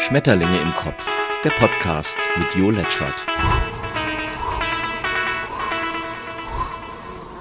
Schmetterlinge 0.00 0.60
im 0.60 0.70
Kopf, 0.72 1.06
der 1.44 1.50
Podcast 1.50 2.16
mit 2.38 2.54
Jo 2.54 2.70
Letschert. 2.70 3.14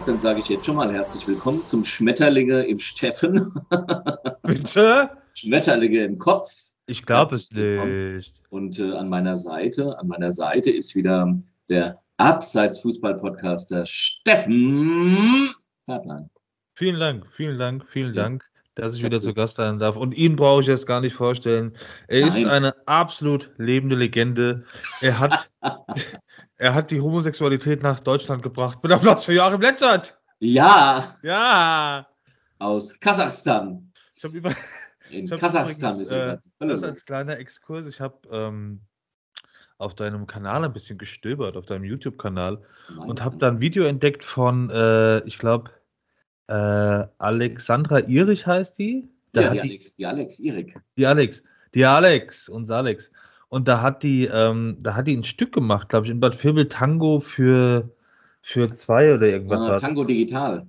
Dann 0.05 0.19
sage 0.19 0.39
ich 0.39 0.49
jetzt 0.49 0.65
schon 0.65 0.75
mal 0.75 0.91
herzlich 0.91 1.27
willkommen 1.27 1.63
zum 1.65 1.83
Schmetterlinge 1.83 2.63
im 2.65 2.77
Steffen. 2.77 3.53
Bitte? 4.43 5.09
Schmetterlinge 5.33 5.99
im 5.99 6.17
Kopf. 6.19 6.49
Ich 6.85 7.05
glaube 7.05 7.35
es 7.35 7.51
nicht. 7.51 8.43
Und 8.49 8.77
äh, 8.79 8.93
an 8.93 9.09
meiner 9.09 9.37
Seite, 9.37 9.97
an 9.97 10.07
meiner 10.07 10.31
Seite 10.31 10.69
ist 10.69 10.95
wieder 10.95 11.39
der 11.69 11.97
Abseits-Fußball-Podcaster 12.17 13.85
Steffen 13.85 15.49
Hartlein. 15.87 16.29
Vielen 16.75 16.99
Dank, 16.99 17.25
vielen 17.31 17.57
Dank, 17.57 17.85
vielen 17.89 18.13
Ja. 18.13 18.23
Dank, 18.23 18.48
dass 18.79 18.95
ich 18.95 19.03
wieder 19.03 19.21
zu 19.21 19.33
Gast 19.33 19.57
sein 19.57 19.79
darf. 19.79 19.95
Und 19.95 20.13
ihn 20.15 20.35
brauche 20.35 20.61
ich 20.61 20.67
jetzt 20.67 20.87
gar 20.87 21.01
nicht 21.01 21.13
vorstellen. 21.13 21.75
Er 22.07 22.25
ist 22.27 22.37
Nein. 22.39 22.49
eine 22.49 22.87
absolut 22.87 23.51
lebende 23.57 23.95
Legende. 23.95 24.65
Er 25.01 25.19
hat, 25.19 25.49
er 26.57 26.73
hat 26.73 26.91
die 26.91 27.01
Homosexualität 27.01 27.83
nach 27.83 27.99
Deutschland 27.99 28.43
gebracht. 28.43 28.79
Mit 28.83 28.91
Applaus 28.91 29.25
für 29.25 29.33
Joachim 29.33 29.61
Letschert. 29.61 30.19
Ja, 30.39 31.15
Ja. 31.21 32.07
aus 32.59 32.99
Kasachstan. 32.99 33.91
Ich 34.15 34.23
habe 34.23 34.37
über 34.37 34.51
In 35.09 35.27
Kasachstan 35.29 35.91
übrigens, 35.91 35.99
ist 36.07 36.11
er. 36.11 36.33
äh, 36.59 36.67
das 36.67 36.83
als 36.83 37.05
kleiner 37.05 37.37
Exkurs. 37.37 37.87
Ich 37.87 37.99
habe 38.01 38.17
ähm, 38.31 38.81
auf 39.77 39.95
deinem 39.95 40.27
Kanal 40.27 40.65
ein 40.65 40.73
bisschen 40.73 40.97
gestöbert, 40.97 41.55
auf 41.55 41.65
deinem 41.65 41.85
YouTube-Kanal. 41.85 42.61
und 42.97 43.23
habe 43.23 43.37
da 43.37 43.47
ein 43.47 43.61
Video 43.61 43.85
entdeckt 43.85 44.25
von, 44.25 44.69
äh, 44.69 45.19
ich 45.25 45.37
glaube, 45.37 45.71
äh, 46.49 47.07
Alexandra 47.19 47.99
Irich 47.99 48.45
heißt 48.47 48.77
die. 48.79 49.07
Da 49.33 49.41
ja, 49.41 49.49
die 49.53 49.59
die, 49.59 49.69
Alex, 49.69 49.95
die 49.95 50.05
Alex 50.05 50.39
Erik. 50.39 50.75
die 50.97 51.05
Alex, 51.05 51.43
die 51.75 51.85
Alex, 51.85 52.49
uns 52.49 52.71
Alex. 52.71 53.11
Und 53.49 53.67
da 53.67 53.81
hat 53.81 54.03
die, 54.03 54.25
ähm, 54.25 54.77
da 54.81 54.95
hat 54.95 55.07
die 55.07 55.15
ein 55.15 55.23
Stück 55.23 55.53
gemacht, 55.53 55.89
glaube 55.89 56.05
ich, 56.07 56.11
in 56.11 56.19
Bad 56.19 56.43
Vilbel 56.43 56.67
Tango 56.67 57.19
für, 57.19 57.89
für 58.41 58.67
zwei 58.67 59.13
oder 59.13 59.27
irgendwas. 59.27 59.59
Ah, 59.59 59.69
war's. 59.69 59.81
Tango 59.81 60.03
Digital. 60.03 60.67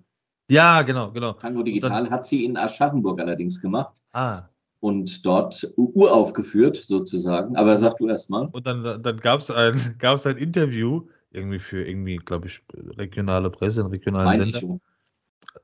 ja, 0.48 0.82
genau, 0.82 1.10
genau. 1.12 1.32
Tango 1.34 1.62
Digital 1.62 2.10
hat 2.10 2.26
sie 2.26 2.44
in 2.44 2.56
Aschaffenburg 2.56 3.20
allerdings 3.20 3.60
gemacht 3.62 4.02
Ah, 4.12 4.42
und 4.80 5.24
dort 5.26 5.66
uraufgeführt 5.76 6.76
sozusagen. 6.76 7.56
Aber 7.56 7.76
sag 7.76 7.96
du 7.98 8.08
erst 8.08 8.30
mal. 8.30 8.48
und 8.52 8.66
dann, 8.66 9.02
dann 9.02 9.16
gab 9.18 9.40
es 9.40 9.50
ein, 9.50 9.94
gab's 9.98 10.26
ein 10.26 10.36
Interview, 10.38 11.06
irgendwie 11.30 11.58
für 11.58 11.86
irgendwie, 11.86 12.16
glaube 12.16 12.48
ich, 12.48 12.62
regionale 12.98 13.50
Presse, 13.50 13.80
einen 13.80 13.90
regionalen 13.90 14.26
Meine 14.26 14.52
Sender. 14.52 14.80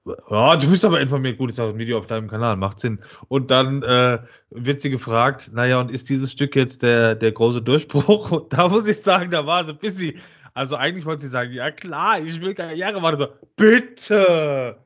So. 0.05 0.15
Ja, 0.31 0.57
du 0.57 0.69
bist 0.71 0.85
aber 0.85 1.01
informiert. 1.01 1.39
Gut, 1.39 1.51
ist 1.51 1.61
auch 1.61 1.69
ein 1.71 1.79
Video 1.79 1.99
auf 1.99 2.07
deinem 2.07 2.29
Kanal, 2.29 2.57
macht 2.57 2.79
Sinn. 2.81 3.01
Und 3.29 3.51
dann 3.51 3.83
äh, 3.83 4.19
wird 4.51 4.81
sie 4.81 4.91
gefragt, 4.91 5.51
naja, 5.53 5.81
und 5.81 5.91
ist 5.91 6.09
dieses 6.09 6.33
Stück 6.33 6.57
jetzt 6.57 6.83
der, 6.83 7.15
der 7.15 7.33
große 7.33 7.63
Durchbruch? 7.63 8.31
Und 8.33 8.53
da 8.53 8.69
muss 8.69 8.87
ich 8.87 9.01
sagen, 9.03 9.31
da 9.31 9.47
war 9.47 9.65
sie 9.65 9.73
ein 9.73 9.79
bisschen. 9.79 10.15
Also 10.55 10.77
eigentlich 10.77 11.05
wollte 11.05 11.23
sie 11.23 11.29
sagen, 11.29 11.53
ja 11.53 11.71
klar, 11.71 12.19
ich 12.21 12.41
will 12.41 12.55
Karriere 12.55 13.01
machen. 13.01 13.19
So, 13.19 13.29
bitte! 13.57 14.77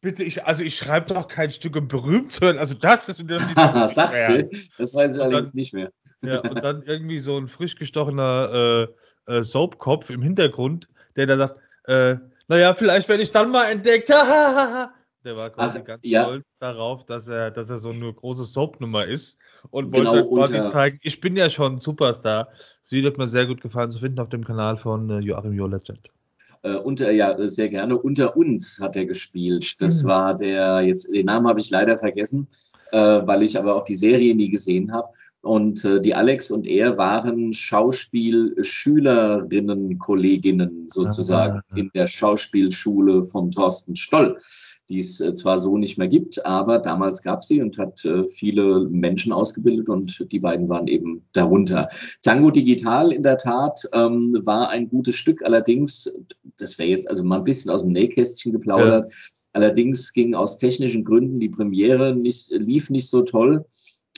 Bitte, 0.00 0.22
ich, 0.22 0.44
also 0.44 0.62
ich 0.64 0.76
schreibe 0.76 1.14
doch 1.14 1.28
kein 1.28 1.50
Stück, 1.50 1.76
um 1.76 1.88
berühmt 1.88 2.30
zu 2.30 2.42
werden. 2.42 2.58
Also 2.58 2.74
das 2.74 3.08
ist 3.08 3.22
das 3.26 3.42
die 3.46 3.54
Sagt 3.94 4.22
sie. 4.22 4.68
Das 4.76 4.94
weiß 4.94 5.14
ich 5.16 5.20
Und 5.20 5.26
allerdings 5.28 5.52
dann- 5.52 5.58
nicht 5.58 5.72
mehr. 5.72 5.90
ja, 6.22 6.40
und 6.40 6.62
dann 6.62 6.82
irgendwie 6.82 7.18
so 7.18 7.38
ein 7.38 7.48
frisch 7.48 7.76
gestochener 7.76 8.88
äh, 9.26 9.32
äh, 9.36 9.42
Soapkopf 9.42 10.10
im 10.10 10.20
Hintergrund, 10.20 10.88
der 11.16 11.26
da 11.26 11.36
sagt, 11.38 11.56
äh, 11.84 12.16
naja, 12.48 12.74
vielleicht 12.74 13.08
werde 13.08 13.22
ich 13.22 13.30
dann 13.30 13.50
mal 13.50 13.64
entdeckt. 13.70 14.08
der 14.10 15.36
war 15.36 15.50
quasi 15.50 15.78
Ach, 15.80 15.84
ganz 15.84 16.00
ja. 16.04 16.24
stolz 16.24 16.56
darauf, 16.58 17.06
dass 17.06 17.28
er, 17.28 17.50
dass 17.50 17.70
er 17.70 17.78
so 17.78 17.90
eine 17.90 18.12
große 18.12 18.44
Soapnummer 18.44 19.06
ist 19.06 19.38
und 19.70 19.92
Genau, 19.92 20.12
wollte 20.12 20.28
quasi 20.28 20.58
unter- 20.58 20.66
zeigen, 20.66 20.98
ich 21.02 21.20
bin 21.20 21.36
ja 21.36 21.48
schon 21.48 21.74
ein 21.74 21.78
Superstar. 21.78 22.48
Das 22.82 22.90
Video 22.92 23.10
hat 23.10 23.18
mir 23.18 23.26
sehr 23.26 23.46
gut 23.46 23.60
gefallen 23.60 23.90
zu 23.90 23.98
finden 24.00 24.20
auf 24.20 24.28
dem 24.28 24.44
Kanal 24.44 24.76
von 24.76 25.08
äh, 25.10 25.18
Joachim 25.20 25.52
Jo 25.54 25.66
Legend. 25.66 26.10
Äh, 26.62 26.76
unter, 26.76 27.10
ja, 27.10 27.30
äh, 27.32 27.48
sehr 27.48 27.68
gerne. 27.68 27.98
Unter 27.98 28.36
uns 28.36 28.78
hat 28.80 28.96
er 28.96 29.06
gespielt. 29.06 29.80
Das 29.82 30.02
Mhm. 30.02 30.08
war 30.08 30.34
der, 30.38 30.80
jetzt 30.82 31.12
den 31.12 31.26
Namen 31.26 31.46
habe 31.46 31.60
ich 31.60 31.70
leider 31.70 31.96
vergessen, 31.98 32.48
äh, 32.92 32.98
weil 32.98 33.42
ich 33.42 33.58
aber 33.58 33.74
auch 33.76 33.84
die 33.84 33.96
Serie 33.96 34.34
nie 34.34 34.50
gesehen 34.50 34.92
habe. 34.92 35.08
Und 35.44 35.84
äh, 35.84 36.00
die 36.00 36.14
Alex 36.14 36.50
und 36.50 36.66
er 36.66 36.96
waren 36.96 37.52
Schauspielschülerinnen, 37.52 39.98
Kolleginnen 39.98 40.88
sozusagen 40.88 41.60
Ah. 41.68 41.76
in 41.76 41.90
der 41.94 42.06
Schauspielschule 42.06 43.24
von 43.24 43.50
Thorsten 43.50 43.94
Stoll, 43.94 44.38
die 44.88 45.00
es 45.00 45.20
äh, 45.20 45.34
zwar 45.34 45.58
so 45.58 45.76
nicht 45.76 45.98
mehr 45.98 46.08
gibt, 46.08 46.46
aber 46.46 46.78
damals 46.78 47.20
gab 47.20 47.44
sie 47.44 47.60
und 47.60 47.76
hat 47.76 48.02
äh, 48.06 48.26
viele 48.26 48.88
Menschen 48.88 49.34
ausgebildet 49.34 49.90
und 49.90 50.26
die 50.32 50.40
beiden 50.40 50.70
waren 50.70 50.88
eben 50.88 51.26
darunter. 51.34 51.88
Tango 52.22 52.50
Digital 52.50 53.12
in 53.12 53.22
der 53.22 53.36
Tat 53.36 53.86
ähm, 53.92 54.34
war 54.44 54.70
ein 54.70 54.88
gutes 54.88 55.16
Stück, 55.16 55.42
allerdings, 55.44 56.10
das 56.58 56.78
wäre 56.78 56.88
jetzt 56.88 57.10
also 57.10 57.22
mal 57.22 57.36
ein 57.38 57.44
bisschen 57.44 57.70
aus 57.70 57.82
dem 57.82 57.92
Nähkästchen 57.92 58.52
geplaudert, 58.52 59.12
allerdings 59.52 60.14
ging 60.14 60.34
aus 60.34 60.56
technischen 60.56 61.04
Gründen 61.04 61.38
die 61.38 61.50
Premiere 61.50 62.16
nicht, 62.16 62.50
lief 62.50 62.88
nicht 62.88 63.10
so 63.10 63.20
toll. 63.20 63.66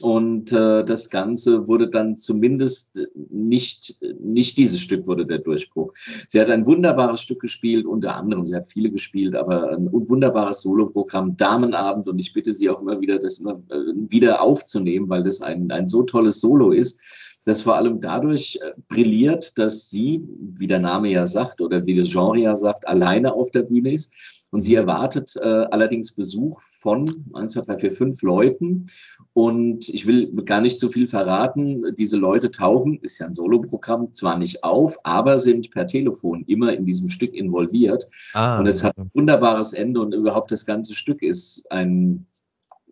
Und 0.03 0.53
äh, 0.53 0.85
das 0.85 1.09
Ganze 1.09 1.69
wurde 1.69 1.89
dann 1.89 2.19
zumindest 2.19 3.01
nicht, 3.31 3.97
nicht 4.21 4.59
dieses 4.59 4.81
Stück 4.81 5.07
wurde 5.07 5.25
der 5.25 5.39
Durchbruch. 5.39 5.95
Sie 6.29 6.39
hat 6.39 6.51
ein 6.51 6.67
wunderbares 6.67 7.23
Stück 7.23 7.41
gespielt, 7.41 7.87
unter 7.87 8.15
anderem, 8.15 8.47
sie 8.47 8.55
hat 8.55 8.69
viele 8.69 8.91
gespielt, 8.91 9.35
aber 9.35 9.71
ein 9.71 9.89
wunderbares 9.91 10.61
Soloprogramm, 10.61 11.39
Damenabend. 11.39 12.09
Und 12.09 12.19
ich 12.19 12.35
bitte 12.35 12.53
Sie 12.53 12.69
auch 12.69 12.83
immer 12.83 13.01
wieder, 13.01 13.19
das 13.19 13.39
immer 13.39 13.63
äh, 13.71 13.95
wieder 14.11 14.43
aufzunehmen, 14.43 15.09
weil 15.09 15.23
das 15.23 15.41
ein, 15.41 15.71
ein 15.71 15.89
so 15.89 16.03
tolles 16.03 16.41
Solo 16.41 16.73
ist, 16.73 17.01
das 17.47 17.63
vor 17.63 17.77
allem 17.77 18.01
dadurch 18.01 18.59
äh, 18.61 18.73
brilliert, 18.89 19.57
dass 19.57 19.89
sie, 19.89 20.29
wie 20.39 20.67
der 20.67 20.81
Name 20.81 21.11
ja 21.11 21.25
sagt 21.27 21.63
oder 21.63 21.87
wie 21.87 21.95
das 21.95 22.11
Genre 22.11 22.39
ja 22.39 22.55
sagt, 22.55 22.87
alleine 22.87 23.33
auf 23.33 23.51
der 23.51 23.63
Bühne 23.63 23.93
ist. 23.93 24.13
Und 24.51 24.63
sie 24.63 24.75
erwartet 24.75 25.37
äh, 25.37 25.67
allerdings 25.71 26.15
Besuch 26.15 26.61
von 26.87 27.25
1, 27.35 27.53
2, 27.55 27.63
3, 27.63 27.79
4, 27.81 27.91
5 27.93 28.23
Leuten. 28.23 28.85
Und 29.33 29.89
ich 29.89 30.07
will 30.07 30.33
gar 30.45 30.61
nicht 30.61 30.79
so 30.79 30.89
viel 30.89 31.09
verraten. 31.09 31.83
Diese 31.99 32.17
Leute 32.17 32.53
tauchen, 32.53 33.01
ist 33.03 33.19
ja 33.19 33.27
ein 33.27 33.35
Soloprogramm, 33.35 34.13
zwar 34.13 34.39
nicht 34.39 34.63
auf, 34.63 34.97
aber 35.03 35.37
sind 35.39 35.73
per 35.73 35.89
Telefon 35.89 36.45
immer 36.47 36.73
in 36.73 36.87
diesem 36.87 37.09
Stück 37.09 37.35
involviert. 37.35 38.09
Ah, 38.35 38.61
Und 38.61 38.67
es 38.69 38.85
hat 38.85 38.97
ein 38.97 39.11
wunderbares 39.15 39.73
Ende 39.73 40.01
und 40.01 40.15
überhaupt 40.15 40.53
das 40.53 40.65
ganze 40.65 40.95
Stück 40.95 41.23
ist 41.23 41.67
ein, 41.73 42.27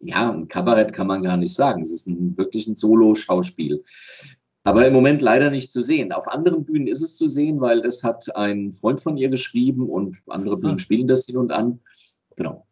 ja, 0.00 0.32
ein 0.32 0.49
Kabarett 0.49 0.93
kann 0.93 1.06
man 1.06 1.22
gar 1.22 1.37
nicht 1.37 1.55
sagen. 1.55 1.81
Es 1.82 1.93
ist 1.93 2.09
ein, 2.09 2.37
wirklich 2.37 2.66
ein 2.66 2.75
Solo-Schauspiel. 2.75 3.84
Aber 4.65 4.84
im 4.88 4.93
Moment 4.93 5.22
leider 5.22 5.50
nicht 5.50 5.71
zu 5.71 5.82
sehen. 5.82 6.11
Auf 6.11 6.26
anderen 6.26 6.65
Bühnen 6.65 6.88
ist 6.88 7.00
es 7.00 7.16
zu 7.16 7.28
sehen, 7.28 7.61
weil 7.61 7.81
das 7.81 8.03
hat 8.03 8.34
ein 8.34 8.72
Freund 8.72 9.00
von 9.00 9.16
ihr 9.16 9.28
geschrieben 9.28 9.88
und 9.88 10.16
andere 10.26 10.56
Bühnen 10.56 10.76
Ah. 10.76 10.78
spielen 10.81 11.06
das 11.06 11.26
hin 11.26 11.37
und 11.37 11.53
an. 11.53 11.78
Genau. 12.34 12.66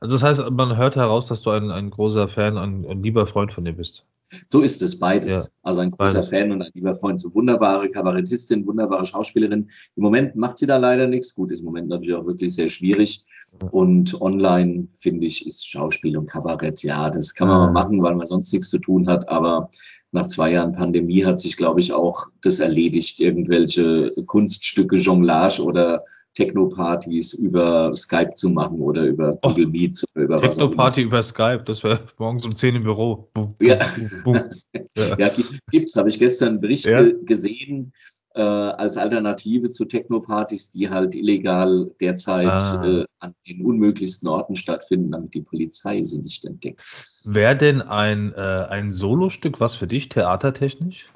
Also 0.00 0.16
das 0.16 0.22
heißt, 0.22 0.50
man 0.50 0.76
hört 0.76 0.96
heraus, 0.96 1.26
dass 1.26 1.42
du 1.42 1.50
ein, 1.50 1.70
ein 1.70 1.90
großer 1.90 2.28
Fan, 2.28 2.58
ein, 2.58 2.84
ein 2.86 3.02
lieber 3.02 3.26
Freund 3.26 3.52
von 3.52 3.64
dir 3.64 3.72
bist. 3.72 4.04
So 4.48 4.62
ist 4.62 4.82
es 4.82 4.98
beides. 4.98 5.32
Ja, 5.32 5.50
also 5.62 5.80
ein 5.80 5.90
großer 5.90 6.14
beides. 6.14 6.28
Fan 6.28 6.52
und 6.52 6.62
ein 6.62 6.70
lieber 6.74 6.94
Freund. 6.94 7.20
So 7.20 7.34
wunderbare 7.34 7.88
Kabarettistin, 7.90 8.66
wunderbare 8.66 9.04
Schauspielerin. 9.04 9.68
Im 9.96 10.02
Moment 10.02 10.36
macht 10.36 10.58
sie 10.58 10.66
da 10.66 10.76
leider 10.76 11.06
nichts. 11.06 11.34
Gut, 11.34 11.50
ist 11.50 11.60
im 11.60 11.66
Moment 11.66 11.88
natürlich 11.88 12.14
auch 12.14 12.26
wirklich 12.26 12.54
sehr 12.54 12.68
schwierig. 12.68 13.24
Und 13.70 14.20
online, 14.20 14.88
finde 14.88 15.26
ich, 15.26 15.46
ist 15.46 15.68
Schauspiel 15.68 16.16
und 16.16 16.26
Kabarett, 16.26 16.82
ja, 16.82 17.08
das 17.10 17.34
kann 17.34 17.46
man 17.46 17.58
mal 17.58 17.72
machen, 17.72 18.02
weil 18.02 18.16
man 18.16 18.26
sonst 18.26 18.52
nichts 18.52 18.68
zu 18.68 18.78
tun 18.78 19.06
hat. 19.06 19.28
Aber 19.28 19.70
nach 20.14 20.26
zwei 20.28 20.52
Jahren 20.52 20.72
Pandemie 20.72 21.24
hat 21.24 21.38
sich, 21.38 21.56
glaube 21.56 21.80
ich, 21.80 21.92
auch 21.92 22.28
das 22.42 22.60
erledigt, 22.60 23.20
irgendwelche 23.20 24.12
Kunststücke, 24.26 24.96
Jonglage 24.96 25.62
oder 25.62 26.04
Techno-Partys 26.34 27.32
über 27.34 27.94
Skype 27.94 28.34
zu 28.34 28.50
machen 28.50 28.80
oder 28.80 29.04
über 29.04 29.38
Oh. 29.42 29.48
Google 29.48 29.66
Meet 29.68 30.04
oder 30.14 30.24
über 30.24 30.42
was. 30.42 30.56
Techno-Party 30.56 31.02
über 31.02 31.22
Skype, 31.22 31.62
das 31.66 31.82
wäre 31.84 32.00
morgens 32.18 32.44
um 32.44 32.56
10 32.56 32.76
im 32.76 32.82
Büro. 32.82 33.28
Bum, 33.34 33.54
Ja. 33.60 33.78
bum, 33.96 34.10
bum. 34.24 34.40
Ja. 34.96 35.16
Ja, 35.18 35.28
gi- 35.28 35.44
gibt's, 35.70 35.96
habe 35.96 36.08
ich 36.08 36.18
gestern 36.20 36.48
einen 36.50 36.60
Bericht 36.60 36.86
Ja. 36.86 37.02
ge- 37.02 37.16
gesehen, 37.24 37.92
äh, 38.34 38.42
als 38.42 38.96
Alternative 38.96 39.70
zu 39.70 39.84
Techno-Partys, 39.84 40.72
die 40.72 40.90
halt 40.90 41.14
illegal 41.14 41.90
derzeit 42.00 42.46
Ah. 42.46 42.84
äh, 42.84 43.04
an 43.20 43.34
den 43.48 43.64
unmöglichsten 43.64 44.28
Orten 44.28 44.56
stattfinden, 44.56 45.12
damit 45.12 45.34
die 45.34 45.40
Polizei 45.40 46.02
sie 46.02 46.20
nicht 46.20 46.44
entdeckt. 46.44 46.82
Wäre 47.24 47.56
denn 47.56 47.80
ein, 47.80 48.32
äh, 48.34 48.66
ein 48.68 48.90
Solostück 48.90 49.60
was 49.60 49.76
für 49.76 49.86
dich, 49.86 50.08
theatertechnisch? 50.08 51.08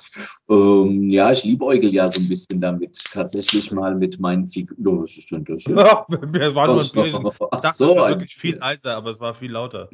Ähm, 0.49 1.11
ja, 1.11 1.31
ich 1.33 1.45
liebäugel 1.45 1.93
ja 1.93 2.09
so 2.09 2.21
ein 2.23 2.29
bisschen 2.29 2.61
damit, 2.61 2.99
tatsächlich 3.13 3.73
mal 3.73 3.95
mit 3.95 4.21
meinen 4.21 4.47
Figuren. 4.47 5.03
Was 5.03 5.17
ist 5.19 5.31
denn 5.31 5.45
das 5.45 5.63
hier? 5.65 5.77
Ja, 5.79 6.07
es 6.41 6.55
war 6.55 6.67
nur 6.67 6.81
ein 6.81 6.89
Bierchen. 6.93 7.27
Ich 7.27 7.35
Ach 7.51 7.61
dachte, 7.61 7.77
so, 7.77 7.91
es 7.93 7.97
war 7.97 8.09
wirklich 8.11 8.37
viel 8.37 8.57
leiser, 8.57 8.97
aber 8.97 9.11
es 9.11 9.21
war 9.21 9.35
viel 9.35 9.51
lauter. 9.51 9.91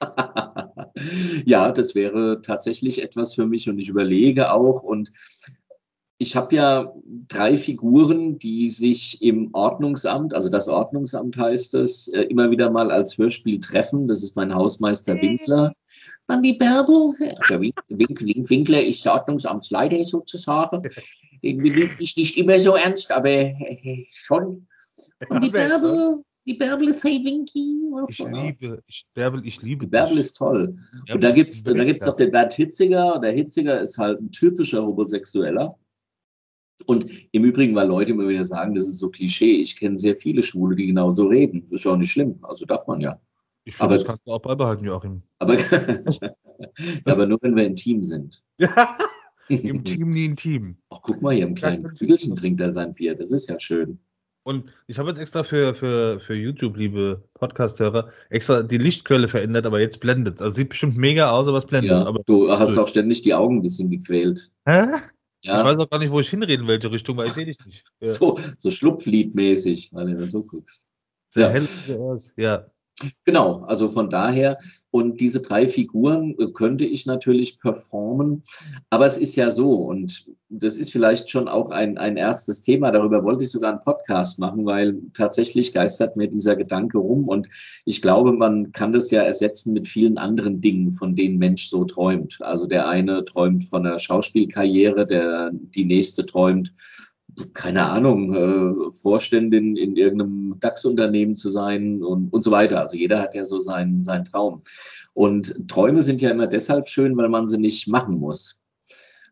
ja, 1.44 1.70
das 1.70 1.94
wäre 1.94 2.40
tatsächlich 2.40 3.02
etwas 3.02 3.34
für 3.34 3.46
mich 3.46 3.68
und 3.68 3.78
ich 3.78 3.88
überlege 3.88 4.52
auch 4.52 4.82
und 4.82 5.12
ich 6.18 6.36
habe 6.36 6.54
ja 6.54 6.94
drei 7.28 7.56
Figuren, 7.58 8.38
die 8.38 8.68
sich 8.68 9.20
im 9.22 9.50
Ordnungsamt, 9.52 10.32
also 10.34 10.48
das 10.48 10.68
Ordnungsamt 10.68 11.36
heißt 11.36 11.74
es, 11.74 12.08
äh, 12.08 12.22
immer 12.22 12.50
wieder 12.50 12.70
mal 12.70 12.90
als 12.90 13.18
Hörspiel 13.18 13.58
treffen. 13.60 14.06
Das 14.06 14.22
ist 14.22 14.36
mein 14.36 14.54
Hausmeister 14.54 15.20
Winkler, 15.20 15.74
Dann 16.26 16.42
die 16.42 16.54
Bärbel, 16.54 17.12
der 17.50 17.60
Wink, 17.60 17.74
Wink, 17.88 18.20
Wink, 18.22 18.50
Winkler 18.50 18.82
ist 18.82 19.06
Ordnungsamtsleiter 19.06 20.04
sozusagen. 20.04 20.82
Den 21.42 21.58
nehme 21.58 21.90
ich 21.98 22.16
nicht 22.16 22.38
immer 22.38 22.58
so 22.58 22.74
ernst, 22.74 23.12
aber 23.12 23.28
äh, 23.30 24.04
schon. 24.10 24.66
Und 25.28 25.42
die 25.42 25.50
Bärbel, 25.50 26.22
die 26.46 26.54
Bärbel 26.54 26.88
ist 26.88 27.04
Hey 27.04 27.22
Winky. 27.24 27.90
Was 27.92 28.08
Ich 28.08 28.18
liebe, 28.18 28.82
ich, 28.86 29.06
Bärbel, 29.14 29.46
ich 29.46 29.60
liebe 29.62 29.84
Die 29.84 29.90
Bärbel 29.90 30.16
dich. 30.16 30.26
ist 30.26 30.36
toll. 30.38 30.78
Bärbel 31.06 31.14
Und 31.14 31.24
da 31.24 31.28
mega. 31.28 31.82
gibt's 31.84 32.06
noch 32.06 32.16
den 32.16 32.30
Bert 32.30 32.54
Hitziger. 32.54 33.18
Der 33.20 33.32
Hitziger 33.32 33.80
ist 33.80 33.98
halt 33.98 34.20
ein 34.20 34.30
typischer 34.30 34.86
Homosexueller. 34.86 35.76
Und 36.86 37.06
im 37.32 37.44
Übrigen, 37.44 37.74
weil 37.74 37.88
Leute 37.88 38.12
immer 38.12 38.28
wieder 38.28 38.44
sagen, 38.44 38.74
das 38.74 38.88
ist 38.88 38.98
so 38.98 39.10
Klischee, 39.10 39.62
ich 39.62 39.76
kenne 39.76 39.96
sehr 39.96 40.16
viele 40.16 40.42
Schwule, 40.42 40.76
die 40.76 40.86
genauso 40.86 41.26
reden. 41.26 41.66
Ist 41.70 41.84
ja 41.84 41.92
auch 41.92 41.96
nicht 41.96 42.12
schlimm. 42.12 42.38
Also 42.42 42.66
darf 42.66 42.86
man 42.86 43.00
ja. 43.00 43.20
Ich 43.64 43.76
finde, 43.76 43.84
aber- 43.84 43.94
das 43.94 44.04
kannst 44.04 44.26
du 44.26 44.32
auch 44.32 44.42
beibehalten, 44.42 44.84
Joachim. 44.84 45.22
Aber, 45.38 45.56
aber 47.06 47.26
nur 47.26 47.38
wenn 47.40 47.56
wir 47.56 47.64
intim 47.64 48.02
sind. 48.02 48.42
Im 49.48 49.84
Team 49.84 50.08
nie 50.10 50.24
im 50.24 50.36
Team. 50.36 50.78
Ach, 50.88 51.00
guck 51.02 51.20
mal, 51.20 51.34
hier 51.34 51.46
im 51.46 51.54
kleinen 51.54 51.84
Kügelchen 51.94 52.34
trinkt 52.34 52.62
er 52.62 52.70
sein 52.70 52.94
Bier. 52.94 53.14
Das 53.14 53.30
ist 53.30 53.46
ja 53.50 53.60
schön. 53.60 53.98
Und 54.42 54.70
ich 54.86 54.98
habe 54.98 55.10
jetzt 55.10 55.18
extra 55.18 55.42
für, 55.42 55.74
für, 55.74 56.20
für 56.20 56.34
YouTube, 56.34 56.76
liebe 56.76 57.24
Podcast-Hörer, 57.34 58.10
extra 58.30 58.62
die 58.62 58.78
Lichtquelle 58.78 59.28
verändert, 59.28 59.66
aber 59.66 59.80
jetzt 59.80 60.00
blendet 60.00 60.40
Also 60.40 60.54
sieht 60.54 60.70
bestimmt 60.70 60.96
mega 60.96 61.30
aus, 61.30 61.46
aber 61.46 61.58
es 61.58 61.66
blendet. 61.66 61.90
Ja, 61.90 62.06
aber, 62.06 62.22
du 62.24 62.50
hast 62.50 62.76
auch 62.78 62.88
ständig 62.88 63.20
die 63.22 63.34
Augen 63.34 63.58
ein 63.58 63.62
bisschen 63.62 63.90
gequält. 63.90 64.52
Hä? 64.66 64.86
Ja, 65.44 65.58
Ich 65.58 65.64
weiß 65.64 65.78
auch 65.78 65.90
gar 65.90 65.98
nicht, 65.98 66.10
wo 66.10 66.20
ich 66.20 66.30
hinrede, 66.30 66.54
in 66.54 66.66
welche 66.66 66.90
Richtung, 66.90 67.18
weil 67.18 67.26
ich 67.26 67.34
sehe 67.34 67.44
dich 67.44 67.58
nicht. 67.66 67.84
Ja. 68.00 68.08
so, 68.08 68.38
so 68.56 68.70
Schlupfliedmäßig, 68.70 69.90
weil 69.92 70.14
du 70.14 70.26
so 70.26 70.42
guckst. 70.44 70.88
Sehr 71.28 71.52
Ja. 71.52 72.16
Ja. 72.36 72.66
Genau, 73.24 73.62
also 73.62 73.88
von 73.88 74.08
daher, 74.08 74.56
und 74.90 75.20
diese 75.20 75.42
drei 75.42 75.66
Figuren 75.66 76.36
äh, 76.38 76.52
könnte 76.52 76.84
ich 76.84 77.06
natürlich 77.06 77.58
performen, 77.58 78.42
aber 78.88 79.04
es 79.04 79.16
ist 79.16 79.34
ja 79.34 79.50
so, 79.50 79.74
und 79.74 80.26
das 80.48 80.76
ist 80.76 80.92
vielleicht 80.92 81.28
schon 81.28 81.48
auch 81.48 81.70
ein, 81.70 81.98
ein 81.98 82.16
erstes 82.16 82.62
Thema, 82.62 82.92
darüber 82.92 83.24
wollte 83.24 83.42
ich 83.42 83.50
sogar 83.50 83.72
einen 83.72 83.82
Podcast 83.82 84.38
machen, 84.38 84.64
weil 84.64 85.00
tatsächlich 85.12 85.72
geistert 85.72 86.16
mir 86.16 86.28
dieser 86.28 86.54
Gedanke 86.54 86.98
rum. 86.98 87.26
Und 87.26 87.48
ich 87.84 88.00
glaube, 88.00 88.32
man 88.32 88.70
kann 88.70 88.92
das 88.92 89.10
ja 89.10 89.22
ersetzen 89.22 89.72
mit 89.72 89.88
vielen 89.88 90.16
anderen 90.16 90.60
Dingen, 90.60 90.92
von 90.92 91.16
denen 91.16 91.38
Mensch 91.38 91.68
so 91.68 91.84
träumt. 91.84 92.38
Also 92.42 92.66
der 92.66 92.86
eine 92.88 93.24
träumt 93.24 93.64
von 93.64 93.84
einer 93.84 93.98
Schauspielkarriere, 93.98 95.06
der 95.06 95.50
die 95.52 95.84
nächste 95.84 96.24
träumt, 96.24 96.72
keine 97.52 97.86
Ahnung, 97.86 98.34
äh, 98.34 98.92
Vorständin 98.92 99.76
in 99.76 99.96
irgendeinem 99.96 100.56
DAX-Unternehmen 100.60 101.36
zu 101.36 101.50
sein 101.50 102.02
und, 102.02 102.32
und 102.32 102.42
so 102.42 102.50
weiter. 102.50 102.80
Also 102.80 102.96
jeder 102.96 103.20
hat 103.20 103.34
ja 103.34 103.44
so 103.44 103.58
seinen, 103.58 104.02
seinen 104.02 104.24
Traum. 104.24 104.62
Und 105.12 105.68
Träume 105.68 106.02
sind 106.02 106.20
ja 106.20 106.30
immer 106.30 106.46
deshalb 106.46 106.88
schön, 106.88 107.16
weil 107.16 107.28
man 107.28 107.48
sie 107.48 107.58
nicht 107.58 107.88
machen 107.88 108.18
muss. 108.18 108.64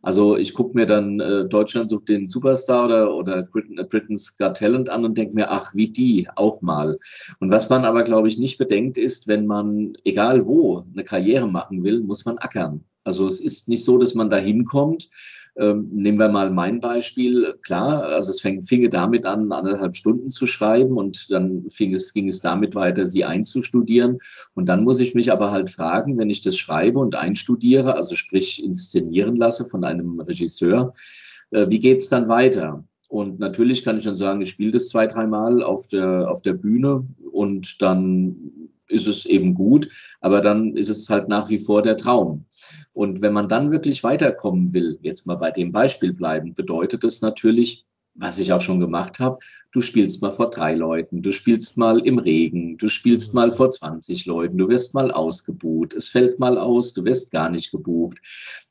Also 0.02 0.36
ich 0.36 0.52
gucke 0.52 0.76
mir 0.76 0.86
dann 0.86 1.20
äh, 1.20 1.44
Deutschland 1.44 1.88
sucht 1.88 2.08
den 2.08 2.28
Superstar 2.28 2.86
oder, 2.86 3.14
oder 3.14 3.42
Britain, 3.44 3.76
Britain's 3.88 4.36
Got 4.36 4.56
Talent 4.56 4.88
an 4.88 5.04
und 5.04 5.16
denke 5.16 5.34
mir, 5.34 5.50
ach, 5.50 5.74
wie 5.74 5.90
die, 5.90 6.28
auch 6.34 6.60
mal. 6.60 6.98
Und 7.38 7.52
was 7.52 7.70
man 7.70 7.84
aber, 7.84 8.02
glaube 8.02 8.26
ich, 8.26 8.36
nicht 8.36 8.58
bedenkt, 8.58 8.98
ist, 8.98 9.28
wenn 9.28 9.46
man, 9.46 9.92
egal 10.04 10.44
wo, 10.44 10.84
eine 10.92 11.04
Karriere 11.04 11.46
machen 11.46 11.84
will, 11.84 12.00
muss 12.00 12.24
man 12.24 12.38
ackern. 12.38 12.84
Also 13.04 13.28
es 13.28 13.40
ist 13.40 13.68
nicht 13.68 13.84
so, 13.84 13.96
dass 13.96 14.14
man 14.14 14.28
da 14.28 14.38
hinkommt. 14.38 15.08
Ähm, 15.54 15.90
nehmen 15.92 16.18
wir 16.18 16.30
mal 16.30 16.50
mein 16.50 16.80
Beispiel. 16.80 17.54
Klar, 17.62 18.04
also 18.04 18.30
es 18.30 18.40
fäng, 18.40 18.62
finge 18.62 18.88
damit 18.88 19.26
an, 19.26 19.52
anderthalb 19.52 19.94
Stunden 19.94 20.30
zu 20.30 20.46
schreiben 20.46 20.96
und 20.96 21.30
dann 21.30 21.68
fing 21.68 21.92
es, 21.92 22.14
ging 22.14 22.28
es 22.28 22.40
damit 22.40 22.74
weiter, 22.74 23.04
sie 23.04 23.24
einzustudieren. 23.24 24.18
Und 24.54 24.66
dann 24.70 24.82
muss 24.82 25.00
ich 25.00 25.14
mich 25.14 25.30
aber 25.30 25.50
halt 25.50 25.68
fragen, 25.68 26.18
wenn 26.18 26.30
ich 26.30 26.40
das 26.40 26.56
schreibe 26.56 27.00
und 27.00 27.16
einstudiere, 27.16 27.96
also 27.96 28.14
sprich 28.14 28.64
inszenieren 28.64 29.36
lasse 29.36 29.66
von 29.66 29.84
einem 29.84 30.20
Regisseur, 30.20 30.94
äh, 31.50 31.66
wie 31.68 31.80
geht's 31.80 32.08
dann 32.08 32.28
weiter? 32.28 32.84
Und 33.10 33.38
natürlich 33.38 33.84
kann 33.84 33.98
ich 33.98 34.04
dann 34.04 34.16
sagen, 34.16 34.40
ich 34.40 34.48
spiele 34.48 34.72
das 34.72 34.88
zwei, 34.88 35.06
dreimal 35.06 35.62
auf 35.62 35.86
der, 35.86 36.30
auf 36.30 36.40
der 36.40 36.54
Bühne 36.54 37.06
und 37.30 37.82
dann 37.82 38.70
ist 38.92 39.06
es 39.06 39.26
eben 39.26 39.54
gut, 39.54 39.88
aber 40.20 40.40
dann 40.40 40.76
ist 40.76 40.88
es 40.88 41.08
halt 41.08 41.28
nach 41.28 41.48
wie 41.48 41.58
vor 41.58 41.82
der 41.82 41.96
Traum. 41.96 42.46
Und 42.92 43.22
wenn 43.22 43.32
man 43.32 43.48
dann 43.48 43.72
wirklich 43.72 44.04
weiterkommen 44.04 44.72
will, 44.72 44.98
jetzt 45.02 45.26
mal 45.26 45.36
bei 45.36 45.50
dem 45.50 45.72
Beispiel 45.72 46.12
bleiben, 46.12 46.54
bedeutet 46.54 47.02
es 47.04 47.22
natürlich, 47.22 47.86
was 48.14 48.38
ich 48.38 48.52
auch 48.52 48.60
schon 48.60 48.80
gemacht 48.80 49.18
habe, 49.18 49.38
du 49.72 49.80
spielst 49.80 50.20
mal 50.20 50.32
vor 50.32 50.50
drei 50.50 50.74
Leuten, 50.74 51.22
du 51.22 51.32
spielst 51.32 51.78
mal 51.78 52.00
im 52.00 52.18
Regen, 52.18 52.76
du 52.76 52.88
spielst 52.88 53.34
mal 53.34 53.52
vor 53.52 53.70
20 53.70 54.26
Leuten, 54.26 54.58
du 54.58 54.68
wirst 54.68 54.94
mal 54.94 55.10
ausgebucht, 55.10 55.94
es 55.94 56.08
fällt 56.08 56.38
mal 56.38 56.58
aus, 56.58 56.92
du 56.92 57.04
wirst 57.04 57.32
gar 57.32 57.48
nicht 57.48 57.70
gebucht. 57.70 58.18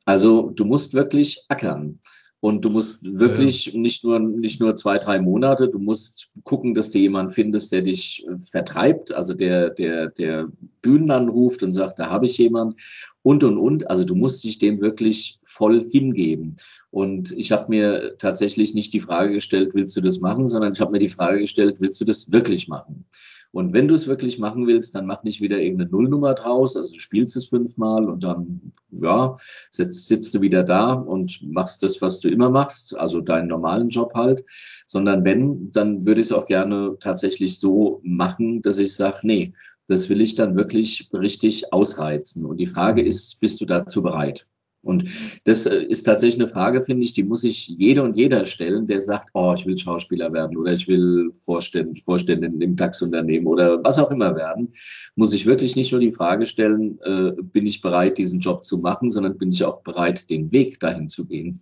Also 0.05 0.51
du 0.51 0.65
musst 0.65 0.93
wirklich 0.93 1.43
ackern. 1.49 1.99
Und 2.41 2.65
du 2.65 2.71
musst 2.71 3.05
wirklich 3.05 3.67
ja. 3.67 3.79
nicht 3.79 4.03
nur, 4.03 4.19
nicht 4.19 4.59
nur 4.59 4.75
zwei, 4.75 4.97
drei 4.97 5.21
Monate, 5.21 5.69
du 5.69 5.77
musst 5.77 6.31
gucken, 6.43 6.73
dass 6.73 6.89
du 6.89 6.97
jemanden 6.97 7.31
findest, 7.31 7.71
der 7.71 7.83
dich 7.83 8.25
äh, 8.27 8.39
vertreibt, 8.39 9.13
also 9.13 9.35
der, 9.35 9.69
der, 9.69 10.07
der 10.09 10.49
Bühnen 10.81 11.11
anruft 11.11 11.61
und 11.61 11.71
sagt, 11.71 11.99
da 11.99 12.09
habe 12.09 12.25
ich 12.25 12.39
jemand 12.39 12.81
und, 13.21 13.43
und, 13.43 13.59
und. 13.59 13.91
Also 13.91 14.05
du 14.05 14.15
musst 14.15 14.43
dich 14.43 14.57
dem 14.57 14.81
wirklich 14.81 15.39
voll 15.43 15.87
hingeben. 15.91 16.55
Und 16.89 17.31
ich 17.31 17.51
habe 17.51 17.67
mir 17.69 18.15
tatsächlich 18.17 18.73
nicht 18.73 18.91
die 18.93 18.99
Frage 19.01 19.33
gestellt, 19.33 19.75
willst 19.75 19.95
du 19.95 20.01
das 20.01 20.19
machen, 20.19 20.47
sondern 20.47 20.73
ich 20.73 20.81
habe 20.81 20.91
mir 20.91 20.99
die 20.99 21.09
Frage 21.09 21.41
gestellt, 21.41 21.75
willst 21.77 22.01
du 22.01 22.05
das 22.05 22.31
wirklich 22.31 22.67
machen? 22.67 23.05
Und 23.51 23.73
wenn 23.73 23.87
du 23.87 23.95
es 23.95 24.07
wirklich 24.07 24.39
machen 24.39 24.65
willst, 24.65 24.95
dann 24.95 25.05
mach 25.05 25.23
nicht 25.23 25.41
wieder 25.41 25.59
irgendeine 25.59 25.89
Nullnummer 25.89 26.33
draus. 26.33 26.77
Also 26.77 26.93
du 26.93 26.99
spielst 26.99 27.35
es 27.35 27.47
fünfmal 27.47 28.09
und 28.09 28.23
dann, 28.23 28.71
ja, 28.91 29.35
sitzt, 29.71 30.07
sitzt 30.07 30.33
du 30.33 30.41
wieder 30.41 30.63
da 30.63 30.93
und 30.93 31.41
machst 31.43 31.83
das, 31.83 32.01
was 32.01 32.21
du 32.21 32.29
immer 32.29 32.49
machst, 32.49 32.97
also 32.97 33.19
deinen 33.19 33.49
normalen 33.49 33.89
Job 33.89 34.13
halt. 34.15 34.45
Sondern 34.87 35.25
wenn, 35.25 35.69
dann 35.71 36.05
würde 36.05 36.21
ich 36.21 36.27
es 36.27 36.33
auch 36.33 36.45
gerne 36.45 36.95
tatsächlich 36.99 37.59
so 37.59 37.99
machen, 38.03 38.61
dass 38.61 38.79
ich 38.79 38.95
sage, 38.95 39.19
nee, 39.23 39.53
das 39.87 40.09
will 40.09 40.21
ich 40.21 40.35
dann 40.35 40.55
wirklich 40.55 41.09
richtig 41.11 41.73
ausreizen. 41.73 42.45
Und 42.45 42.57
die 42.57 42.67
Frage 42.67 43.01
ist, 43.01 43.39
bist 43.41 43.59
du 43.59 43.65
dazu 43.65 44.01
bereit? 44.01 44.47
Und 44.83 45.09
das 45.43 45.65
ist 45.65 46.03
tatsächlich 46.03 46.41
eine 46.41 46.51
Frage, 46.51 46.81
finde 46.81 47.03
ich, 47.03 47.13
die 47.13 47.23
muss 47.23 47.41
sich 47.41 47.67
jeder 47.67 48.03
und 48.03 48.15
jeder 48.15 48.45
stellen, 48.45 48.87
der 48.87 48.99
sagt, 48.99 49.29
oh, 49.33 49.53
ich 49.55 49.65
will 49.65 49.77
Schauspieler 49.77 50.33
werden 50.33 50.57
oder 50.57 50.73
ich 50.73 50.87
will 50.87 51.31
Vorständ, 51.33 51.99
Vorständin 51.99 52.59
im 52.61 52.75
DAX-Unternehmen 52.75 53.45
oder 53.45 53.83
was 53.83 53.99
auch 53.99 54.09
immer 54.09 54.35
werden, 54.35 54.73
muss 55.15 55.33
ich 55.33 55.45
wirklich 55.45 55.75
nicht 55.75 55.91
nur 55.91 56.01
die 56.01 56.11
Frage 56.11 56.45
stellen, 56.45 56.99
äh, 57.03 57.31
bin 57.41 57.67
ich 57.67 57.81
bereit, 57.81 58.17
diesen 58.17 58.39
Job 58.39 58.63
zu 58.63 58.79
machen, 58.79 59.09
sondern 59.09 59.37
bin 59.37 59.51
ich 59.51 59.63
auch 59.63 59.81
bereit, 59.83 60.29
den 60.29 60.51
Weg 60.51 60.79
dahin 60.79 61.07
zu 61.07 61.27
gehen. 61.27 61.59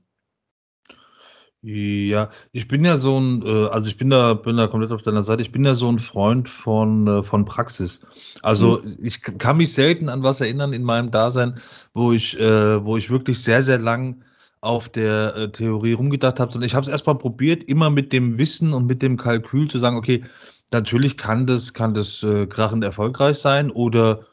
Ja, 1.61 2.29
ich 2.53 2.69
bin 2.69 2.85
ja 2.85 2.95
so 2.95 3.19
ein, 3.19 3.41
äh, 3.45 3.67
also 3.67 3.89
ich 3.89 3.97
bin 3.97 4.09
da, 4.09 4.33
bin 4.33 4.55
da 4.55 4.67
komplett 4.67 4.91
auf 4.91 5.01
deiner 5.01 5.23
Seite. 5.23 5.41
Ich 5.41 5.51
bin 5.51 5.65
ja 5.65 5.73
so 5.73 5.91
ein 5.91 5.99
Freund 5.99 6.47
von, 6.47 7.05
äh, 7.07 7.23
von 7.23 7.43
Praxis. 7.43 7.99
Also 8.41 8.81
mhm. 8.81 8.97
ich 9.01 9.21
kann 9.21 9.57
mich 9.57 9.73
selten 9.73 10.07
an 10.07 10.23
was 10.23 10.39
erinnern 10.39 10.71
in 10.71 10.83
meinem 10.83 11.11
Dasein, 11.11 11.59
wo 11.93 12.13
ich, 12.13 12.39
äh, 12.39 12.85
wo 12.85 12.95
ich 12.95 13.09
wirklich 13.09 13.43
sehr, 13.43 13.61
sehr 13.61 13.77
lang 13.77 14.23
auf 14.61 14.87
der 14.87 15.35
äh, 15.35 15.51
Theorie 15.51 15.93
rumgedacht 15.93 16.39
habe, 16.39 16.51
sondern 16.51 16.67
ich 16.67 16.75
habe 16.75 16.85
es 16.85 16.91
erstmal 16.91 17.17
probiert, 17.17 17.63
immer 17.63 17.89
mit 17.89 18.13
dem 18.13 18.37
Wissen 18.37 18.73
und 18.73 18.85
mit 18.85 19.01
dem 19.01 19.17
Kalkül 19.17 19.69
zu 19.69 19.79
sagen, 19.79 19.97
okay, 19.97 20.23
natürlich 20.71 21.17
kann 21.17 21.45
das, 21.45 21.73
kann 21.73 21.93
das 21.93 22.23
äh, 22.23 22.47
krachend 22.47 22.85
erfolgreich 22.85 23.37
sein 23.37 23.69
oder 23.69 24.25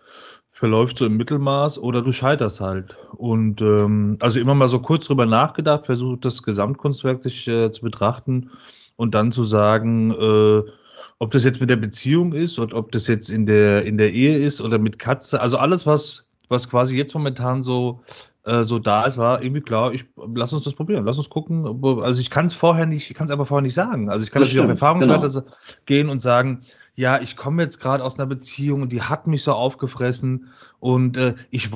verläuft 0.56 0.98
so 0.98 1.04
im 1.04 1.18
Mittelmaß 1.18 1.78
oder 1.78 2.00
du 2.00 2.12
scheiterst 2.12 2.62
halt. 2.62 2.96
Und 3.12 3.60
ähm, 3.60 4.16
also 4.20 4.40
immer 4.40 4.54
mal 4.54 4.68
so 4.68 4.80
kurz 4.80 5.06
drüber 5.06 5.26
nachgedacht, 5.26 5.84
versucht 5.84 6.24
das 6.24 6.42
Gesamtkunstwerk 6.42 7.22
sich 7.22 7.46
äh, 7.46 7.70
zu 7.70 7.82
betrachten 7.82 8.50
und 8.96 9.14
dann 9.14 9.32
zu 9.32 9.44
sagen, 9.44 10.12
äh, 10.12 10.62
ob 11.18 11.30
das 11.30 11.44
jetzt 11.44 11.60
mit 11.60 11.68
der 11.68 11.76
Beziehung 11.76 12.32
ist 12.32 12.58
oder 12.58 12.74
ob 12.74 12.90
das 12.90 13.06
jetzt 13.06 13.28
in 13.28 13.44
der 13.44 13.84
in 13.84 13.98
der 13.98 14.14
Ehe 14.14 14.38
ist 14.38 14.62
oder 14.62 14.78
mit 14.78 14.98
Katze. 14.98 15.42
Also 15.42 15.58
alles, 15.58 15.84
was 15.84 16.30
was 16.48 16.70
quasi 16.70 16.96
jetzt 16.96 17.12
momentan 17.12 17.62
so 17.62 18.00
äh, 18.44 18.64
so 18.64 18.78
da 18.78 19.04
ist, 19.04 19.18
war 19.18 19.42
irgendwie 19.42 19.60
klar. 19.60 19.92
Ich 19.92 20.06
lass 20.34 20.54
uns 20.54 20.64
das 20.64 20.72
probieren, 20.72 21.04
lass 21.04 21.18
uns 21.18 21.28
gucken. 21.28 21.84
Also 22.00 22.22
ich 22.22 22.30
kann 22.30 22.46
es 22.46 22.54
vorher 22.54 22.86
nicht, 22.86 23.10
ich 23.10 23.16
kann 23.16 23.26
es 23.26 23.30
einfach 23.30 23.46
vorher 23.46 23.62
nicht 23.62 23.74
sagen. 23.74 24.08
Also 24.08 24.24
ich 24.24 24.30
kann 24.30 24.40
Das 24.40 24.48
natürlich 24.48 24.60
auf 24.60 24.78
stimmt, 24.78 24.80
Erfahrungswerte 24.80 25.42
genau. 25.42 25.56
gehen 25.84 26.08
und 26.08 26.22
sagen, 26.22 26.62
ja, 26.96 27.20
ich 27.20 27.36
komme 27.36 27.62
jetzt 27.62 27.80
gerade 27.80 28.02
aus 28.04 28.18
einer 28.18 28.26
Beziehung 28.26 28.82
und 28.82 28.92
die 28.92 29.02
hat 29.02 29.26
mich 29.26 29.42
so 29.42 29.52
aufgefressen 29.52 30.48
und 30.80 31.16
äh, 31.16 31.34
ich 31.50 31.70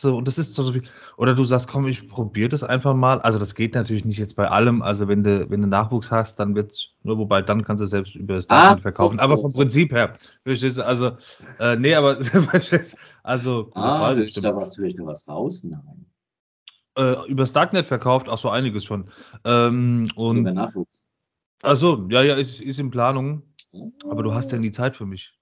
so 0.00 0.16
und 0.16 0.26
das 0.26 0.36
ist 0.38 0.54
so 0.54 0.72
viel. 0.72 0.82
Oder 1.16 1.34
du 1.34 1.44
sagst, 1.44 1.68
komm, 1.68 1.86
ich 1.86 2.08
probiere 2.08 2.48
das 2.48 2.64
einfach 2.64 2.94
mal. 2.94 3.20
Also 3.20 3.38
das 3.38 3.54
geht 3.54 3.74
natürlich 3.74 4.04
nicht 4.04 4.18
jetzt 4.18 4.34
bei 4.34 4.48
allem. 4.48 4.82
Also 4.82 5.06
wenn 5.06 5.22
du 5.22 5.48
wenn 5.50 5.60
du 5.62 5.68
Nachwuchs 5.68 6.10
hast, 6.10 6.40
dann 6.40 6.54
wird's 6.56 6.88
nur 7.04 7.18
wobei 7.18 7.40
dann 7.42 7.62
kannst 7.64 7.82
du 7.82 7.86
selbst 7.86 8.14
über 8.16 8.34
das 8.34 8.48
Ah, 8.48 8.74
Darknet 8.74 8.82
verkaufen. 8.82 9.18
oh, 9.20 9.22
Aber 9.22 9.38
vom. 9.38 9.52
Prinzip 9.52 9.92
her, 9.92 10.16
verstehst 10.42 10.78
du? 10.78 10.84
Also 10.86 11.16
äh, 11.60 11.76
nee, 11.76 11.94
aber 11.94 12.20
verstehst, 12.22 12.96
also 13.22 13.70
Ah, 13.74 14.12
ich 14.16 14.30
stimmt. 14.32 14.46
da 14.46 14.56
was, 14.56 14.76
ich 14.78 14.94
da 14.96 15.06
was 15.06 15.28
raus? 15.28 15.62
Nein. 15.64 16.06
äh, 16.98 17.28
über 17.28 17.42
das 17.44 17.52
Darknet 17.52 17.86
verkauft, 17.86 18.28
auch 18.28 18.38
so 18.38 18.50
einiges 18.50 18.84
schon. 18.84 19.04
Ähm, 19.44 20.06
Über 20.06 20.20
und 20.22 20.42
Nachwuchs. 20.52 21.02
Also 21.62 22.06
ja, 22.10 22.22
ja, 22.22 22.34
ist, 22.34 22.60
ist 22.60 22.80
in 22.80 22.90
Planung. 22.90 23.42
Aber 24.08 24.22
du 24.22 24.34
hast 24.34 24.52
ja 24.52 24.58
nie 24.58 24.70
Zeit 24.70 24.96
für 24.96 25.06
mich. 25.06 25.34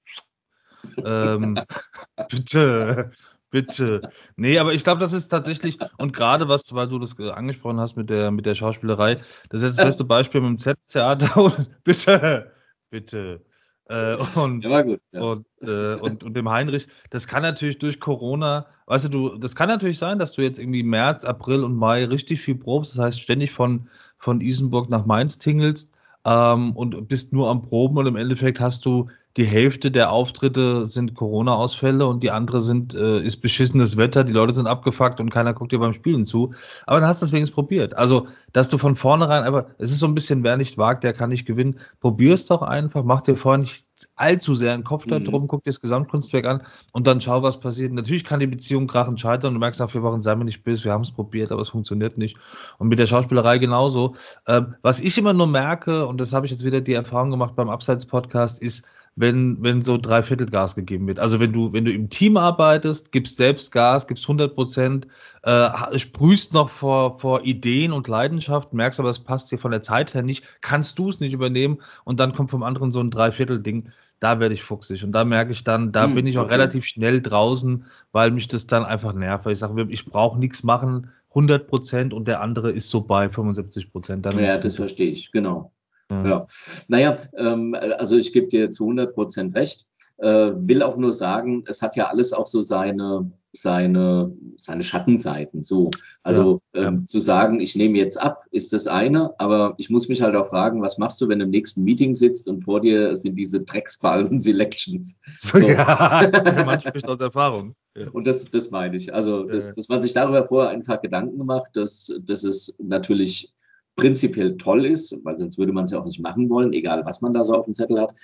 Ähm, 1.05 1.59
bitte, 2.29 3.11
bitte. 3.51 4.03
Nee, 4.37 4.59
aber 4.59 4.73
ich 4.73 4.85
glaube, 4.85 5.01
das 5.01 5.13
ist 5.13 5.29
tatsächlich, 5.29 5.79
und 5.99 6.13
gerade 6.13 6.49
was, 6.49 6.73
weil 6.75 6.89
du 6.89 6.99
das 6.99 7.19
angesprochen 7.19 7.81
hast 7.81 7.97
mit 7.97 8.11
der, 8.11 8.31
mit 8.31 8.47
der 8.47 8.55
Schauspielerei, 8.55 9.17
das 9.49 9.63
ist 9.63 9.63
jetzt 9.63 9.79
das 9.79 9.85
beste 9.85 10.05
Beispiel 10.05 10.41
mit 10.41 10.51
dem 10.51 10.59
Z-Theater. 10.59 11.67
bitte, 11.85 12.53
bitte. 12.91 13.45
Äh, 13.89 14.17
und, 14.37 14.65
ja, 14.65 14.83
gut, 14.83 15.01
ja. 15.11 15.21
und, 15.21 15.47
äh, 15.63 15.95
und, 15.95 16.23
und, 16.23 16.35
dem 16.35 16.49
Heinrich, 16.49 16.87
das 17.11 17.27
kann 17.27 17.43
natürlich 17.43 17.81
durch 17.81 17.99
Corona, 17.99 18.67
weißt 18.87 19.07
du, 19.07 19.09
du, 19.09 19.37
das 19.37 19.57
kann 19.57 19.69
natürlich 19.69 19.99
sein, 19.99 20.21
dass 20.21 20.33
du 20.33 20.43
jetzt 20.43 20.61
irgendwie 20.61 20.85
März, 20.85 21.25
April 21.25 21.65
und 21.65 21.75
Mai 21.75 22.05
richtig 22.05 22.41
viel 22.41 22.55
probst, 22.55 22.97
das 22.97 23.05
heißt 23.05 23.21
ständig 23.21 23.51
von, 23.51 23.89
von 24.17 24.41
Isenburg 24.41 24.91
nach 24.91 25.07
Mainz 25.07 25.39
tingelst 25.39 25.91
ähm, 26.25 26.73
und 26.77 27.09
bist 27.09 27.33
nur 27.33 27.49
am 27.49 27.63
Proben 27.63 27.99
und 27.99 28.07
im 28.07 28.17
Endeffekt 28.17 28.61
hast 28.61 28.85
du 28.87 29.09
die 29.37 29.45
Hälfte 29.45 29.91
der 29.91 30.11
Auftritte 30.11 30.87
sind 30.87 31.15
Corona-Ausfälle 31.15 32.07
und 32.07 32.23
die 32.23 32.33
andere 32.33 32.61
sind, 32.61 32.95
äh, 32.95 33.21
ist 33.21 33.37
beschissenes 33.37 33.97
Wetter, 33.97 34.25
die 34.25 34.33
Leute 34.33 34.55
sind 34.55 34.67
abgefuckt 34.67 35.21
und 35.21 35.31
keiner 35.31 35.55
guckt 35.55 35.71
dir 35.71 35.79
beim 35.79 35.95
Spielen 35.95 36.25
zu. 36.25 36.53
Aber 36.87 36.99
dann 36.99 37.09
hast 37.09 37.23
du 37.23 37.27
es 37.27 37.33
wenigstens 37.33 37.55
probiert. 37.55 37.97
Also, 37.97 38.27
dass 38.53 38.69
du 38.69 38.79
von 38.79 38.97
vornherein, 38.97 39.45
aber 39.45 39.69
es 39.79 39.93
ist 39.93 40.01
so 40.01 40.07
ein 40.07 40.15
bisschen, 40.15 40.43
wer 40.43 40.57
nicht 40.57 40.79
wagt, 40.79 41.05
der 41.05 41.13
kann 41.13 41.29
nicht 41.29 41.47
gewinnen. 41.47 41.79
Probier 42.01 42.35
es 42.35 42.47
doch 42.47 42.63
einfach, 42.63 43.05
mach 43.05 43.21
dir 43.21 43.37
vorher 43.37 43.59
nicht 43.59 43.87
allzu 44.17 44.55
sehr 44.55 44.73
einen 44.73 44.83
Kopf 44.83 45.07
mhm. 45.07 45.25
drum, 45.25 45.47
guck 45.47 45.63
dir 45.63 45.71
das 45.71 45.81
Gesamtkunstwerk 45.81 46.47
an 46.47 46.63
und 46.93 47.07
dann 47.07 47.21
schau, 47.21 47.43
was 47.43 47.61
passiert. 47.61 47.93
Natürlich 47.93 48.25
kann 48.25 48.41
die 48.41 48.47
Beziehung 48.47 48.89
krachend 48.89 49.21
scheitern. 49.21 49.55
Du 49.55 49.61
merkst 49.61 49.79
nach 49.79 49.91
vier 49.91 50.03
Wochen, 50.03 50.21
sei 50.21 50.35
mir 50.35 50.45
nicht 50.45 50.65
böse, 50.65 50.85
wir 50.85 50.93
haben 50.93 51.03
es 51.03 51.13
probiert, 51.13 51.53
aber 51.53 51.63
es 51.63 51.69
funktioniert 51.69 52.19
nicht. 52.19 52.37
Und 52.79 52.89
mit 52.89 52.99
der 52.99 53.07
Schauspielerei 53.07 53.59
genauso. 53.59 54.15
Ähm, 54.49 54.75
was 54.83 55.01
ich 55.01 55.17
immer 55.19 55.35
nur 55.35 55.47
merke, 55.47 56.07
und 56.07 56.21
das 56.21 56.33
habe 56.33 56.47
ich 56.47 56.53
jetzt 56.53 56.65
wieder 56.65 56.81
die 56.81 56.95
Erfahrung 56.95 57.31
gemacht 57.31 57.55
beim 57.55 57.69
Abseits-Podcast, 57.69 58.61
ist, 58.61 58.89
wenn, 59.21 59.63
wenn 59.63 59.83
so 59.83 59.99
drei 59.99 60.23
Viertel 60.23 60.47
Gas 60.47 60.75
gegeben 60.75 61.07
wird. 61.07 61.19
Also 61.19 61.41
wenn 61.41 61.53
du, 61.53 61.73
wenn 61.73 61.85
du 61.85 61.93
im 61.93 62.09
Team 62.09 62.37
arbeitest, 62.37 63.13
gibst 63.13 63.37
selbst 63.37 63.71
Gas, 63.71 64.07
gibst 64.07 64.25
100 64.25 64.55
Prozent, 64.55 65.07
äh, 65.43 65.99
sprühst 65.99 66.55
noch 66.55 66.71
vor, 66.71 67.19
vor 67.19 67.45
Ideen 67.45 67.93
und 67.93 68.09
Leidenschaft, 68.09 68.73
merkst 68.73 68.99
aber, 68.99 69.11
es 69.11 69.19
passt 69.19 69.53
dir 69.53 69.59
von 69.59 69.71
der 69.71 69.83
Zeit 69.83 70.15
her 70.15 70.23
nicht, 70.23 70.45
kannst 70.63 70.99
du 70.99 71.11
es 71.11 71.21
nicht 71.21 71.35
übernehmen 71.35 71.79
und 72.05 72.19
dann 72.19 72.33
kommt 72.33 72.51
vom 72.51 72.63
anderen 72.63 72.93
so 72.93 73.01
ein 73.01 73.11
Dreiviertel-Ding. 73.11 73.91
Da 74.21 74.41
werde 74.41 74.55
ich 74.55 74.63
fuchsig 74.63 75.05
und 75.05 75.13
da 75.13 75.25
merke 75.25 75.53
ich 75.53 75.65
dann, 75.65 75.93
da 75.93 76.05
hm, 76.05 76.15
bin 76.15 76.27
ich 76.27 76.39
auch 76.39 76.45
okay. 76.45 76.55
relativ 76.55 76.85
schnell 76.85 77.23
draußen, 77.23 77.85
weil 78.13 78.31
mich 78.31 78.49
das 78.49 78.67
dann 78.67 78.85
einfach 78.85 79.13
nervt. 79.15 79.47
Ich 79.47 79.59
sage, 79.59 79.87
ich 79.89 80.07
brauche 80.07 80.39
nichts 80.39 80.63
machen, 80.63 81.11
100 81.31 81.69
Prozent 81.69 82.13
und 82.13 82.27
der 82.27 82.41
andere 82.41 82.71
ist 82.71 82.91
so 82.91 83.03
bei 83.03 83.29
75 83.29 83.93
Prozent. 83.93 84.27
Ja, 84.35 84.59
das 84.59 84.77
verstehe 84.77 85.11
ich, 85.11 85.31
genau. 85.31 85.73
Mhm. 86.11 86.27
Ja, 86.27 86.47
naja, 86.89 87.17
ähm, 87.37 87.75
also 87.75 88.17
ich 88.17 88.33
gebe 88.33 88.49
dir 88.49 88.71
zu 88.71 88.85
100 88.85 89.15
Prozent 89.15 89.55
recht. 89.55 89.87
Äh, 90.19 90.53
will 90.55 90.83
auch 90.83 90.99
nur 90.99 91.13
sagen, 91.13 91.65
es 91.67 91.81
hat 91.81 91.97
ja 91.97 92.09
alles 92.09 92.35
auch 92.35 92.45
so 92.45 92.61
seine, 92.61 93.33
seine, 93.53 94.37
seine 94.57 94.83
Schattenseiten. 94.83 95.63
So, 95.63 95.91
also 96.23 96.61
ja, 96.75 96.89
ähm, 96.89 96.99
ja. 96.99 97.05
zu 97.05 97.21
sagen, 97.21 97.61
ich 97.61 97.75
nehme 97.75 97.97
jetzt 97.97 98.21
ab, 98.21 98.45
ist 98.51 98.75
das 98.75 98.87
eine, 98.87 99.33
aber 99.39 99.75
ich 99.79 99.89
muss 99.89 100.09
mich 100.09 100.21
halt 100.21 100.37
auch 100.37 100.49
fragen, 100.49 100.83
was 100.83 100.99
machst 100.99 101.21
du, 101.23 101.29
wenn 101.29 101.39
du 101.39 101.47
im 101.47 101.51
nächsten 101.51 101.85
Meeting 101.85 102.15
sitzt 102.15 102.49
und 102.49 102.63
vor 102.65 102.83
dir 102.83 103.17
sind 103.17 103.37
diese 103.37 103.63
Drecksbalsen 103.63 104.41
Selections. 104.41 105.21
So. 105.39 105.59
Ja, 105.59 106.31
man 106.67 106.81
spricht 106.83 107.09
aus 107.09 107.21
Erfahrung. 107.21 107.73
Und 108.13 108.27
das, 108.27 108.45
das 108.51 108.71
meine 108.71 108.97
ich. 108.97 109.15
Also, 109.15 109.45
dass, 109.45 109.73
dass 109.73 109.89
man 109.89 110.03
sich 110.03 110.13
darüber 110.13 110.45
vorher 110.47 110.71
einfach 110.71 111.01
Gedanken 111.01 111.39
gemacht, 111.39 111.71
dass, 111.75 112.13
dass 112.21 112.45
es 112.45 112.77
natürlich 112.79 113.53
prinzipiell 114.01 114.57
toll 114.57 114.87
ist, 114.87 115.25
weil 115.25 115.39
sonst 115.39 115.59
würde 115.59 115.73
man 115.73 115.85
es 115.85 115.91
ja 115.91 116.01
auch 116.01 116.05
nicht 116.05 116.21
machen 116.21 116.49
wollen, 116.49 116.73
egal 116.73 117.05
was 117.05 117.21
man 117.21 117.33
da 117.33 117.45
so 117.45 117.55
auf 117.55 117.67
dem 117.67 117.75
Zettel 117.75 118.01
hat. 118.01 118.15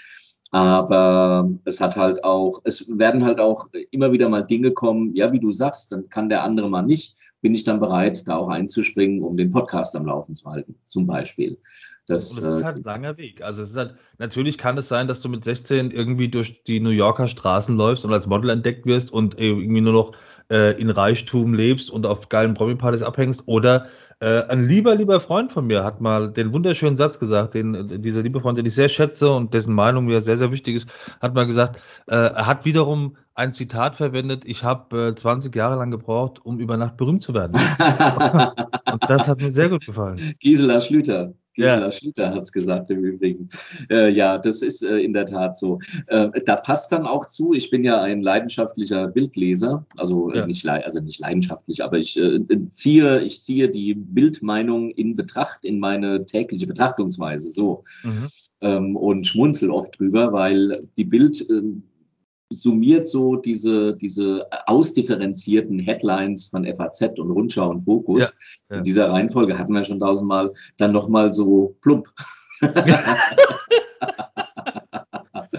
Aber 0.52 1.50
es 1.64 1.80
hat 1.80 1.97
halt 1.97 2.23
auch, 2.25 2.61
es 2.64 2.87
werden 2.88 3.25
halt 3.25 3.40
auch 3.40 3.68
immer 3.90 4.12
wieder 4.12 4.28
mal 4.28 4.42
Dinge 4.42 4.71
kommen, 4.71 5.14
ja, 5.14 5.33
wie 5.33 5.40
du 5.40 5.52
sagst, 5.52 5.92
dann 5.92 6.09
kann 6.09 6.28
der 6.28 6.45
andere 6.45 6.71
mal 6.71 6.83
nicht, 6.83 7.16
bin 7.40 7.54
ich 7.54 7.64
dann 7.64 7.80
bereit, 7.80 8.26
da 8.28 8.37
auch 8.37 8.49
einzuspringen, 8.49 9.23
um 9.23 9.37
den 9.37 9.50
Podcast 9.50 9.97
am 9.97 10.06
Laufen 10.06 10.35
zu 10.35 10.49
halten, 10.49 10.76
zum 10.87 11.06
Beispiel. 11.06 11.59
Das, 12.06 12.37
das 12.37 12.59
ist 12.59 12.64
halt 12.64 12.76
ein 12.76 12.85
langer 12.85 13.16
Weg. 13.16 13.42
Also 13.42 13.62
es 13.62 13.71
ist 13.71 13.76
halt, 13.76 13.97
natürlich 14.18 14.59
kann 14.59 14.78
es 14.78 14.87
sein, 14.87 15.09
dass 15.09 15.21
du 15.21 15.28
mit 15.28 15.42
16 15.42 15.90
irgendwie 15.90 16.28
durch 16.28 16.62
die 16.62 16.78
New 16.78 16.90
Yorker 16.90 17.26
Straßen 17.26 17.76
läufst 17.76 18.04
und 18.04 18.12
als 18.12 18.28
Model 18.28 18.50
entdeckt 18.50 18.87
wirst 18.87 19.12
und 19.12 19.38
irgendwie 19.40 19.80
nur 19.80 19.92
noch 19.92 20.12
äh, 20.50 20.80
in 20.80 20.90
Reichtum 20.90 21.54
lebst 21.54 21.90
und 21.90 22.06
auf 22.06 22.28
geilen 22.28 22.54
Promi-Partys 22.54 23.02
abhängst. 23.02 23.44
Oder 23.46 23.86
äh, 24.20 24.42
ein 24.48 24.62
lieber, 24.62 24.94
lieber 24.94 25.20
Freund 25.20 25.52
von 25.52 25.66
mir 25.66 25.84
hat 25.84 26.00
mal 26.00 26.32
den 26.32 26.52
wunderschönen 26.52 26.96
Satz 26.96 27.18
gesagt, 27.18 27.54
den 27.54 28.00
dieser 28.00 28.22
liebe 28.22 28.40
Freund, 28.40 28.56
den 28.56 28.64
ich 28.64 28.74
sehr 28.74 28.88
schätze 28.88 29.30
und 29.30 29.52
dessen 29.52 29.74
Meinung 29.74 30.06
mir 30.06 30.20
sehr, 30.20 30.38
sehr 30.38 30.52
wichtig 30.52 30.74
ist, 30.74 30.88
hat 31.20 31.34
mal 31.34 31.46
gesagt, 31.46 31.82
äh, 32.08 32.14
er 32.14 32.46
hat 32.46 32.64
wiederum 32.64 33.16
ein 33.34 33.52
Zitat 33.52 33.96
verwendet, 33.96 34.44
ich 34.46 34.64
habe 34.64 35.08
äh, 35.08 35.14
20 35.14 35.54
Jahre 35.54 35.76
lang 35.76 35.90
gebraucht, 35.90 36.40
um 36.44 36.58
über 36.58 36.78
Nacht 36.78 36.96
berühmt 36.96 37.22
zu 37.22 37.34
werden. 37.34 37.52
und 38.92 39.02
das 39.10 39.28
hat 39.28 39.42
mir 39.42 39.50
sehr 39.50 39.68
gut 39.68 39.84
gefallen. 39.84 40.34
Gisela 40.38 40.80
Schlüter. 40.80 41.34
Gisela 41.56 41.86
ja. 41.86 41.92
Schlüter 41.92 42.34
hat 42.34 42.42
es 42.42 42.52
gesagt 42.52 42.90
im 42.90 43.02
Übrigen. 43.02 43.48
Äh, 43.90 44.10
ja, 44.12 44.38
das 44.38 44.62
ist 44.62 44.84
äh, 44.84 44.98
in 44.98 45.12
der 45.12 45.26
Tat 45.26 45.56
so. 45.56 45.80
Äh, 46.06 46.28
da 46.44 46.56
passt 46.56 46.92
dann 46.92 47.06
auch 47.06 47.26
zu, 47.26 47.54
ich 47.54 47.70
bin 47.70 47.82
ja 47.82 48.00
ein 48.00 48.22
leidenschaftlicher 48.22 49.08
Bildleser, 49.08 49.86
also, 49.96 50.30
äh, 50.30 50.38
ja. 50.38 50.46
nicht, 50.46 50.68
also 50.68 51.00
nicht 51.00 51.18
leidenschaftlich, 51.18 51.82
aber 51.82 51.98
ich, 51.98 52.18
äh, 52.18 52.40
ziehe, 52.72 53.22
ich 53.22 53.42
ziehe 53.42 53.68
die 53.68 53.94
Bildmeinung 53.94 54.90
in 54.90 55.16
Betracht, 55.16 55.64
in 55.64 55.80
meine 55.80 56.26
tägliche 56.26 56.66
Betrachtungsweise 56.66 57.50
so. 57.50 57.84
Mhm. 58.04 58.28
Ähm, 58.62 58.96
und 58.96 59.26
schmunzel 59.26 59.70
oft 59.70 59.98
drüber, 59.98 60.32
weil 60.32 60.88
die 60.96 61.04
Bild 61.04 61.44
ähm, 61.50 61.82
summiert 62.50 63.06
so 63.06 63.36
diese, 63.36 63.96
diese 63.96 64.46
ausdifferenzierten 64.66 65.78
Headlines 65.78 66.46
von 66.46 66.64
FAZ 66.64 67.18
und 67.18 67.30
Rundschau 67.30 67.70
und 67.70 67.80
Fokus. 67.80 68.20
Ja, 68.20 68.28
ja. 68.70 68.78
In 68.78 68.84
dieser 68.84 69.10
Reihenfolge 69.10 69.58
hatten 69.58 69.72
wir 69.72 69.84
schon 69.84 70.00
tausendmal 70.00 70.52
dann 70.76 70.92
nochmal 70.92 71.32
so 71.32 71.76
plump. 71.80 72.08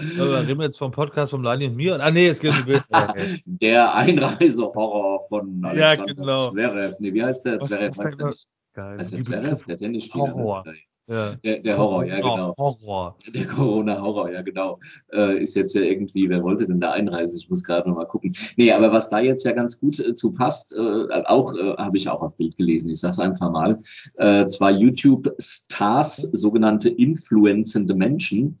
Wir 0.00 0.48
reden 0.48 0.60
jetzt 0.60 0.78
vom 0.78 0.90
Podcast 0.90 1.30
von 1.30 1.42
Lani 1.42 1.66
und 1.66 1.76
mir. 1.76 2.00
Ah, 2.00 2.10
nee, 2.10 2.28
es 2.28 2.40
geht 2.40 2.52
um 2.52 2.66
Der 3.46 3.94
Einreisehorror 3.94 5.22
von 5.28 5.60
Alexander 5.64 5.80
ja, 5.80 6.04
genau. 6.04 6.50
Zverev. 6.50 6.96
Nee, 7.00 7.12
wie 7.14 7.22
heißt 7.22 7.44
der? 7.44 7.60
Zverev 7.60 7.98
heißt 7.98 8.20
der 8.20 8.26
nicht. 8.28 8.48
Geil. 8.74 8.98
Heißt 8.98 9.12
der 9.12 9.20
Zverev? 9.22 9.64
Der 9.66 9.78
Tennisspieler. 9.78 10.34
Horror. 10.34 10.64
Ja. 11.08 11.34
Der, 11.42 11.60
der 11.60 11.78
Horror, 11.78 12.04
ja, 12.04 12.16
genau. 12.16 12.54
Horror. 12.58 13.16
Der 13.34 13.46
Corona-Horror, 13.46 14.30
ja, 14.30 14.42
genau. 14.42 14.78
Äh, 15.10 15.42
ist 15.42 15.56
jetzt 15.56 15.74
ja 15.74 15.80
irgendwie, 15.80 16.28
wer 16.28 16.42
wollte 16.42 16.66
denn 16.66 16.80
da 16.80 16.92
einreisen? 16.92 17.38
Ich 17.38 17.48
muss 17.48 17.64
gerade 17.64 17.88
noch 17.88 17.96
mal 17.96 18.04
gucken. 18.04 18.34
Nee, 18.56 18.72
aber 18.72 18.92
was 18.92 19.08
da 19.08 19.18
jetzt 19.18 19.44
ja 19.44 19.52
ganz 19.52 19.80
gut 19.80 19.98
äh, 20.00 20.12
zu 20.12 20.32
passt, 20.32 20.74
äh, 20.74 21.22
auch 21.24 21.54
äh, 21.54 21.76
habe 21.76 21.96
ich 21.96 22.10
auch 22.10 22.20
auf 22.20 22.36
Bild 22.36 22.58
gelesen, 22.58 22.90
ich 22.90 23.00
sage 23.00 23.12
es 23.12 23.20
einfach 23.20 23.50
mal, 23.50 23.80
äh, 24.16 24.46
zwei 24.48 24.70
YouTube-Stars, 24.72 26.16
sogenannte 26.16 26.90
influenzende 26.90 27.94
Menschen, 27.94 28.58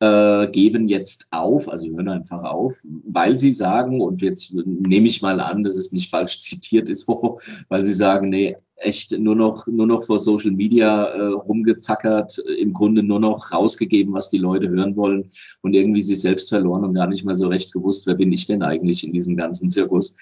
äh, 0.00 0.48
geben 0.48 0.88
jetzt 0.88 1.28
auf, 1.30 1.70
also 1.70 1.86
hören 1.86 2.08
einfach 2.08 2.42
auf, 2.42 2.84
weil 3.04 3.38
sie 3.38 3.50
sagen, 3.50 4.00
und 4.00 4.20
jetzt 4.20 4.52
nehme 4.54 5.06
ich 5.06 5.22
mal 5.22 5.40
an, 5.40 5.62
dass 5.62 5.76
es 5.76 5.92
nicht 5.92 6.10
falsch 6.10 6.40
zitiert 6.40 6.88
ist, 6.88 7.08
weil 7.68 7.84
sie 7.84 7.94
sagen, 7.94 8.28
nee, 8.28 8.56
echt 8.76 9.18
nur 9.18 9.34
noch, 9.34 9.66
nur 9.66 9.86
noch 9.86 10.04
vor 10.04 10.18
Social 10.18 10.50
Media 10.50 11.04
äh, 11.04 11.26
rumgezackert, 11.28 12.38
im 12.58 12.72
Grunde 12.72 13.02
nur 13.02 13.20
noch 13.20 13.52
rausgegeben, 13.52 14.12
was 14.12 14.30
die 14.30 14.38
Leute 14.38 14.68
hören 14.68 14.96
wollen 14.96 15.30
und 15.62 15.74
irgendwie 15.74 16.02
sich 16.02 16.20
selbst 16.20 16.50
verloren 16.50 16.84
und 16.84 16.94
gar 16.94 17.06
nicht 17.06 17.24
mehr 17.24 17.34
so 17.34 17.48
recht 17.48 17.72
gewusst, 17.72 18.06
wer 18.06 18.14
bin 18.14 18.32
ich 18.32 18.46
denn 18.46 18.62
eigentlich 18.62 19.06
in 19.06 19.12
diesem 19.12 19.36
ganzen 19.36 19.70
Zirkus. 19.70 20.16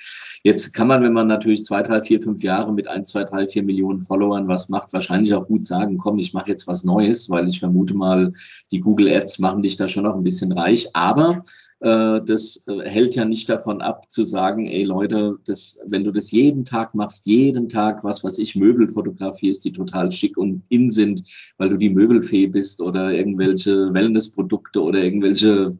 Jetzt 0.44 0.72
kann 0.74 0.88
man, 0.88 1.02
wenn 1.02 1.14
man 1.14 1.26
natürlich 1.26 1.64
zwei, 1.64 1.82
drei, 1.82 2.02
vier, 2.02 2.20
fünf 2.20 2.42
Jahre 2.42 2.72
mit 2.72 2.86
ein, 2.86 3.04
zwei, 3.04 3.24
drei, 3.24 3.48
vier 3.48 3.62
Millionen 3.62 4.02
Followern 4.02 4.46
was 4.46 4.68
macht, 4.68 4.92
wahrscheinlich 4.92 5.34
auch 5.34 5.46
gut 5.46 5.64
sagen, 5.64 5.96
komm, 5.96 6.18
ich 6.18 6.34
mache 6.34 6.50
jetzt 6.50 6.66
was 6.66 6.84
Neues, 6.84 7.30
weil 7.30 7.48
ich 7.48 7.60
vermute 7.60 7.94
mal, 7.94 8.32
die 8.70 8.80
Google 8.80 9.08
Ads 9.08 9.38
machen 9.38 9.62
dich 9.62 9.76
da 9.76 9.88
schon 9.88 10.04
noch 10.04 10.14
ein 10.14 10.22
bisschen 10.22 10.52
reich. 10.52 10.88
Aber 10.92 11.42
äh, 11.73 11.73
das 11.84 12.64
äh, 12.66 12.88
hält 12.88 13.14
ja 13.14 13.26
nicht 13.26 13.48
davon 13.50 13.82
ab 13.82 14.10
zu 14.10 14.24
sagen, 14.24 14.66
ey 14.66 14.84
Leute, 14.84 15.36
das, 15.44 15.84
wenn 15.86 16.02
du 16.04 16.12
das 16.12 16.30
jeden 16.30 16.64
Tag 16.64 16.94
machst, 16.94 17.26
jeden 17.26 17.68
Tag, 17.68 18.04
was 18.04 18.24
weiß 18.24 18.38
ich, 18.38 18.56
Möbel 18.56 18.88
fotografierst, 18.88 19.64
die 19.66 19.72
total 19.72 20.10
schick 20.10 20.38
und 20.38 20.62
in 20.70 20.90
sind, 20.90 21.22
weil 21.58 21.68
du 21.68 21.76
die 21.76 21.90
Möbelfee 21.90 22.46
bist 22.46 22.80
oder 22.80 23.12
irgendwelche 23.12 23.92
Wellnessprodukte 23.92 24.82
oder 24.82 25.04
irgendwelche, 25.04 25.78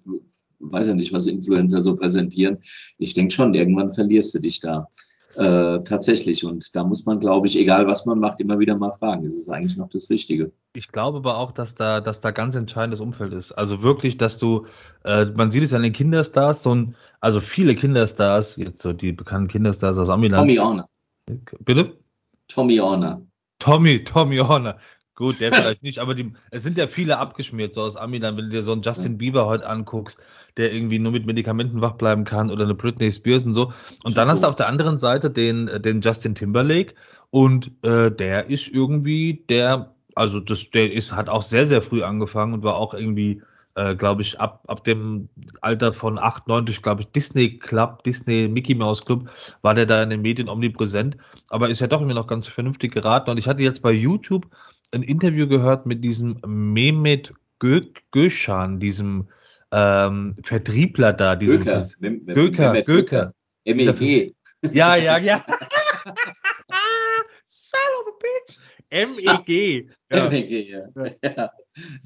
weiß 0.59 0.89
ja 0.89 0.95
nicht, 0.95 1.15
was 1.15 1.27
Influencer 1.27 1.81
so 1.81 1.97
präsentieren. 1.97 2.59
Ich 2.99 3.15
denke 3.15 3.33
schon, 3.33 3.55
irgendwann 3.55 3.89
verlierst 3.89 4.35
du 4.35 4.41
dich 4.41 4.61
da. 4.61 4.91
Äh, 5.37 5.83
tatsächlich. 5.83 6.45
Und 6.45 6.75
da 6.77 6.85
muss 6.85 7.07
man, 7.07 7.19
glaube 7.19 7.47
ich, 7.47 7.59
egal 7.59 7.87
was 7.87 8.07
man 8.07 8.21
macht, 8.21 8.41
immer 8.41 8.59
wieder 8.59 8.77
mal 8.77 8.93
fragen, 8.93 9.25
ist 9.25 9.35
es 9.35 9.49
eigentlich 9.49 9.77
noch 9.77 9.89
das 9.89 10.09
Richtige? 10.11 10.53
Ich 10.75 10.89
glaube 10.89 11.19
aber 11.19 11.39
auch, 11.39 11.51
dass 11.51 11.75
da, 11.75 12.01
dass 12.01 12.21
da 12.21 12.31
ganz 12.31 12.55
entscheidendes 12.55 13.01
Umfeld 13.01 13.33
ist. 13.33 13.53
Also 13.53 13.83
wirklich, 13.83 14.17
dass 14.17 14.39
du, 14.39 14.67
äh, 15.05 15.27
man 15.37 15.51
sieht 15.51 15.65
es 15.65 15.73
an 15.73 15.83
den 15.83 15.93
Kinderstars, 15.93 16.63
so 16.63 16.75
ein, 16.75 16.95
also 17.21 17.41
viele 17.41 17.75
Kinderstars, 17.75 18.57
jetzt 18.57 18.81
so 18.81 18.93
die 18.93 19.13
bekannten 19.13 19.49
Kinderstars 19.49 19.99
aus 19.99 20.09
Amiland. 20.09 20.41
Tommy 20.41 20.59
Orner. 20.59 20.89
Bitte? 21.61 21.97
Tommy 22.49 22.81
Orner. 22.81 23.23
Tommy, 23.59 24.05
Tommy 24.05 24.39
Horner. 24.39 24.77
Gut, 25.17 25.39
der 25.39 25.53
vielleicht 25.53 25.85
nicht, 25.85 26.01
aber 26.01 26.15
die, 26.15 26.33
es 26.51 26.65
sind 26.65 26.77
ja 26.77 26.89
viele 26.89 27.19
abgeschmiert, 27.19 27.73
so 27.73 27.83
aus 27.83 27.97
Amiland, 27.97 28.37
wenn 28.37 28.47
du 28.47 28.51
dir 28.51 28.63
so 28.63 28.73
einen 28.73 28.83
Justin 28.83 29.17
Bieber 29.17 29.47
heute 29.47 29.69
anguckst, 29.69 30.21
der 30.57 30.73
irgendwie 30.73 30.99
nur 30.99 31.13
mit 31.13 31.25
Medikamenten 31.25 31.81
wach 31.81 31.93
bleiben 31.93 32.25
kann 32.25 32.51
oder 32.51 32.65
eine 32.65 32.75
Britney 32.75 33.13
Spears 33.13 33.47
und 33.47 33.55
so. 33.55 33.73
Und 34.03 34.17
dann 34.17 34.27
hast 34.27 34.43
du 34.43 34.49
auf 34.49 34.57
der 34.57 34.67
anderen 34.67 34.99
Seite 34.99 35.31
den, 35.31 35.71
den 35.83 36.01
Justin 36.01 36.35
Timberlake 36.35 36.95
und 37.31 37.71
äh, 37.83 38.11
der 38.11 38.51
ist 38.51 38.67
irgendwie 38.67 39.45
der, 39.49 39.95
also 40.17 40.41
das, 40.41 40.71
der 40.71 40.93
ist, 40.93 41.13
hat 41.13 41.29
auch 41.29 41.43
sehr, 41.43 41.65
sehr 41.65 41.81
früh 41.81 42.03
angefangen 42.03 42.53
und 42.53 42.65
war 42.65 42.75
auch 42.75 42.93
irgendwie, 42.93 43.41
äh, 43.77 43.95
glaube 43.95 44.23
ich, 44.23 44.41
ab, 44.41 44.65
ab 44.67 44.83
dem 44.83 45.29
Alter 45.61 45.93
von 45.93 46.19
8, 46.19 46.49
9 46.49 46.67
durch, 46.67 46.83
glaube 46.83 47.03
ich, 47.03 47.13
Disney 47.13 47.57
Club, 47.59 48.03
Disney 48.03 48.49
Mickey 48.49 48.75
Mouse 48.75 49.05
Club, 49.05 49.31
war 49.63 49.75
der 49.75 49.87
da 49.87 50.03
in 50.03 50.11
den 50.11 50.23
Medien 50.23 50.49
omnipräsent, 50.49 51.17
aber 51.51 51.71
ist 51.71 51.81
ja 51.81 51.87
doch 51.87 52.03
immer 52.03 52.15
noch 52.15 52.27
ganz 52.27 52.49
vernünftig 52.49 52.93
geraten. 52.93 53.31
Und 53.31 53.39
ich 53.39 53.47
hatte 53.47 53.63
jetzt 53.63 53.81
bei 53.81 53.93
YouTube 53.93 54.49
ein 54.93 55.03
Interview 55.03 55.47
gehört 55.49 55.87
mit 55.87 56.05
diesem 56.05 56.41
Mehmet 56.47 57.33
Gö 57.59 57.83
Göschan, 58.11 58.79
diesem 58.81 59.29
ähm, 59.73 60.35
Vertriebler 60.43 61.13
da, 61.13 61.37
diesem 61.37 61.59
Göker, 61.65 61.71
Vers- 61.73 61.97
Göker, 61.99 62.83
Göker. 62.83 63.35
MEG. 63.65 64.35
Ja, 64.73 64.97
ja, 64.97 65.19
ja. 65.19 65.45
Son 67.47 67.81
of 68.01 68.07
a 68.09 68.19
bitch. 68.21 68.59
MEG. 68.91 69.91
Ja. 70.13 70.29
MEG, 70.29 70.71
ja. 70.71 70.83
ja. 71.23 71.51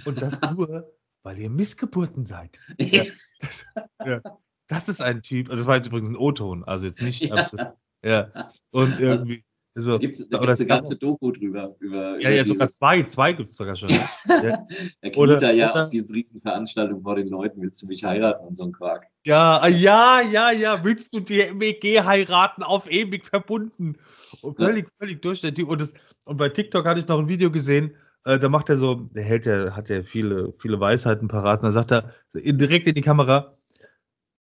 Und 0.04 0.22
das 0.22 0.40
nur, 0.40 0.90
weil 1.22 1.38
ihr 1.38 1.50
Missgeburten 1.50 2.24
seid. 2.24 2.58
Ja. 2.78 3.04
Das, 3.40 3.66
ja. 4.04 4.20
das 4.68 4.88
ist 4.88 5.00
ein 5.02 5.22
Typ, 5.22 5.48
also 5.50 5.60
das 5.62 5.66
war 5.68 5.76
jetzt 5.76 5.86
übrigens 5.86 6.08
ein 6.08 6.16
O-Ton, 6.16 6.64
also 6.64 6.86
jetzt 6.86 7.02
nicht, 7.02 7.20
Ja. 7.22 7.48
das, 7.50 7.66
ja. 8.04 8.30
Und 8.70 8.98
irgendwie, 9.00 9.42
also, 9.78 9.92
Da 9.92 9.98
gibt 9.98 10.16
es 10.16 10.32
eine 10.32 10.66
ganze 10.66 10.96
Doku 10.96 11.30
drüber. 11.30 11.76
Über, 11.78 12.18
ja, 12.18 12.28
über 12.28 12.30
ja, 12.30 12.44
sogar 12.44 12.68
zwei, 12.68 13.04
zwei 13.04 13.32
gibt 13.32 13.50
es 13.50 13.56
sogar 13.56 13.76
schon. 13.76 13.88
Ja. 14.28 14.42
Ja. 14.42 14.66
Er 15.00 15.10
kniet 15.10 15.42
da 15.42 15.50
ja 15.52 15.70
oder- 15.70 15.84
auf 15.84 15.90
diesen 15.90 16.12
riesen 16.12 16.40
Veranstaltungen 16.40 17.02
vor 17.02 17.14
den 17.14 17.28
Leuten, 17.28 17.62
willst 17.62 17.80
du 17.82 17.86
mich 17.86 18.04
heiraten 18.04 18.46
und 18.46 18.56
so 18.56 18.64
ein 18.64 18.72
Quark. 18.72 19.06
Ja, 19.24 19.58
ah, 19.58 19.68
ja, 19.68 20.20
ja, 20.20 20.50
ja. 20.50 20.84
Willst 20.84 21.14
du 21.14 21.20
die 21.20 21.44
MEG 21.54 22.04
heiraten 22.04 22.62
auf 22.62 22.90
ewig 22.90 23.24
verbunden? 23.24 23.96
Und 24.42 24.56
völlig, 24.56 24.88
völlig 24.98 25.22
durch 25.22 25.40
der 25.40 25.54
Typ. 25.54 25.68
Und, 25.68 25.80
das, 25.80 25.94
und 26.24 26.36
bei 26.36 26.48
TikTok 26.48 26.84
hatte 26.84 27.00
ich 27.00 27.06
noch 27.06 27.18
ein 27.18 27.28
Video 27.28 27.50
gesehen, 27.50 27.94
äh, 28.24 28.38
da 28.38 28.48
macht 28.48 28.68
er 28.68 28.76
so, 28.76 28.94
der 28.94 29.22
hält 29.22 29.46
ja, 29.46 29.74
hat 29.76 29.88
ja 29.88 30.02
viele, 30.02 30.52
viele 30.58 30.80
Weisheiten 30.80 31.28
parat. 31.28 31.60
Und 31.60 31.66
da 31.66 31.70
sagt 31.70 31.92
er 31.92 32.12
direkt 32.34 32.86
in 32.86 32.94
die 32.94 33.00
Kamera: 33.00 33.56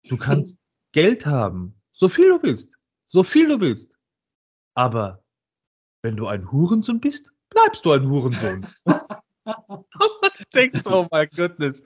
Du 0.10 0.18
kannst 0.18 0.60
Geld 0.92 1.26
haben, 1.26 1.76
so 1.92 2.10
viel 2.10 2.30
du 2.30 2.44
willst, 2.44 2.72
so 3.06 3.24
viel 3.24 3.48
du 3.48 3.60
willst. 3.60 3.93
Aber 4.76 5.24
wenn 6.02 6.16
du 6.16 6.28
ein 6.28 6.52
Hurensohn 6.52 7.00
bist, 7.00 7.32
bleibst 7.50 7.86
du 7.86 7.92
ein 7.92 8.10
Hurensohn. 8.10 8.68
du 9.46 10.44
denkst, 10.54 10.82
oh 10.86 11.08
mein 11.12 11.28
Goodness. 11.36 11.84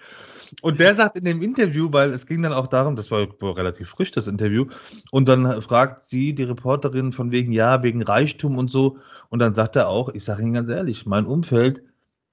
Und 0.61 0.79
der 0.79 0.95
sagt 0.95 1.15
in 1.15 1.25
dem 1.25 1.41
Interview, 1.41 1.89
weil 1.91 2.13
es 2.13 2.25
ging 2.25 2.41
dann 2.41 2.53
auch 2.53 2.67
darum, 2.67 2.95
das 2.95 3.11
war 3.11 3.27
relativ 3.41 3.89
frisch, 3.89 4.11
das 4.11 4.27
Interview, 4.27 4.67
und 5.11 5.27
dann 5.27 5.61
fragt 5.61 6.03
sie, 6.03 6.33
die 6.33 6.43
Reporterin, 6.43 7.13
von 7.13 7.31
wegen, 7.31 7.51
ja, 7.51 7.83
wegen 7.83 8.03
Reichtum 8.03 8.57
und 8.57 8.71
so. 8.71 8.99
Und 9.29 9.39
dann 9.39 9.53
sagt 9.53 9.75
er 9.75 9.89
auch, 9.89 10.09
ich 10.09 10.23
sage 10.23 10.43
Ihnen 10.43 10.53
ganz 10.53 10.69
ehrlich, 10.69 11.05
mein 11.05 11.25
Umfeld, 11.25 11.83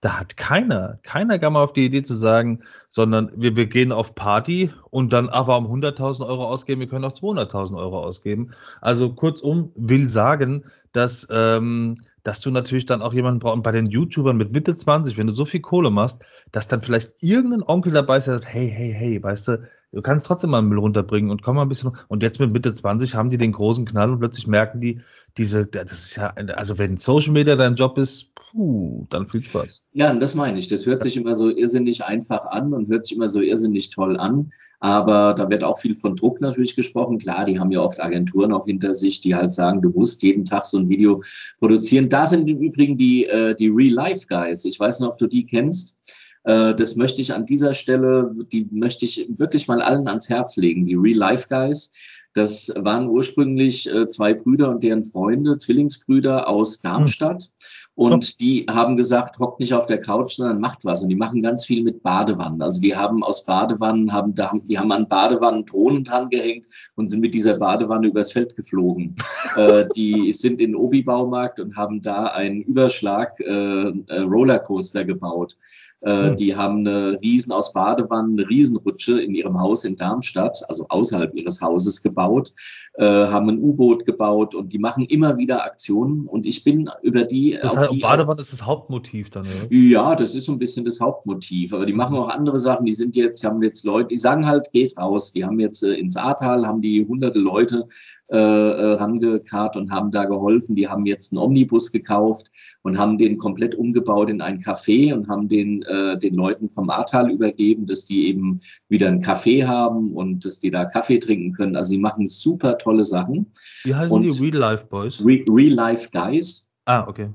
da 0.05 0.21
hat 0.21 0.37
keiner, 0.37 0.99
keiner 1.03 1.39
kam 1.39 1.57
auf 1.57 1.73
die 1.73 1.87
Idee 1.87 2.03
zu 2.03 2.13
sagen, 2.13 2.61
sondern 2.91 3.31
wir, 3.37 3.57
wir 3.57 3.65
gehen 3.65 3.91
auf 3.91 4.15
Party 4.15 4.71
und 4.91 5.15
dann, 5.15 5.31
ah, 5.31 5.47
warum 5.47 5.65
100.000 5.65 6.27
Euro 6.27 6.47
ausgeben, 6.47 6.81
wir 6.83 6.89
können 6.89 7.07
auch 7.07 7.15
200.000 7.15 7.79
Euro 7.79 8.01
ausgeben. 8.01 8.51
Also 8.83 9.15
kurzum, 9.15 9.73
will 9.77 10.11
sagen, 10.11 10.65
dass, 10.93 11.27
ähm, 11.31 11.95
dass 12.23 12.43
du 12.43 12.51
natürlich 12.51 12.85
dann 12.85 13.01
auch 13.01 13.15
jemanden 13.15 13.39
brauchst, 13.39 13.57
und 13.57 13.63
bei 13.63 13.73
den 13.73 13.87
YouTubern 13.87 14.37
mit 14.37 14.53
Mitte 14.53 14.77
20, 14.77 15.17
wenn 15.17 15.27
du 15.27 15.33
so 15.33 15.47
viel 15.47 15.61
Kohle 15.61 15.89
machst, 15.89 16.23
dass 16.53 16.69
dann 16.69 16.83
vielleicht 16.83 17.15
irgendein 17.21 17.63
Onkel 17.63 17.93
dabei 17.93 18.19
ist, 18.19 18.27
der 18.27 18.35
sagt, 18.35 18.53
hey, 18.53 18.71
hey, 18.71 18.93
hey, 18.93 19.23
weißt 19.23 19.49
du, 19.49 19.63
du 19.93 20.03
kannst 20.03 20.27
trotzdem 20.27 20.51
mal 20.51 20.59
einen 20.59 20.69
Müll 20.69 20.81
runterbringen 20.81 21.31
und 21.31 21.43
komm 21.43 21.57
mal 21.57 21.63
ein 21.63 21.69
bisschen. 21.71 21.97
Und 22.09 22.23
jetzt 22.23 22.41
mit 22.41 22.53
Mitte 22.53 22.75
20 22.75 23.15
haben 23.15 23.31
die 23.31 23.39
den 23.39 23.53
großen 23.53 23.87
Knall 23.87 24.11
und 24.11 24.19
plötzlich 24.19 24.47
merken 24.47 24.83
die, 24.83 25.01
diese, 25.39 25.67
das 25.67 25.93
ist 25.93 26.17
ja, 26.17 26.35
also 26.57 26.77
wenn 26.77 26.99
Social 26.99 27.33
Media 27.33 27.57
dein 27.57 27.77
Job 27.77 27.97
ist, 27.97 28.34
puh, 28.55 29.07
dann 29.11 29.29
viel 29.29 29.43
Spaß. 29.43 29.89
Ja, 29.93 30.15
das 30.15 30.35
meine 30.35 30.59
ich. 30.59 30.69
Das 30.69 30.87
hört 30.87 31.03
sich 31.03 31.17
immer 31.17 31.35
so 31.35 31.51
irrsinnig 31.51 32.05
einfach 32.05 32.47
an 32.47 32.73
und 32.73 32.89
hört 32.89 33.05
sich 33.05 33.17
immer 33.17 33.29
so 33.29 33.41
irrsinnig 33.41 33.91
toll 33.91 34.17
an. 34.17 34.53
Aber 34.81 35.35
da 35.35 35.51
wird 35.51 35.65
auch 35.65 35.79
viel 35.79 35.95
von 35.95 36.17
Druck 36.17 36.41
natürlich 36.41 36.77
gesprochen. 36.77 37.19
Klar, 37.19 37.45
die 37.45 37.59
haben 37.59 37.73
ja 37.73 37.81
oft 37.81 38.01
Agenturen 38.01 38.53
auch 38.53 38.67
hinter 38.67 38.95
sich, 38.95 39.21
die 39.21 39.35
halt 39.35 39.53
sagen, 39.53 39.83
du 39.83 39.91
musst 39.91 40.23
jeden 40.23 40.45
Tag 40.45 40.67
so 40.67 40.79
ein 40.79 40.89
Video 40.89 41.23
produzieren. 41.59 42.09
Da 42.09 42.27
sind 42.27 42.49
im 42.49 42.61
Übrigen 42.61 42.97
die, 42.97 43.27
äh, 43.27 43.55
die 43.55 43.69
Real-Life-Guys. 43.69 44.65
Ich 44.65 44.79
weiß 44.79 45.01
nicht, 45.01 45.09
ob 45.09 45.19
du 45.19 45.27
die 45.27 45.47
kennst. 45.47 45.99
Äh, 46.45 46.75
das 46.75 46.97
möchte 46.97 47.21
ich 47.21 47.35
an 47.35 47.47
dieser 47.47 47.75
Stelle, 47.75 48.33
die 48.53 48.69
möchte 48.71 49.05
ich 49.05 49.29
wirklich 49.37 49.67
mal 49.67 49.83
allen 49.83 50.07
ans 50.07 50.29
Herz 50.29 50.57
legen. 50.57 50.87
Die 50.87 50.95
Real-Life-Guys. 50.95 51.95
Das 52.35 52.75
waren 52.77 53.07
ursprünglich 53.07 53.93
äh, 53.93 54.09
zwei 54.09 54.35
Brüder 54.35 54.69
und 54.71 54.83
deren 54.83 55.05
Freunde, 55.05 55.57
Zwillingsbrüder 55.57 56.49
aus 56.49 56.81
Darmstadt. 56.81 57.53
Und 57.97 58.41
die 58.41 58.67
haben 58.69 58.97
gesagt, 58.97 59.39
hockt 59.39 59.61
nicht 59.61 59.73
auf 59.73 59.87
der 59.87 60.01
Couch, 60.01 60.35
sondern 60.35 60.61
macht 60.61 60.85
was. 60.85 61.03
Und 61.03 61.09
die 61.11 61.15
machen 61.15 61.43
ganz 61.43 61.65
viel 61.65 61.85
mit 61.85 62.03
Badewannen. 62.03 62.61
Also 62.61 62.81
die 62.81 62.97
haben 62.97 63.23
aus 63.23 63.45
Badewannen, 63.45 64.13
haben, 64.13 64.35
da, 64.35 64.51
die 64.69 64.79
haben 64.79 64.91
an 64.91 65.09
Badewannen 65.09 65.65
Drohnen 65.65 66.03
dran 66.03 66.29
gehängt 66.29 66.67
und 66.97 67.09
sind 67.09 67.21
mit 67.21 67.35
dieser 67.35 67.57
Badewanne 67.57 68.09
übers 68.09 68.33
Feld 68.33 68.57
geflogen. 68.57 69.15
äh, 69.57 69.87
die 69.95 70.33
sind 70.33 70.61
in 70.61 70.73
den 70.73 70.77
Obi-Baumarkt 70.77 71.61
und 71.61 71.77
haben 71.77 72.03
da 72.03 72.27
einen 72.27 72.63
Überschlag 72.63 73.39
äh, 73.39 73.45
äh, 73.45 74.21
Rollercoaster 74.21 75.05
gebaut. 75.05 75.57
Äh, 76.01 76.31
Hm. 76.31 76.37
Die 76.37 76.55
haben 76.55 76.87
eine 76.87 77.19
Riesen 77.21 77.53
aus 77.53 77.73
Badewannen, 77.73 78.39
eine 78.39 78.49
Riesenrutsche 78.49 79.21
in 79.21 79.35
ihrem 79.35 79.59
Haus 79.59 79.85
in 79.85 79.97
Darmstadt, 79.97 80.63
also 80.69 80.87
außerhalb 80.89 81.35
ihres 81.35 81.63
Hauses 81.63 82.03
gebaut, 82.03 82.53
äh, 82.95 83.05
haben 83.05 83.49
ein 83.49 83.59
U-Boot 83.59 84.05
gebaut 84.05 84.55
und 84.55 84.73
die 84.73 84.79
machen 84.79 85.07
immer 85.07 85.39
wieder 85.39 85.65
Aktionen. 85.65 86.27
Und 86.27 86.47
ich 86.47 86.63
bin 86.63 86.91
über 87.03 87.25
die. 87.25 87.59
Das 87.61 87.77
heißt, 87.77 87.84
die 87.89 88.01
Badewanne 88.01 88.41
ist 88.41 88.53
das 88.53 88.65
Hauptmotiv 88.65 89.31
dann, 89.31 89.45
ja. 89.45 89.77
ja, 89.79 90.15
das 90.15 90.35
ist 90.35 90.47
so 90.47 90.53
ein 90.53 90.59
bisschen 90.59 90.85
das 90.85 91.01
Hauptmotiv. 91.01 91.73
Aber 91.73 91.87
die 91.87 91.93
machen 91.93 92.17
auch 92.17 92.29
andere 92.29 92.59
Sachen. 92.59 92.87
Die 92.87 92.93
sind 92.93 93.17
jetzt, 93.17 93.45
haben 93.45 93.63
jetzt 93.63 93.85
Leute, 93.85 94.09
die 94.09 94.19
sagen 94.19 94.47
halt, 94.47 94.71
geht 94.73 94.97
raus. 94.97 95.33
Die 95.33 95.45
haben 95.45 95.61
jetzt 95.61 95.83
äh, 95.83 95.95
ins 95.95 96.17
Ahrtal, 96.17 96.67
haben 96.67 96.81
die 96.81 97.05
hunderte 97.07 97.39
Leute 97.39 97.87
äh, 98.29 98.39
äh, 98.39 98.93
rangekarrt 98.95 99.77
und 99.77 99.91
haben 99.91 100.11
da 100.11 100.25
geholfen. 100.25 100.77
Die 100.77 100.89
haben 100.89 101.05
jetzt 101.07 101.33
einen 101.33 101.43
Omnibus 101.43 101.93
gekauft 101.93 102.51
und 102.83 102.99
haben 102.99 103.19
den 103.19 103.37
komplett 103.39 103.75
umgebaut 103.75 104.31
in 104.31 104.41
ein 104.41 104.61
Café 104.61 105.13
und 105.13 105.29
haben 105.29 105.49
den, 105.49 105.83
äh, 105.83 106.19
den 106.19 106.35
Leuten 106.35 106.71
vom 106.71 106.89
Ahrtal 106.89 107.31
übergeben, 107.31 107.87
dass 107.87 108.07
die 108.07 108.29
eben 108.29 108.61
wieder 108.89 109.09
ein 109.09 109.23
Café 109.23 109.67
haben 109.67 110.13
und 110.15 110.45
dass 110.45 110.59
die 110.59 110.71
da 110.71 110.85
Kaffee 110.87 111.19
trinken 111.19 111.53
können. 111.53 111.77
Also 111.77 111.93
die 111.93 112.01
machen 112.01 112.27
super 112.27 112.79
tolle 112.79 113.05
Sachen. 113.05 113.53
Wie 113.85 113.95
heißen 113.95 114.17
Und- 114.17 114.23
die 114.23 114.31
Real 114.43 114.57
Life 114.57 114.87
Boys? 114.87 115.21
Re 115.25 115.45
Real 115.49 115.75
Life 115.75 116.09
Guys. 116.11 116.71
ah, 116.87 117.07
okay. 117.07 117.29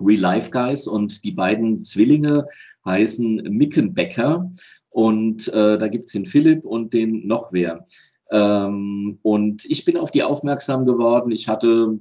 Real 0.00 0.20
Life 0.20 0.50
Guys 0.50 0.86
und 0.86 1.24
die 1.24 1.32
beiden 1.32 1.82
Zwillinge 1.82 2.46
heißen 2.84 3.42
Mickenbecker 3.50 4.52
und 4.90 5.48
äh, 5.48 5.78
da 5.78 5.88
gibt's 5.88 6.12
den 6.12 6.26
Philipp 6.26 6.64
und 6.64 6.92
den 6.92 7.26
noch 7.26 7.52
wer. 7.52 7.86
Ähm, 8.30 9.18
und 9.22 9.64
ich 9.66 9.84
bin 9.84 9.96
auf 9.98 10.10
die 10.10 10.22
aufmerksam 10.22 10.86
geworden. 10.86 11.30
Ich 11.30 11.48
hatte 11.48 11.98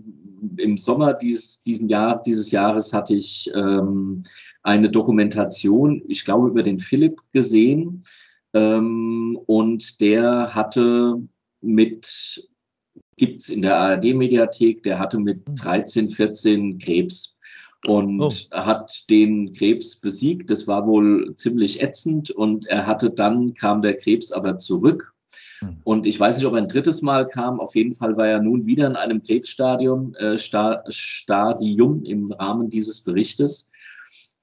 im 0.57 0.77
Sommer 0.77 1.13
dieses, 1.13 1.61
diesen 1.63 1.89
Jahr, 1.89 2.21
dieses 2.21 2.51
Jahres 2.51 2.93
hatte 2.93 3.13
ich 3.15 3.51
ähm, 3.53 4.21
eine 4.63 4.89
Dokumentation, 4.89 6.03
ich 6.07 6.25
glaube, 6.25 6.47
über 6.47 6.63
den 6.63 6.79
Philipp 6.79 7.21
gesehen. 7.31 8.03
Ähm, 8.53 9.39
und 9.45 9.99
der 9.99 10.55
hatte 10.55 11.21
mit, 11.61 12.49
gibt's 13.17 13.49
in 13.49 13.61
der 13.61 13.77
ARD-Mediathek, 13.77 14.83
der 14.83 14.99
hatte 14.99 15.19
mit 15.19 15.41
13, 15.61 16.09
14 16.09 16.79
Krebs 16.79 17.40
und 17.87 18.21
Oh. 18.21 18.29
hat 18.55 19.09
den 19.09 19.53
Krebs 19.53 19.99
besiegt. 19.99 20.49
Das 20.51 20.67
war 20.67 20.85
wohl 20.87 21.33
ziemlich 21.35 21.81
ätzend 21.81 22.29
und 22.31 22.65
er 22.67 22.85
hatte 22.85 23.09
dann, 23.09 23.53
kam 23.53 23.81
der 23.81 23.97
Krebs 23.97 24.31
aber 24.31 24.57
zurück. 24.57 25.13
Hm. 25.59 25.77
Und 25.83 26.05
ich 26.05 26.19
weiß 26.19 26.37
nicht, 26.37 26.45
ob 26.45 26.53
er 26.53 26.59
ein 26.61 26.67
drittes 26.67 27.01
Mal 27.01 27.27
kam. 27.27 27.59
Auf 27.59 27.75
jeden 27.75 27.93
Fall 27.93 28.17
war 28.17 28.27
er 28.27 28.41
nun 28.41 28.65
wieder 28.65 28.87
in 28.87 28.95
einem 28.95 29.21
Krebsstadium, 29.21 30.13
äh, 30.15 30.37
Sta 30.37 30.83
Stadium 30.89 32.03
im 32.03 32.31
Rahmen 32.31 32.69
dieses 32.69 33.01
Berichtes. 33.03 33.71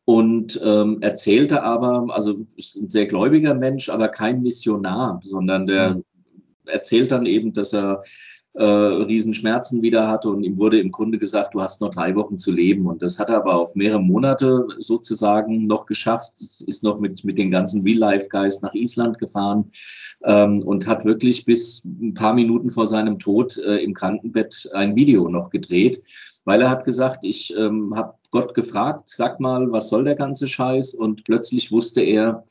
Und 0.04 0.58
ähm, 0.64 0.98
erzählte 1.02 1.62
aber, 1.62 2.06
also 2.14 2.46
ist 2.56 2.76
ein 2.76 2.88
sehr 2.88 3.06
gläubiger 3.06 3.52
Mensch, 3.54 3.90
aber 3.90 4.08
kein 4.08 4.42
Missionar, 4.42 5.20
sondern 5.22 5.66
der 5.66 5.94
Hm. 5.96 6.04
erzählt 6.64 7.10
dann 7.10 7.26
eben, 7.26 7.52
dass 7.52 7.74
er 7.74 8.02
äh, 8.58 8.64
Riesenschmerzen 8.64 9.82
wieder 9.82 10.08
hatte 10.08 10.30
und 10.30 10.42
ihm 10.42 10.58
wurde 10.58 10.80
im 10.80 10.90
Grunde 10.90 11.18
gesagt, 11.18 11.54
du 11.54 11.62
hast 11.62 11.80
noch 11.80 11.90
drei 11.90 12.16
Wochen 12.16 12.38
zu 12.38 12.50
leben. 12.50 12.86
Und 12.86 13.02
das 13.02 13.20
hat 13.20 13.30
er 13.30 13.36
aber 13.36 13.54
auf 13.54 13.76
mehrere 13.76 14.00
Monate 14.00 14.66
sozusagen 14.78 15.66
noch 15.66 15.86
geschafft. 15.86 16.40
Es 16.40 16.60
ist 16.60 16.82
noch 16.82 16.98
mit, 16.98 17.24
mit 17.24 17.38
den 17.38 17.52
ganzen 17.52 17.82
Real-Life-Guys 17.82 18.62
nach 18.62 18.74
Island 18.74 19.20
gefahren 19.20 19.70
ähm, 20.24 20.62
und 20.62 20.88
hat 20.88 21.04
wirklich 21.04 21.44
bis 21.44 21.84
ein 21.84 22.14
paar 22.14 22.34
Minuten 22.34 22.68
vor 22.68 22.88
seinem 22.88 23.20
Tod 23.20 23.58
äh, 23.58 23.76
im 23.76 23.94
Krankenbett 23.94 24.68
ein 24.74 24.96
Video 24.96 25.28
noch 25.28 25.50
gedreht. 25.50 26.02
weil 26.44 26.62
er 26.62 26.70
hat 26.70 26.84
gesagt, 26.84 27.24
ich 27.24 27.54
ähm, 27.56 27.94
habe 27.94 28.14
Gott 28.30 28.54
gefragt, 28.54 29.02
sag 29.06 29.38
mal, 29.38 29.70
was 29.70 29.88
soll 29.88 30.02
der 30.04 30.16
ganze 30.16 30.48
Scheiß? 30.48 30.94
Und 30.94 31.24
plötzlich 31.24 31.70
wusste 31.70 32.00
er, 32.00 32.42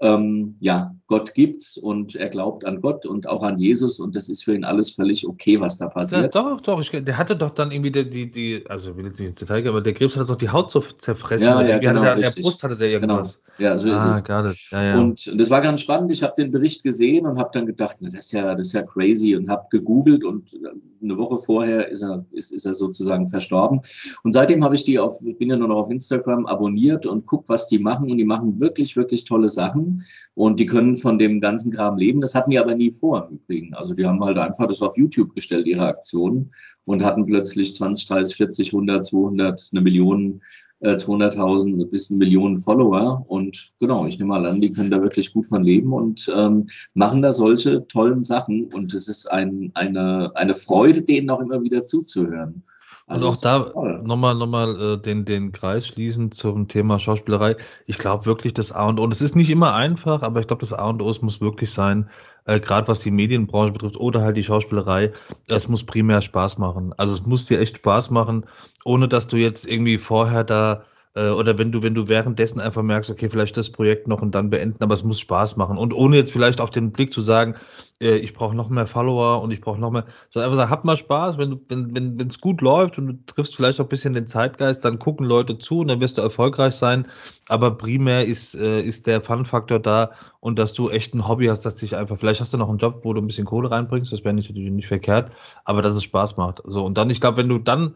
ähm, 0.00 0.56
ja, 0.60 0.94
Gott 1.06 1.34
gibt's 1.34 1.76
und 1.76 2.16
er 2.16 2.28
glaubt 2.28 2.64
an 2.64 2.80
Gott 2.80 3.06
und 3.06 3.28
auch 3.28 3.42
an 3.42 3.58
Jesus 3.58 4.00
und 4.00 4.14
das 4.16 4.28
ist 4.28 4.44
für 4.44 4.54
ihn 4.54 4.64
alles 4.64 4.90
völlig 4.90 5.26
okay, 5.26 5.60
was 5.60 5.78
da 5.78 5.88
passiert. 5.88 6.34
Ja, 6.34 6.42
doch, 6.42 6.60
doch, 6.60 6.80
ich, 6.80 6.90
der 6.90 7.16
hatte 7.16 7.36
doch 7.36 7.50
dann 7.50 7.70
irgendwie 7.70 7.92
die, 7.92 8.10
die, 8.10 8.30
die, 8.30 8.64
also 8.68 8.90
ich 8.90 8.96
will 8.96 9.06
jetzt 9.06 9.20
nicht 9.20 9.30
ins 9.30 9.38
Detail 9.38 9.62
gehen, 9.62 9.70
aber 9.70 9.80
der 9.80 9.94
Krebs 9.94 10.16
hat 10.16 10.28
doch 10.28 10.36
die 10.36 10.50
Haut 10.50 10.70
so 10.70 10.80
zerfressen. 10.80 11.46
Ja, 11.46 11.62
ja, 11.62 11.78
genau, 11.78 12.02
der, 12.02 12.16
der 12.16 12.30
Brust 12.30 12.62
hatte 12.62 12.76
der 12.76 12.88
irgendwas. 12.88 13.42
Genau. 13.56 13.70
Ja, 13.70 13.78
so 13.78 13.88
ah, 13.90 13.96
ist 13.96 14.28
es. 14.28 14.70
Ja, 14.70 14.84
ja. 14.84 14.98
Und, 14.98 15.26
und 15.28 15.40
das 15.40 15.48
war 15.48 15.62
ganz 15.62 15.80
spannend. 15.80 16.12
Ich 16.12 16.22
habe 16.22 16.34
den 16.36 16.50
Bericht 16.50 16.82
gesehen 16.82 17.24
und 17.24 17.38
habe 17.38 17.50
dann 17.54 17.64
gedacht, 17.64 17.96
na, 18.00 18.10
das 18.10 18.26
ist 18.26 18.32
ja, 18.32 18.54
das 18.54 18.66
ist 18.66 18.72
ja 18.74 18.82
crazy 18.82 19.34
und 19.34 19.48
habe 19.48 19.66
gegoogelt 19.70 20.24
und 20.24 20.54
eine 21.02 21.16
Woche 21.16 21.38
vorher 21.38 21.88
ist 21.88 22.02
er, 22.02 22.26
ist, 22.32 22.52
ist 22.52 22.66
er 22.66 22.74
sozusagen 22.74 23.28
verstorben. 23.28 23.80
Und 24.24 24.32
seitdem 24.32 24.64
habe 24.64 24.74
ich 24.74 24.84
die 24.84 24.98
auf, 24.98 25.20
ich 25.24 25.38
bin 25.38 25.48
ja 25.48 25.56
nur 25.56 25.68
noch 25.68 25.76
auf 25.76 25.90
Instagram 25.90 26.46
abonniert 26.46 27.06
und 27.06 27.24
guck, 27.26 27.48
was 27.48 27.68
die 27.68 27.78
machen 27.78 28.10
und 28.10 28.18
die 28.18 28.24
machen 28.24 28.60
wirklich, 28.60 28.96
wirklich 28.96 29.24
tolle 29.24 29.48
Sachen 29.48 29.85
und 30.34 30.60
die 30.60 30.66
können 30.66 30.96
von 30.96 31.18
dem 31.18 31.40
ganzen 31.40 31.72
Kram 31.72 31.96
leben. 31.96 32.20
Das 32.20 32.34
hatten 32.34 32.50
die 32.50 32.58
aber 32.58 32.74
nie 32.74 32.90
vor 32.90 33.28
im 33.28 33.36
Übrigen. 33.36 33.74
Also 33.74 33.94
die 33.94 34.06
haben 34.06 34.22
halt 34.22 34.38
einfach 34.38 34.66
das 34.66 34.82
auf 34.82 34.96
YouTube 34.96 35.34
gestellt, 35.34 35.66
ihre 35.66 35.86
Aktionen 35.86 36.52
und 36.84 37.04
hatten 37.04 37.24
plötzlich 37.24 37.74
20, 37.74 38.08
30, 38.08 38.36
40, 38.36 38.68
100, 38.68 39.06
200, 39.06 39.70
eine 39.72 39.80
Million 39.82 40.40
200.000 40.82 41.82
äh, 41.82 41.84
bis 41.86 42.10
eine 42.10 42.18
Million 42.18 42.58
Follower. 42.58 43.24
Und 43.28 43.72
genau, 43.80 44.06
ich 44.06 44.18
nehme 44.18 44.28
mal 44.28 44.46
an, 44.46 44.60
die 44.60 44.72
können 44.72 44.90
da 44.90 45.00
wirklich 45.00 45.32
gut 45.32 45.46
von 45.46 45.64
leben 45.64 45.92
und 45.92 46.30
ähm, 46.34 46.66
machen 46.94 47.22
da 47.22 47.32
solche 47.32 47.86
tollen 47.86 48.22
Sachen. 48.22 48.66
Und 48.66 48.92
es 48.92 49.08
ist 49.08 49.26
ein, 49.30 49.70
eine, 49.74 50.32
eine 50.34 50.54
Freude, 50.54 51.02
denen 51.02 51.30
auch 51.30 51.40
immer 51.40 51.62
wieder 51.62 51.84
zuzuhören. 51.84 52.62
Also, 53.08 53.28
also 53.28 53.38
auch 53.38 53.40
da 53.40 54.02
nochmal 54.02 54.34
noch 54.34 54.48
mal, 54.48 54.94
äh, 54.94 54.98
den, 54.98 55.24
den 55.24 55.52
Kreis 55.52 55.86
schließen 55.86 56.32
zum 56.32 56.66
Thema 56.66 56.98
Schauspielerei. 56.98 57.56
Ich 57.86 57.98
glaube 57.98 58.26
wirklich, 58.26 58.52
das 58.52 58.72
A 58.72 58.86
und 58.88 58.98
O, 58.98 59.04
und 59.04 59.12
es 59.12 59.22
ist 59.22 59.36
nicht 59.36 59.50
immer 59.50 59.74
einfach, 59.74 60.22
aber 60.22 60.40
ich 60.40 60.48
glaube, 60.48 60.60
das 60.60 60.72
A 60.72 60.88
und 60.88 61.00
O 61.00 61.12
muss 61.20 61.40
wirklich 61.40 61.70
sein, 61.70 62.10
äh, 62.46 62.58
gerade 62.58 62.88
was 62.88 63.00
die 63.00 63.12
Medienbranche 63.12 63.72
betrifft 63.72 63.96
oder 63.96 64.22
halt 64.22 64.36
die 64.36 64.42
Schauspielerei, 64.42 65.12
es 65.46 65.68
muss 65.68 65.84
primär 65.84 66.20
Spaß 66.20 66.58
machen. 66.58 66.94
Also 66.96 67.14
es 67.14 67.26
muss 67.26 67.46
dir 67.46 67.60
echt 67.60 67.76
Spaß 67.76 68.10
machen, 68.10 68.44
ohne 68.84 69.06
dass 69.06 69.28
du 69.28 69.36
jetzt 69.36 69.66
irgendwie 69.66 69.98
vorher 69.98 70.42
da 70.42 70.82
äh, 71.16 71.30
oder 71.30 71.58
wenn 71.58 71.72
du, 71.72 71.82
wenn 71.82 71.94
du 71.94 72.08
währenddessen 72.08 72.60
einfach 72.60 72.82
merkst, 72.82 73.10
okay, 73.10 73.30
vielleicht 73.30 73.56
das 73.56 73.70
Projekt 73.70 74.06
noch 74.06 74.20
und 74.20 74.34
dann 74.34 74.50
beenden, 74.50 74.82
aber 74.84 74.94
es 74.94 75.02
muss 75.02 75.18
Spaß 75.18 75.56
machen. 75.56 75.78
Und 75.78 75.94
ohne 75.94 76.16
jetzt 76.16 76.30
vielleicht 76.30 76.60
auf 76.60 76.70
den 76.70 76.92
Blick 76.92 77.10
zu 77.10 77.22
sagen, 77.22 77.54
äh, 78.00 78.16
ich 78.16 78.34
brauche 78.34 78.54
noch 78.54 78.68
mehr 78.68 78.86
Follower 78.86 79.40
und 79.42 79.50
ich 79.50 79.62
brauche 79.62 79.80
noch 79.80 79.90
mehr, 79.90 80.04
sondern 80.28 80.50
einfach 80.50 80.62
sagen, 80.62 80.70
hab 80.70 80.84
mal 80.84 80.96
Spaß, 80.96 81.38
wenn 81.38 81.50
du, 81.50 81.60
wenn, 81.68 81.96
wenn, 81.96 82.18
wenn 82.18 82.28
es 82.28 82.40
gut 82.40 82.60
läuft 82.60 82.98
und 82.98 83.06
du 83.06 83.14
triffst 83.24 83.56
vielleicht 83.56 83.80
auch 83.80 83.86
ein 83.86 83.88
bisschen 83.88 84.12
den 84.12 84.26
Zeitgeist, 84.26 84.84
dann 84.84 84.98
gucken 84.98 85.26
Leute 85.26 85.58
zu 85.58 85.80
und 85.80 85.88
dann 85.88 86.00
wirst 86.00 86.18
du 86.18 86.22
erfolgreich 86.22 86.74
sein. 86.74 87.06
Aber 87.48 87.70
primär 87.78 88.26
ist, 88.26 88.54
äh, 88.54 88.82
ist 88.82 89.06
der 89.06 89.22
Fun-Faktor 89.22 89.78
da 89.78 90.10
und 90.40 90.58
dass 90.58 90.74
du 90.74 90.90
echt 90.90 91.14
ein 91.14 91.26
Hobby 91.26 91.46
hast, 91.46 91.62
dass 91.62 91.76
dich 91.76 91.96
einfach, 91.96 92.18
vielleicht 92.18 92.42
hast 92.42 92.52
du 92.52 92.58
noch 92.58 92.68
einen 92.68 92.78
Job, 92.78 93.00
wo 93.04 93.14
du 93.14 93.22
ein 93.22 93.26
bisschen 93.26 93.46
Kohle 93.46 93.70
reinbringst, 93.70 94.12
das 94.12 94.22
wäre 94.22 94.34
natürlich 94.34 94.70
nicht 94.70 94.88
verkehrt, 94.88 95.32
aber 95.64 95.80
dass 95.80 95.94
es 95.94 96.04
Spaß 96.04 96.36
macht. 96.36 96.60
So, 96.66 96.84
und 96.84 96.98
dann, 96.98 97.08
ich 97.08 97.22
glaube, 97.22 97.38
wenn 97.38 97.48
du 97.48 97.58
dann 97.58 97.94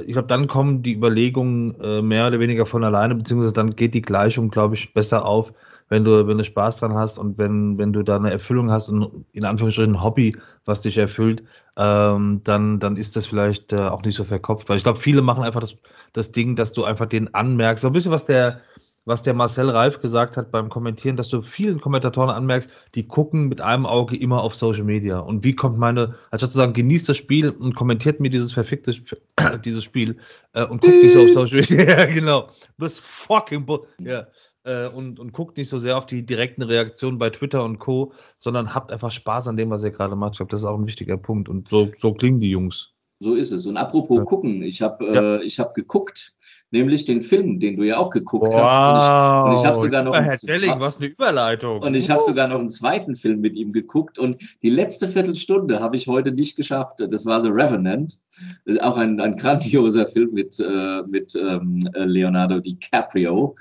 ich 0.00 0.12
glaube, 0.12 0.28
dann 0.28 0.46
kommen 0.46 0.82
die 0.82 0.94
Überlegungen 0.94 1.78
äh, 1.80 2.02
mehr 2.02 2.26
oder 2.26 2.40
weniger 2.40 2.66
von 2.66 2.84
alleine, 2.84 3.14
beziehungsweise 3.14 3.52
dann 3.52 3.76
geht 3.76 3.94
die 3.94 4.02
Gleichung, 4.02 4.48
glaube 4.48 4.74
ich, 4.74 4.94
besser 4.94 5.26
auf, 5.26 5.52
wenn 5.88 6.04
du, 6.04 6.26
wenn 6.26 6.38
du 6.38 6.44
Spaß 6.44 6.78
dran 6.78 6.94
hast 6.94 7.18
und 7.18 7.36
wenn, 7.36 7.76
wenn 7.76 7.92
du 7.92 8.02
da 8.02 8.16
eine 8.16 8.30
Erfüllung 8.30 8.70
hast 8.70 8.88
und 8.88 9.26
in 9.32 9.44
Anführungsstrichen 9.44 9.96
ein 9.96 10.02
Hobby, 10.02 10.34
was 10.64 10.80
dich 10.80 10.96
erfüllt, 10.96 11.42
ähm, 11.76 12.40
dann, 12.44 12.80
dann 12.80 12.96
ist 12.96 13.16
das 13.16 13.26
vielleicht 13.26 13.74
äh, 13.74 13.76
auch 13.76 14.02
nicht 14.02 14.14
so 14.14 14.24
verkopft. 14.24 14.70
Weil 14.70 14.78
ich 14.78 14.84
glaube, 14.84 14.98
viele 14.98 15.20
machen 15.20 15.44
einfach 15.44 15.60
das, 15.60 15.76
das 16.14 16.32
Ding, 16.32 16.56
dass 16.56 16.72
du 16.72 16.84
einfach 16.84 17.06
den 17.06 17.34
anmerkst. 17.34 17.82
So 17.82 17.88
ein 17.88 17.92
bisschen 17.92 18.12
was 18.12 18.24
der, 18.24 18.60
was 19.04 19.22
der 19.22 19.34
Marcel 19.34 19.68
Reif 19.68 20.00
gesagt 20.00 20.36
hat 20.36 20.50
beim 20.50 20.68
Kommentieren, 20.68 21.16
dass 21.16 21.28
du 21.28 21.42
vielen 21.42 21.80
Kommentatoren 21.80 22.30
anmerkst, 22.30 22.70
die 22.94 23.06
gucken 23.06 23.48
mit 23.48 23.60
einem 23.60 23.84
Auge 23.86 24.16
immer 24.16 24.42
auf 24.42 24.54
Social 24.54 24.84
Media. 24.84 25.18
Und 25.18 25.42
wie 25.44 25.54
kommt 25.54 25.78
meine, 25.78 26.14
also 26.30 26.46
sozusagen 26.46 26.72
genießt 26.72 27.08
das 27.08 27.16
Spiel 27.16 27.50
und 27.50 27.74
kommentiert 27.74 28.20
mir 28.20 28.30
dieses 28.30 28.52
verfickte 28.52 28.94
dieses 29.64 29.82
Spiel 29.82 30.18
äh, 30.52 30.64
und 30.64 30.80
guckt 30.80 31.02
nicht 31.02 31.12
so 31.12 31.22
auf 31.22 31.32
Social 31.32 31.60
Media. 31.60 31.84
ja, 31.98 32.04
genau. 32.06 32.48
This 32.78 32.98
fucking 32.98 33.66
bull. 33.66 33.86
Ja. 33.98 34.28
Äh, 34.64 34.86
und, 34.88 35.18
und 35.18 35.32
guckt 35.32 35.56
nicht 35.56 35.68
so 35.68 35.80
sehr 35.80 35.98
auf 35.98 36.06
die 36.06 36.24
direkten 36.24 36.62
Reaktionen 36.62 37.18
bei 37.18 37.30
Twitter 37.30 37.64
und 37.64 37.80
Co., 37.80 38.12
sondern 38.36 38.74
habt 38.74 38.92
einfach 38.92 39.10
Spaß 39.10 39.48
an 39.48 39.56
dem, 39.56 39.70
was 39.70 39.82
ihr 39.82 39.90
gerade 39.90 40.14
macht. 40.14 40.34
Ich 40.34 40.38
glaube, 40.38 40.50
das 40.50 40.60
ist 40.60 40.66
auch 40.66 40.78
ein 40.78 40.86
wichtiger 40.86 41.16
Punkt. 41.16 41.48
Und 41.48 41.68
so, 41.68 41.90
so 41.98 42.14
klingen 42.14 42.40
die 42.40 42.50
Jungs. 42.50 42.92
So 43.18 43.34
ist 43.34 43.50
es. 43.50 43.66
Und 43.66 43.76
apropos 43.76 44.18
ja. 44.18 44.24
gucken, 44.24 44.62
ich 44.62 44.82
habe 44.82 45.04
ja. 45.06 45.36
äh, 45.40 45.48
hab 45.48 45.74
geguckt 45.74 46.34
nämlich 46.72 47.04
den 47.04 47.22
Film, 47.22 47.60
den 47.60 47.76
du 47.76 47.84
ja 47.84 47.98
auch 47.98 48.10
geguckt 48.10 48.46
wow. 48.46 48.54
hast. 48.54 49.44
Und 49.44 49.52
ich, 49.52 49.58
und 49.58 49.62
ich 49.62 49.66
habe 49.66 49.78
sogar 49.78 50.02
noch 50.02 50.14
Herr 50.14 50.36
Delling, 50.42 50.80
was 50.80 50.96
eine 50.96 51.06
Überleitung. 51.06 51.80
Und 51.80 51.94
ich 51.94 52.10
habe 52.10 52.22
sogar 52.22 52.48
noch 52.48 52.58
einen 52.58 52.70
zweiten 52.70 53.14
Film 53.14 53.40
mit 53.40 53.54
ihm 53.54 53.72
geguckt 53.72 54.18
und 54.18 54.38
die 54.62 54.70
letzte 54.70 55.06
Viertelstunde 55.06 55.80
habe 55.80 55.96
ich 55.96 56.08
heute 56.08 56.32
nicht 56.32 56.56
geschafft. 56.56 56.98
Das 56.98 57.26
war 57.26 57.42
The 57.44 57.50
Revenant, 57.50 58.18
das 58.64 58.74
ist 58.74 58.82
auch 58.82 58.96
ein, 58.96 59.20
ein 59.20 59.36
grandioser 59.36 60.06
Film 60.06 60.32
mit 60.32 60.58
äh, 60.58 61.02
mit 61.06 61.34
ähm, 61.36 61.78
Leonardo 61.94 62.58
DiCaprio. 62.60 63.54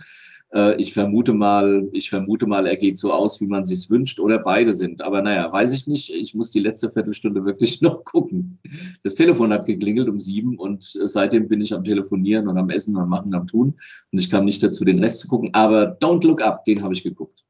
Äh, 0.54 0.76
ich 0.82 0.94
vermute 0.94 1.34
mal, 1.34 1.88
ich 1.94 2.10
vermute 2.10 2.46
mal, 2.46 2.68
er 2.68 2.76
geht 2.76 2.98
so 2.98 3.14
aus, 3.14 3.40
wie 3.42 3.48
man 3.48 3.66
sich's 3.66 3.90
wünscht, 3.90 4.20
oder 4.20 4.40
beide 4.40 4.74
sind. 4.74 5.02
Aber 5.02 5.22
naja, 5.22 5.52
weiß 5.52 5.74
ich 5.74 5.88
nicht. 5.88 6.14
Ich 6.14 6.36
muss 6.36 6.52
die 6.52 6.60
letzte 6.60 6.90
Viertelstunde 6.90 7.46
wirklich 7.46 7.82
noch 7.82 8.04
gucken. 8.04 8.60
Das 9.04 9.16
Telefon 9.16 9.54
hat 9.54 9.66
geklingelt 9.66 10.10
um 10.10 10.20
sieben 10.20 10.58
und 10.58 10.84
seitdem 10.84 11.48
bin 11.48 11.62
ich 11.62 11.74
am 11.74 11.84
Telefonieren 11.84 12.48
und 12.48 12.58
am 12.58 12.70
Essen 12.70 12.96
und 12.96 13.04
am 13.04 13.10
Machen, 13.10 13.34
am 13.34 13.48
Tun. 13.48 13.80
Und 14.12 14.20
ich 14.20 14.30
kam 14.30 14.46
nicht 14.46 14.62
dazu, 14.62 14.86
den 14.86 15.00
Rest 15.00 15.20
zu 15.20 15.28
gucken. 15.28 15.54
Aber 15.54 15.98
Don't 16.00 16.26
Look 16.26 16.42
Up, 16.42 16.66
den 16.66 16.84
habe 16.84 16.94
ich 16.94 17.04
geguckt. 17.04 17.44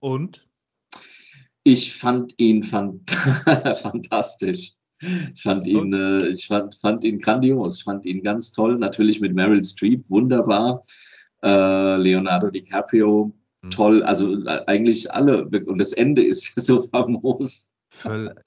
Und? 0.00 0.46
Ich 1.64 1.94
fand 1.94 2.34
ihn 2.38 2.64
fant 2.64 3.10
fantastisch. 3.82 4.74
Ich 5.34 5.42
fand 5.42 5.66
ihn, 5.66 5.92
äh, 5.92 6.28
ich 6.28 6.46
fand, 6.46 6.74
fand 6.76 7.04
ihn 7.04 7.18
grandios. 7.18 7.78
Ich 7.78 7.84
fand 7.84 8.04
ihn 8.04 8.22
ganz 8.22 8.52
toll. 8.52 8.78
Natürlich 8.78 9.20
mit 9.20 9.34
Meryl 9.34 9.62
Streep, 9.62 10.08
wunderbar 10.10 10.84
äh, 11.42 11.96
Leonardo 11.96 12.50
DiCaprio, 12.50 13.32
mhm. 13.62 13.70
toll, 13.70 14.02
also 14.02 14.44
äh, 14.44 14.64
eigentlich 14.66 15.12
alle. 15.12 15.44
Und 15.44 15.78
das 15.78 15.92
Ende 15.92 16.22
ist 16.26 16.54
so 16.60 16.82
famos. 16.82 17.72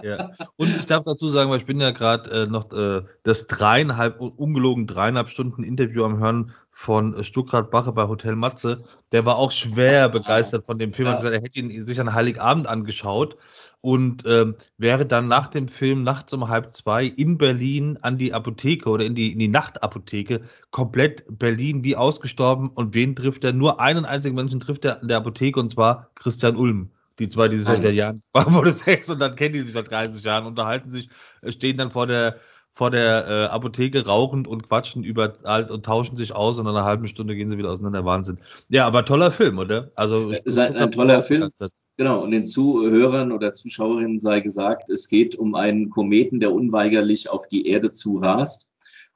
Ja. 0.04 0.32
Und 0.58 0.76
ich 0.76 0.86
darf 0.86 1.04
dazu 1.04 1.30
sagen, 1.30 1.50
weil 1.50 1.60
ich 1.60 1.66
bin 1.66 1.80
ja 1.80 1.92
gerade 1.92 2.30
äh, 2.30 2.48
noch 2.48 2.74
äh, 2.74 3.04
das 3.24 3.48
dreieinhalb, 3.48 4.20
ungelogen 4.20 4.86
dreieinhalb 4.88 5.30
Stunden 5.30 5.64
Interview 5.64 6.04
am 6.04 6.20
Hören 6.20 6.52
von 6.78 7.24
Stuttgart 7.24 7.72
Bache 7.72 7.94
bei 7.94 8.06
Hotel 8.10 8.36
Matze. 8.36 8.84
Der 9.14 9.26
war 9.26 9.38
auch 9.38 9.54
schwer 9.54 10.10
begeistert 10.10 10.66
von 10.66 10.78
dem 10.78 10.92
Film. 10.92 11.08
Er 11.08 11.14
hat 11.14 11.20
gesagt, 11.22 11.36
er 11.38 11.42
hätte 11.42 11.60
ihn 11.62 11.86
sich 11.86 12.02
an 12.02 12.14
Heiligabend 12.14 12.68
angeschaut 12.68 13.38
und 13.80 14.24
ähm, 14.28 14.56
wäre 14.78 15.06
dann 15.06 15.30
nach 15.30 15.48
dem 15.48 15.70
Film 15.70 16.04
nachts 16.04 16.34
um 16.34 16.50
halb 16.50 16.74
zwei 16.74 17.06
in 17.06 17.38
Berlin 17.38 17.98
an 18.02 18.18
die 18.18 18.34
Apotheke 18.34 18.90
oder 18.90 19.06
in 19.06 19.16
die, 19.16 19.32
in 19.32 19.40
die 19.40 19.48
Nachtapotheke, 19.48 20.42
komplett 20.72 21.24
Berlin 21.30 21.86
wie 21.86 21.96
ausgestorben. 21.96 22.68
Und 22.68 22.94
wen 22.94 23.16
trifft 23.16 23.46
er? 23.46 23.54
Nur 23.54 23.80
einen 23.80 24.04
einzigen 24.04 24.36
Menschen 24.36 24.60
trifft 24.60 24.84
er 24.84 25.02
an 25.02 25.08
der 25.08 25.18
Apotheke 25.18 25.62
und 25.62 25.72
zwar 25.72 26.10
Christian 26.16 26.58
Ulm. 26.58 26.92
Die 27.20 27.30
zwei, 27.30 27.48
die 27.48 27.56
sich 27.56 27.68
seit 27.68 27.86
Jahren, 27.86 28.22
wurde 28.34 28.74
sechs 28.74 29.10
und 29.10 29.20
dann 29.20 29.38
kennen 29.38 29.54
die 29.54 29.62
sich 29.62 29.72
seit 29.72 29.90
30 29.90 30.26
Jahren, 30.26 30.46
unterhalten 30.46 30.92
sich, 30.92 31.08
stehen 31.48 31.78
dann 31.78 31.92
vor 31.92 32.06
der 32.06 32.36
vor 32.76 32.92
der 32.92 33.26
äh, 33.28 33.54
Apotheke 33.54 34.06
rauchend 34.06 34.48
und 34.48 34.68
quatschen 34.68 35.04
über 35.04 35.34
alt 35.44 35.72
und 35.72 35.86
tauschen 35.86 36.18
sich 36.18 36.36
aus 36.36 36.60
und 36.60 36.66
in 36.66 36.72
einer 36.72 36.84
halben 36.84 37.08
Stunde 37.08 37.36
gehen 37.36 37.50
sie 37.50 37.58
wieder 37.58 37.72
auseinander. 37.72 38.04
Wahnsinn. 38.04 38.38
Ja, 38.68 38.86
aber 38.86 39.06
toller 39.06 39.32
Film, 39.32 39.58
oder? 39.58 39.92
Also 39.96 40.32
ist 40.32 40.60
ein, 40.60 40.76
ein 40.76 40.92
toller 40.92 41.22
Film. 41.22 41.50
Genau, 41.98 42.22
und 42.22 42.32
den 42.32 42.46
Zuhörern 42.46 43.32
oder 43.32 43.54
Zuschauerinnen 43.54 44.20
sei 44.20 44.42
gesagt, 44.42 44.90
es 44.90 45.08
geht 45.08 45.36
um 45.36 45.56
einen 45.56 45.90
Kometen, 45.90 46.42
der 46.42 46.52
unweigerlich 46.52 47.30
auf 47.30 47.48
die 47.48 47.68
Erde 47.68 47.94
zu 47.94 48.18
rast. 48.18 48.70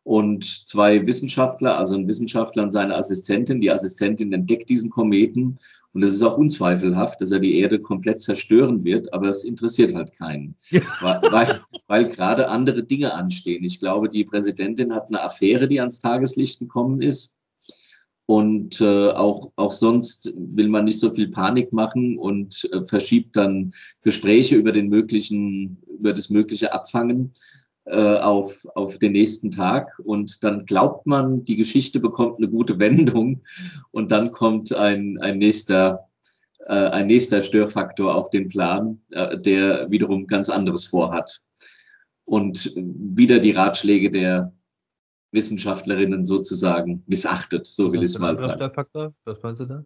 Und 0.04 0.46
zwei 0.46 1.06
Wissenschaftler, 1.06 1.78
also 1.78 1.96
ein 1.96 2.08
Wissenschaftler 2.08 2.64
und 2.64 2.72
seine 2.72 2.96
Assistentin, 2.96 3.60
die 3.60 3.70
Assistentin 3.70 4.32
entdeckt 4.32 4.70
diesen 4.70 4.90
Kometen 4.90 5.56
und 5.94 6.04
es 6.04 6.14
ist 6.14 6.22
auch 6.22 6.38
unzweifelhaft, 6.38 7.22
dass 7.22 7.32
er 7.32 7.40
die 7.40 7.58
Erde 7.58 7.80
komplett 7.80 8.22
zerstören 8.22 8.84
wird, 8.84 9.12
aber 9.14 9.30
es 9.30 9.44
interessiert 9.44 9.96
halt 9.96 10.14
keinen, 10.14 10.56
ja. 10.70 10.82
weil, 11.02 11.62
weil, 11.88 12.10
gerade 12.10 12.50
andere 12.50 12.84
Dinge 12.84 13.14
anstehen. 13.14 13.64
Ich 13.64 13.80
glaube, 13.80 14.10
die 14.10 14.24
Präsidentin 14.24 14.94
hat 14.94 15.08
eine 15.08 15.24
Affäre, 15.24 15.68
die 15.68 15.80
ans 15.80 16.00
Tageslicht 16.00 16.60
gekommen 16.60 17.02
ist. 17.02 17.38
Und 18.28 18.80
äh, 18.80 19.10
auch, 19.10 19.52
auch 19.56 19.72
sonst 19.72 20.32
will 20.38 20.70
man 20.70 20.86
nicht 20.86 21.00
so 21.00 21.10
viel 21.10 21.30
Panik 21.30 21.74
machen 21.74 22.20
und 22.20 22.70
äh, 22.72 22.86
verschiebt 22.86 23.36
dann 23.36 23.74
Gespräche 24.04 24.56
über 24.56 24.72
den 24.72 24.88
möglichen, 24.88 25.82
über 25.98 26.14
das 26.14 26.30
mögliche 26.30 26.72
Abfangen 26.72 27.34
äh, 27.90 28.18
auf, 28.18 28.66
auf 28.76 29.00
den 29.00 29.14
nächsten 29.14 29.52
Tag 29.52 30.00
und 30.04 30.44
dann 30.44 30.66
glaubt 30.66 31.06
man, 31.06 31.46
die 31.46 31.56
Geschichte 31.56 32.00
bekommt 32.00 32.38
eine 32.38 32.50
gute 32.50 32.80
Wendung 32.80 33.44
und 33.92 34.12
dann 34.12 34.32
kommt 34.32 34.74
ein, 34.74 35.18
ein 35.20 35.38
nächster 35.38 36.08
äh, 36.66 36.74
ein 36.74 37.08
nächster 37.08 37.42
Störfaktor 37.42 38.16
auf 38.16 38.30
den 38.30 38.48
Plan, 38.48 39.02
äh, 39.12 39.38
der 39.38 39.90
wiederum 39.90 40.28
ganz 40.28 40.50
anderes 40.50 40.86
vorhat. 40.86 41.42
Und 42.26 42.74
wieder 42.76 43.40
die 43.40 43.52
Ratschläge 43.52 44.12
der, 44.12 44.54
Wissenschaftlerinnen 45.32 46.26
sozusagen 46.26 47.04
missachtet, 47.08 47.68
so 47.68 47.94
will 47.94 48.02
ich 48.02 48.12
es 48.12 48.20
mal 48.20 48.40
sagen. 48.40 48.72
Was 49.26 49.42
meinst 49.44 49.62
du 49.62 49.66
da? 49.66 49.84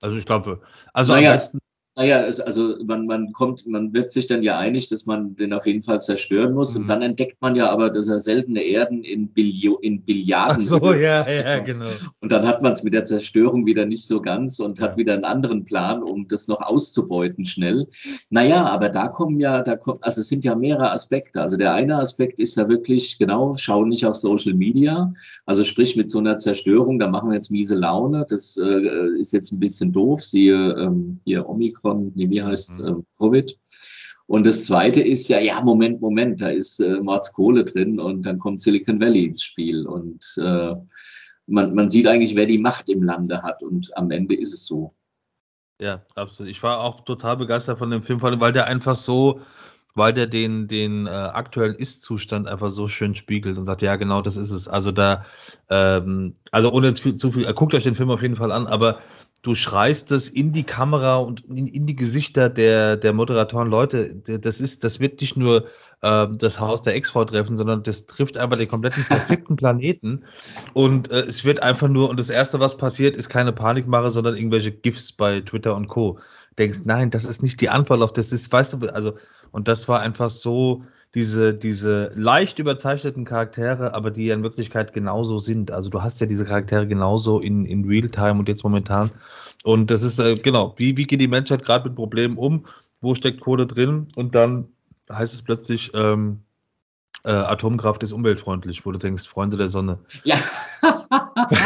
Also 0.00 0.16
ich 0.16 0.24
glaube, 0.24 0.62
also 0.92 1.12
naja, 1.12 1.30
am 1.30 1.36
besten 1.36 1.58
naja, 1.98 2.20
also 2.20 2.76
man, 2.84 3.06
man 3.06 3.32
kommt, 3.32 3.66
man 3.66 3.92
wird 3.92 4.12
sich 4.12 4.28
dann 4.28 4.44
ja 4.44 4.56
einig, 4.56 4.86
dass 4.86 5.04
man 5.04 5.34
den 5.34 5.52
auf 5.52 5.66
jeden 5.66 5.82
Fall 5.82 6.00
zerstören 6.00 6.54
muss. 6.54 6.74
Mhm. 6.74 6.82
Und 6.82 6.86
dann 6.86 7.02
entdeckt 7.02 7.40
man 7.40 7.56
ja 7.56 7.70
aber, 7.70 7.90
dass 7.90 8.06
er 8.06 8.20
seltene 8.20 8.62
Erden 8.62 9.02
in, 9.02 9.32
Billio, 9.32 9.78
in 9.78 10.02
Billiarden. 10.02 10.62
Ach 10.62 10.80
so, 10.80 10.92
ja, 10.92 11.28
ja, 11.28 11.58
genau. 11.58 11.88
Und 12.20 12.30
dann 12.30 12.46
hat 12.46 12.62
man 12.62 12.70
es 12.70 12.84
mit 12.84 12.94
der 12.94 13.02
Zerstörung 13.02 13.66
wieder 13.66 13.84
nicht 13.84 14.06
so 14.06 14.22
ganz 14.22 14.60
und 14.60 14.80
hat 14.80 14.96
wieder 14.96 15.14
einen 15.14 15.24
anderen 15.24 15.64
Plan, 15.64 16.04
um 16.04 16.28
das 16.28 16.46
noch 16.46 16.62
auszubeuten 16.62 17.44
schnell. 17.46 17.88
Naja, 18.30 18.64
aber 18.66 18.90
da 18.90 19.08
kommen 19.08 19.40
ja, 19.40 19.62
da 19.62 19.74
kommt, 19.74 20.04
also 20.04 20.20
es 20.20 20.28
sind 20.28 20.44
ja 20.44 20.54
mehrere 20.54 20.92
Aspekte. 20.92 21.42
Also 21.42 21.56
der 21.56 21.74
eine 21.74 21.96
Aspekt 21.96 22.38
ist 22.38 22.56
ja 22.56 22.68
wirklich, 22.68 23.18
genau, 23.18 23.56
schau 23.56 23.84
nicht 23.84 24.06
auf 24.06 24.14
Social 24.14 24.54
Media. 24.54 25.12
Also 25.46 25.64
sprich 25.64 25.96
mit 25.96 26.12
so 26.12 26.20
einer 26.20 26.36
Zerstörung, 26.36 27.00
da 27.00 27.08
machen 27.08 27.30
wir 27.30 27.34
jetzt 27.34 27.50
miese 27.50 27.74
Laune. 27.74 28.24
Das 28.28 28.56
äh, 28.56 29.18
ist 29.18 29.32
jetzt 29.32 29.50
ein 29.50 29.58
bisschen 29.58 29.92
doof. 29.92 30.22
Siehe 30.22 30.76
ähm, 30.78 31.18
hier 31.24 31.48
Omikron 31.48 31.87
von, 31.88 32.12
nee, 32.14 32.30
wie 32.30 32.42
heißt 32.42 32.84
mhm. 32.84 32.88
äh, 32.88 33.02
Covid. 33.18 33.58
Und 34.26 34.44
das 34.44 34.66
zweite 34.66 35.00
ist 35.00 35.28
ja, 35.28 35.40
ja, 35.40 35.62
Moment, 35.62 36.02
Moment, 36.02 36.42
da 36.42 36.48
ist 36.48 36.80
äh, 36.80 36.98
Kohle 37.34 37.64
drin 37.64 37.98
und 37.98 38.26
dann 38.26 38.38
kommt 38.38 38.60
Silicon 38.60 39.00
Valley 39.00 39.24
ins 39.24 39.42
Spiel. 39.42 39.86
Und 39.86 40.22
äh, 40.36 40.74
man, 41.46 41.74
man 41.74 41.88
sieht 41.88 42.06
eigentlich, 42.06 42.36
wer 42.36 42.44
die 42.44 42.58
Macht 42.58 42.90
im 42.90 43.02
Lande 43.02 43.42
hat. 43.42 43.62
Und 43.62 43.96
am 43.96 44.10
Ende 44.10 44.34
ist 44.34 44.52
es 44.52 44.66
so. 44.66 44.94
Ja, 45.80 46.02
absolut. 46.14 46.50
Ich 46.50 46.62
war 46.62 46.80
auch 46.80 47.04
total 47.06 47.38
begeistert 47.38 47.78
von 47.78 47.90
dem 47.90 48.02
Film, 48.02 48.20
weil 48.20 48.52
der 48.52 48.66
einfach 48.66 48.96
so, 48.96 49.40
weil 49.94 50.12
der 50.12 50.26
den, 50.26 50.68
den 50.68 51.06
äh, 51.06 51.10
aktuellen 51.10 51.74
Ist-Zustand 51.74 52.48
einfach 52.48 52.68
so 52.68 52.86
schön 52.86 53.14
spiegelt 53.14 53.56
und 53.56 53.64
sagt, 53.64 53.80
ja, 53.80 53.96
genau, 53.96 54.20
das 54.20 54.36
ist 54.36 54.50
es. 54.50 54.68
Also 54.68 54.92
da, 54.92 55.24
ähm, 55.70 56.36
also 56.52 56.70
ohne 56.70 56.92
zu 56.92 57.02
viel, 57.02 57.16
zu 57.16 57.32
viel, 57.32 57.50
guckt 57.54 57.72
euch 57.72 57.84
den 57.84 57.94
Film 57.94 58.10
auf 58.10 58.20
jeden 58.20 58.36
Fall 58.36 58.52
an, 58.52 58.66
aber 58.66 58.98
du 59.42 59.54
schreist 59.54 60.12
es 60.12 60.28
in 60.28 60.52
die 60.52 60.64
Kamera 60.64 61.16
und 61.16 61.44
in, 61.48 61.66
in, 61.66 61.86
die 61.86 61.94
Gesichter 61.94 62.50
der, 62.50 62.96
der 62.96 63.12
Moderatoren. 63.12 63.68
Leute, 63.68 64.16
das 64.16 64.60
ist, 64.60 64.84
das 64.84 65.00
wird 65.00 65.20
nicht 65.20 65.36
nur 65.36 65.66
äh, 66.02 66.26
das 66.36 66.58
Haus 66.58 66.82
der 66.82 66.94
Ex-Frau 66.96 67.24
treffen, 67.24 67.56
sondern 67.56 67.82
das 67.82 68.06
trifft 68.06 68.36
einfach 68.36 68.58
den 68.58 68.68
kompletten 68.68 69.04
perfekten 69.04 69.56
Planeten. 69.56 70.24
Und 70.74 71.10
äh, 71.10 71.20
es 71.20 71.44
wird 71.44 71.62
einfach 71.62 71.88
nur, 71.88 72.10
und 72.10 72.18
das 72.18 72.30
Erste, 72.30 72.58
was 72.60 72.76
passiert, 72.76 73.16
ist 73.16 73.28
keine 73.28 73.52
Panikmache, 73.52 74.10
sondern 74.10 74.36
irgendwelche 74.36 74.72
GIFs 74.72 75.12
bei 75.12 75.40
Twitter 75.40 75.76
und 75.76 75.88
Co. 75.88 76.18
Denkst, 76.58 76.80
nein, 76.84 77.10
das 77.10 77.24
ist 77.24 77.42
nicht 77.42 77.60
die 77.60 77.68
Antwort 77.68 78.02
auf 78.02 78.12
das, 78.12 78.32
ist, 78.32 78.50
weißt 78.50 78.72
du, 78.74 78.88
also, 78.88 79.14
und 79.52 79.68
das 79.68 79.88
war 79.88 80.00
einfach 80.00 80.30
so, 80.30 80.82
diese, 81.14 81.54
diese 81.54 82.10
leicht 82.14 82.58
überzeichneten 82.58 83.24
Charaktere, 83.24 83.94
aber 83.94 84.10
die 84.10 84.26
ja 84.26 84.34
in 84.34 84.42
Wirklichkeit 84.42 84.92
genauso 84.92 85.38
sind. 85.38 85.70
Also 85.70 85.88
du 85.88 86.02
hast 86.02 86.20
ja 86.20 86.26
diese 86.26 86.44
Charaktere 86.44 86.86
genauso 86.86 87.40
in, 87.40 87.64
in 87.64 87.84
Realtime 87.86 88.38
und 88.38 88.48
jetzt 88.48 88.62
momentan. 88.62 89.10
Und 89.64 89.90
das 89.90 90.02
ist, 90.02 90.18
äh, 90.18 90.36
genau, 90.36 90.74
wie, 90.76 90.96
wie 90.96 91.04
geht 91.04 91.20
die 91.20 91.28
Menschheit 91.28 91.64
gerade 91.64 91.88
mit 91.88 91.96
Problemen 91.96 92.36
um? 92.36 92.66
Wo 93.00 93.14
steckt 93.14 93.40
Kohle 93.40 93.66
drin? 93.66 94.08
Und 94.16 94.34
dann 94.34 94.68
heißt 95.10 95.34
es 95.34 95.42
plötzlich, 95.42 95.92
ähm, 95.94 96.40
äh, 97.24 97.30
Atomkraft 97.30 98.02
ist 98.02 98.12
umweltfreundlich, 98.12 98.84
wo 98.84 98.92
du 98.92 98.98
denkst, 98.98 99.26
Freunde 99.28 99.56
der 99.56 99.68
Sonne. 99.68 99.98
Ja. 100.24 100.36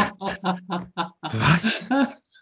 Was? 1.33 1.87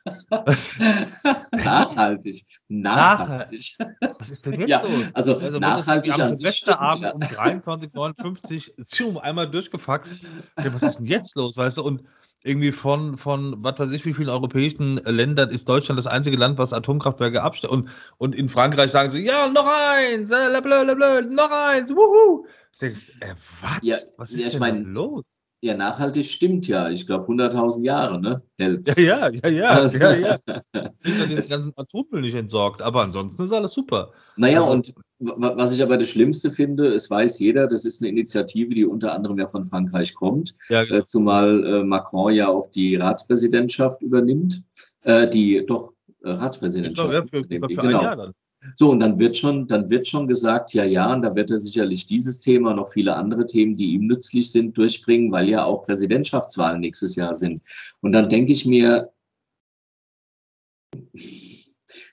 nachhaltig. 1.52 2.46
Nachhaltig. 2.68 3.76
Was 4.18 4.30
ist 4.30 4.46
denn 4.46 4.60
jetzt 4.60 4.68
ja, 4.68 4.82
los? 4.82 5.10
Also, 5.14 5.38
also 5.38 5.58
nachhaltig 5.58 6.18
an 6.18 6.36
Silvesterabend 6.36 7.04
ja. 7.04 7.12
um 7.12 7.20
23.59 7.20 9.04
Uhr 9.14 9.22
einmal 9.22 9.50
durchgefaxt. 9.50 10.24
Was 10.56 10.82
ist 10.82 10.98
denn 10.98 11.06
jetzt 11.06 11.36
los, 11.36 11.56
weißt 11.56 11.78
du? 11.78 11.82
Und 11.82 12.04
irgendwie 12.42 12.72
von, 12.72 13.18
von 13.18 13.62
was 13.62 13.78
weiß 13.78 13.92
ich, 13.92 14.06
wie 14.06 14.14
vielen 14.14 14.30
europäischen 14.30 14.96
Ländern 14.96 15.50
ist 15.50 15.68
Deutschland 15.68 15.98
das 15.98 16.06
einzige 16.06 16.36
Land, 16.36 16.58
was 16.58 16.72
Atomkraftwerke 16.72 17.42
abstellt. 17.42 17.72
Und, 17.72 17.90
und 18.16 18.34
in 18.34 18.48
Frankreich 18.48 18.90
sagen 18.90 19.10
sie, 19.10 19.24
ja, 19.24 19.48
noch 19.48 19.66
eins, 19.66 20.30
äh, 20.30 20.48
noch 20.48 21.50
eins, 21.50 21.90
wuhu. 21.90 22.46
Du 22.46 22.78
denkst, 22.80 23.12
äh, 23.20 23.34
was? 23.60 23.78
Ja, 23.82 23.98
was 24.16 24.32
ist 24.32 24.44
ja, 24.44 24.50
denn 24.50 24.60
mein, 24.60 24.84
los? 24.84 25.39
Ja, 25.62 25.77
nachhaltig 25.77 26.25
stimmt 26.25 26.66
ja. 26.68 26.88
Ich 26.88 27.07
glaube 27.07 27.31
100.000 27.31 27.85
Jahre, 27.85 28.18
ne? 28.18 28.42
Hält's. 28.59 28.96
Ja, 28.96 29.29
ja, 29.29 29.40
ja, 29.42 29.49
ja, 29.49 29.68
also, 29.68 29.99
ja, 29.99 30.14
ja. 30.14 30.38
Diesen 31.05 31.51
ganzen 31.51 31.73
Atommüll 31.77 32.23
nicht 32.23 32.35
entsorgt, 32.35 32.81
aber 32.81 33.03
ansonsten 33.03 33.42
ist 33.42 33.53
alles 33.53 33.73
super. 33.73 34.12
Naja, 34.37 34.61
also, 34.61 34.73
und 34.73 34.94
was 35.18 35.73
ich 35.73 35.83
aber 35.83 35.99
das 35.99 36.09
Schlimmste 36.09 36.51
finde, 36.51 36.94
es 36.94 37.11
weiß 37.11 37.38
jeder, 37.40 37.66
das 37.66 37.85
ist 37.85 38.01
eine 38.01 38.09
Initiative, 38.09 38.75
die 38.75 38.87
unter 38.87 39.12
anderem 39.12 39.38
ja 39.38 39.49
von 39.49 39.66
Frankreich 39.66 40.14
kommt, 40.14 40.55
ja, 40.70 40.85
genau. 40.85 41.01
äh, 41.01 41.05
zumal 41.05 41.64
äh, 41.66 41.85
Macron 41.85 42.33
ja 42.33 42.49
auch 42.49 42.70
die 42.70 42.96
Ratspräsidentschaft 42.96 44.01
übernimmt, 44.01 44.62
äh, 45.03 45.29
die 45.29 45.66
doch 45.66 45.92
äh, 46.23 46.31
Ratspräsidentschaft. 46.31 47.11
Glaub, 47.11 47.33
ja, 47.33 47.42
für, 47.42 47.46
für 47.46 47.59
genau. 47.68 47.83
ein 47.83 47.90
Jahr 47.90 48.16
dann. 48.16 48.33
So, 48.77 48.90
und 48.90 49.01
dann 49.01 49.18
wird 49.18 49.37
schon, 49.37 49.66
dann 49.66 49.88
wird 49.88 50.07
schon 50.07 50.27
gesagt, 50.27 50.75
ja, 50.75 50.85
ja, 50.85 51.12
und 51.12 51.23
da 51.23 51.35
wird 51.35 51.51
er 51.51 51.59
sicherlich 51.59 52.07
dieses 52.07 52.40
Thema, 52.40 52.75
noch 52.75 52.88
viele 52.88 53.16
andere 53.16 53.46
Themen, 53.46 53.77
die 53.77 53.92
ihm 53.92 54.07
nützlich 54.07 54.51
sind, 54.51 54.77
durchbringen, 54.77 55.33
weil 55.33 55.49
ja 55.49 55.64
auch 55.64 55.85
Präsidentschaftswahlen 55.85 56.81
nächstes 56.81 57.16
Jahr 57.16 57.35
sind. 57.35 57.62
Und 58.03 58.12
dann 58.12 58.29
denke 58.29 58.53
ich 58.53 58.66
mir, 58.66 59.12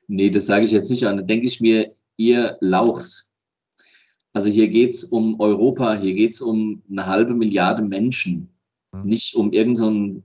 nee, 0.08 0.30
das 0.30 0.46
sage 0.46 0.66
ich 0.66 0.72
jetzt 0.72 0.90
nicht 0.90 1.06
an, 1.06 1.18
dann 1.18 1.28
denke 1.28 1.48
ich 1.48 1.60
mir, 1.60 1.94
ihr 2.16 2.58
Lauchs. 2.62 3.34
Also 4.34 4.50
hier 4.50 4.70
geht's 4.70 5.04
um 5.04 5.40
Europa, 5.40 5.96
hier 5.96 6.14
geht's 6.14 6.42
um 6.42 6.84
eine 6.90 7.08
halbe 7.08 7.34
Milliarde 7.34 7.82
Menschen, 7.82 8.50
hm. 8.92 9.04
nicht 9.04 9.36
um 9.36 9.52
irgendeinen 9.52 10.16
so 10.16 10.24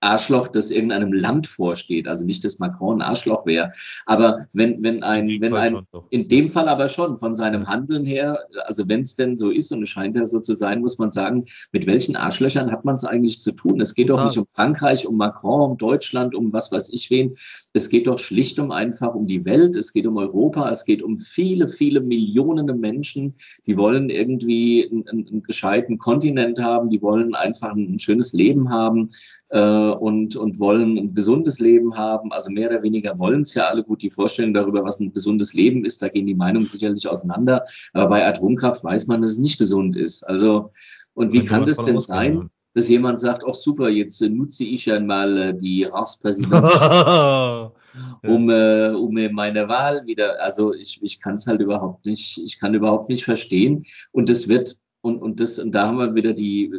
Arschloch, 0.00 0.48
das 0.48 0.70
irgendeinem 0.70 1.12
Land 1.12 1.46
vorsteht. 1.46 2.08
Also 2.08 2.24
nicht, 2.24 2.44
dass 2.44 2.58
Macron 2.58 3.00
ein 3.00 3.08
Arschloch 3.08 3.46
wäre. 3.46 3.70
Aber 4.06 4.46
wenn, 4.52 4.82
wenn 4.82 5.02
ein, 5.02 5.28
wenn 5.40 5.54
ein, 5.54 5.86
in 6.10 6.28
dem 6.28 6.48
Fall 6.48 6.68
aber 6.68 6.88
schon 6.88 7.16
von 7.16 7.36
seinem 7.36 7.68
Handeln 7.68 8.04
her, 8.04 8.38
also 8.64 8.88
wenn 8.88 9.00
es 9.00 9.14
denn 9.14 9.36
so 9.36 9.50
ist 9.50 9.72
und 9.72 9.82
es 9.82 9.88
scheint 9.88 10.16
ja 10.16 10.24
so 10.24 10.40
zu 10.40 10.54
sein, 10.54 10.80
muss 10.80 10.98
man 10.98 11.10
sagen, 11.10 11.44
mit 11.72 11.86
welchen 11.86 12.16
Arschlöchern 12.16 12.72
hat 12.72 12.84
man 12.84 12.96
es 12.96 13.04
eigentlich 13.04 13.40
zu 13.40 13.52
tun? 13.52 13.80
Es 13.80 13.94
geht 13.94 14.10
doch 14.10 14.24
nicht 14.24 14.38
um 14.38 14.46
Frankreich, 14.46 15.06
um 15.06 15.16
Macron, 15.16 15.72
um 15.72 15.76
Deutschland, 15.76 16.34
um 16.34 16.52
was 16.52 16.72
weiß 16.72 16.90
ich 16.92 17.10
wen. 17.10 17.34
Es 17.72 17.88
geht 17.90 18.06
doch 18.06 18.18
schlicht 18.18 18.58
um 18.58 18.72
einfach 18.72 19.14
um 19.14 19.26
die 19.26 19.44
Welt. 19.44 19.76
Es 19.76 19.92
geht 19.92 20.06
um 20.06 20.16
Europa. 20.16 20.70
Es 20.70 20.84
geht 20.84 21.02
um 21.02 21.18
viele, 21.18 21.68
viele 21.68 22.00
Millionen 22.00 22.80
Menschen, 22.80 23.34
die 23.66 23.76
wollen 23.76 24.08
irgendwie 24.08 24.88
einen, 24.90 25.28
einen 25.28 25.42
gescheiten 25.42 25.98
Kontinent 25.98 26.58
haben. 26.58 26.90
Die 26.90 27.02
wollen 27.02 27.34
einfach 27.34 27.74
ein, 27.74 27.98
schönes 27.98 28.32
Leben 28.32 28.70
haben 28.70 29.08
und, 29.52 30.36
und 30.36 30.60
wollen 30.60 30.96
ein 30.96 31.12
gesundes 31.12 31.58
Leben 31.58 31.96
haben. 31.96 32.32
Also 32.32 32.50
mehr 32.52 32.70
oder 32.70 32.82
weniger 32.84 33.18
wollen 33.18 33.42
es 33.42 33.54
ja 33.54 33.64
alle 33.64 33.82
gut. 33.82 34.00
Die 34.00 34.10
Vorstellung 34.10 34.54
darüber, 34.54 34.84
was 34.84 35.00
ein 35.00 35.12
gesundes 35.12 35.54
Leben 35.54 35.84
ist, 35.84 36.02
da 36.02 36.08
gehen 36.08 36.26
die 36.26 36.36
Meinungen 36.36 36.66
sicherlich 36.66 37.08
auseinander. 37.08 37.64
Aber 37.92 38.08
bei 38.08 38.26
Atomkraft 38.26 38.84
weiß 38.84 39.08
man, 39.08 39.20
dass 39.20 39.30
es 39.30 39.38
nicht 39.38 39.58
gesund 39.58 39.96
ist. 39.96 40.22
Also, 40.22 40.70
und 41.14 41.32
wie 41.32 41.42
kann 41.42 41.66
das 41.66 41.84
denn 41.84 41.98
sein? 41.98 42.50
dass 42.74 42.88
jemand 42.88 43.20
sagt, 43.20 43.44
ach 43.46 43.54
super, 43.54 43.88
jetzt 43.88 44.20
äh, 44.20 44.28
nutze 44.28 44.64
ich 44.64 44.90
einmal 44.92 45.38
äh, 45.38 45.56
die 45.56 45.84
Ratspräsidentschaft, 45.84 47.72
um, 48.22 48.50
äh, 48.50 48.90
um 48.90 49.14
meine 49.32 49.68
Wahl 49.68 50.06
wieder, 50.06 50.40
also 50.40 50.72
ich, 50.72 51.00
ich 51.02 51.20
kann 51.20 51.34
es 51.34 51.46
halt 51.46 51.60
überhaupt 51.60 52.06
nicht, 52.06 52.38
ich 52.38 52.60
kann 52.60 52.74
überhaupt 52.74 53.08
nicht 53.08 53.24
verstehen. 53.24 53.84
Und 54.12 54.28
das 54.28 54.48
wird, 54.48 54.78
und, 55.00 55.20
und 55.20 55.40
das, 55.40 55.58
und 55.58 55.74
da 55.74 55.88
haben 55.88 55.98
wir 55.98 56.14
wieder 56.14 56.32
die, 56.32 56.72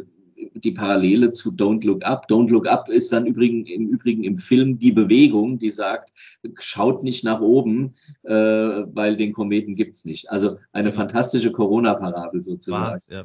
die 0.54 0.72
Parallele 0.72 1.30
zu 1.32 1.50
Don't 1.50 1.84
Look 1.84 2.04
Up. 2.04 2.26
Don't 2.28 2.50
Look 2.50 2.66
Up 2.68 2.88
ist 2.88 3.12
dann 3.12 3.26
übrigens, 3.26 3.68
im 3.70 3.88
Übrigen 3.88 4.24
im 4.24 4.36
Film 4.36 4.78
die 4.78 4.92
Bewegung, 4.92 5.58
die 5.58 5.70
sagt, 5.70 6.12
schaut 6.58 7.02
nicht 7.02 7.24
nach 7.24 7.40
oben, 7.40 7.92
äh, 8.22 8.32
weil 8.32 9.16
den 9.16 9.32
Kometen 9.32 9.76
gibt's 9.76 10.04
nicht. 10.04 10.30
Also 10.30 10.58
eine 10.72 10.92
fantastische 10.92 11.52
Corona-Parabel 11.52 12.42
sozusagen. 12.42 13.00
Ja. 13.08 13.22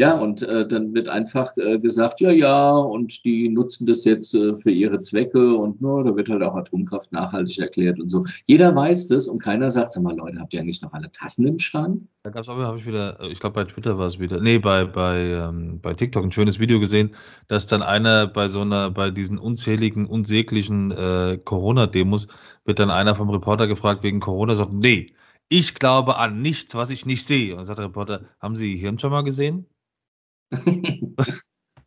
Ja, 0.00 0.14
und 0.14 0.40
äh, 0.40 0.66
dann 0.66 0.94
wird 0.94 1.10
einfach 1.10 1.54
äh, 1.58 1.78
gesagt, 1.78 2.22
ja, 2.22 2.30
ja, 2.30 2.70
und 2.70 3.22
die 3.26 3.50
nutzen 3.50 3.84
das 3.84 4.06
jetzt 4.06 4.34
äh, 4.34 4.54
für 4.54 4.70
ihre 4.70 5.00
Zwecke 5.00 5.54
und 5.54 5.82
nur, 5.82 6.04
da 6.04 6.16
wird 6.16 6.30
halt 6.30 6.42
auch 6.42 6.56
Atomkraft 6.56 7.12
nachhaltig 7.12 7.58
erklärt 7.58 8.00
und 8.00 8.08
so. 8.08 8.24
Jeder 8.46 8.74
weiß 8.74 9.08
das 9.08 9.28
und 9.28 9.42
keiner 9.42 9.70
sagt, 9.70 9.92
sag 9.92 10.02
mal, 10.02 10.16
Leute, 10.16 10.40
habt 10.40 10.54
ihr 10.54 10.60
eigentlich 10.60 10.80
noch 10.80 10.94
alle 10.94 11.12
Tassen 11.12 11.46
im 11.46 11.58
Schrank? 11.58 12.00
Da 12.22 12.30
gab 12.30 12.44
es 12.44 12.48
aber, 12.48 12.66
habe 12.66 12.78
ich 12.78 12.86
wieder, 12.86 13.20
ich 13.24 13.40
glaube 13.40 13.62
bei 13.62 13.70
Twitter 13.70 13.98
war 13.98 14.06
es 14.06 14.18
wieder, 14.18 14.40
nee, 14.40 14.58
bei, 14.58 14.86
bei, 14.86 15.18
ähm, 15.18 15.80
bei 15.82 15.92
TikTok 15.92 16.24
ein 16.24 16.32
schönes 16.32 16.58
Video 16.58 16.80
gesehen, 16.80 17.10
dass 17.48 17.66
dann 17.66 17.82
einer 17.82 18.26
bei 18.26 18.48
so 18.48 18.62
einer, 18.62 18.90
bei 18.90 19.10
diesen 19.10 19.36
unzähligen, 19.36 20.06
unsäglichen 20.06 20.92
äh, 20.92 21.38
Corona-Demos, 21.44 22.28
wird 22.64 22.78
dann 22.78 22.90
einer 22.90 23.16
vom 23.16 23.28
Reporter 23.28 23.66
gefragt 23.66 24.02
wegen 24.02 24.20
Corona, 24.20 24.54
sagt, 24.54 24.72
nee, 24.72 25.12
ich 25.50 25.74
glaube 25.74 26.16
an 26.16 26.40
nichts, 26.40 26.74
was 26.74 26.88
ich 26.88 27.04
nicht 27.04 27.26
sehe. 27.26 27.52
Und 27.52 27.58
dann 27.58 27.66
sagt 27.66 27.80
der 27.80 27.86
Reporter, 27.86 28.22
haben 28.40 28.56
Sie 28.56 28.78
Hirn 28.78 28.98
schon 28.98 29.10
mal 29.10 29.24
gesehen? 29.24 29.66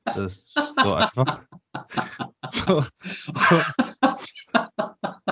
Das 0.05 0.17
ist 0.17 0.53
so 0.81 0.93
einfach. 0.93 1.45
So, 2.51 2.83
so, 3.35 3.61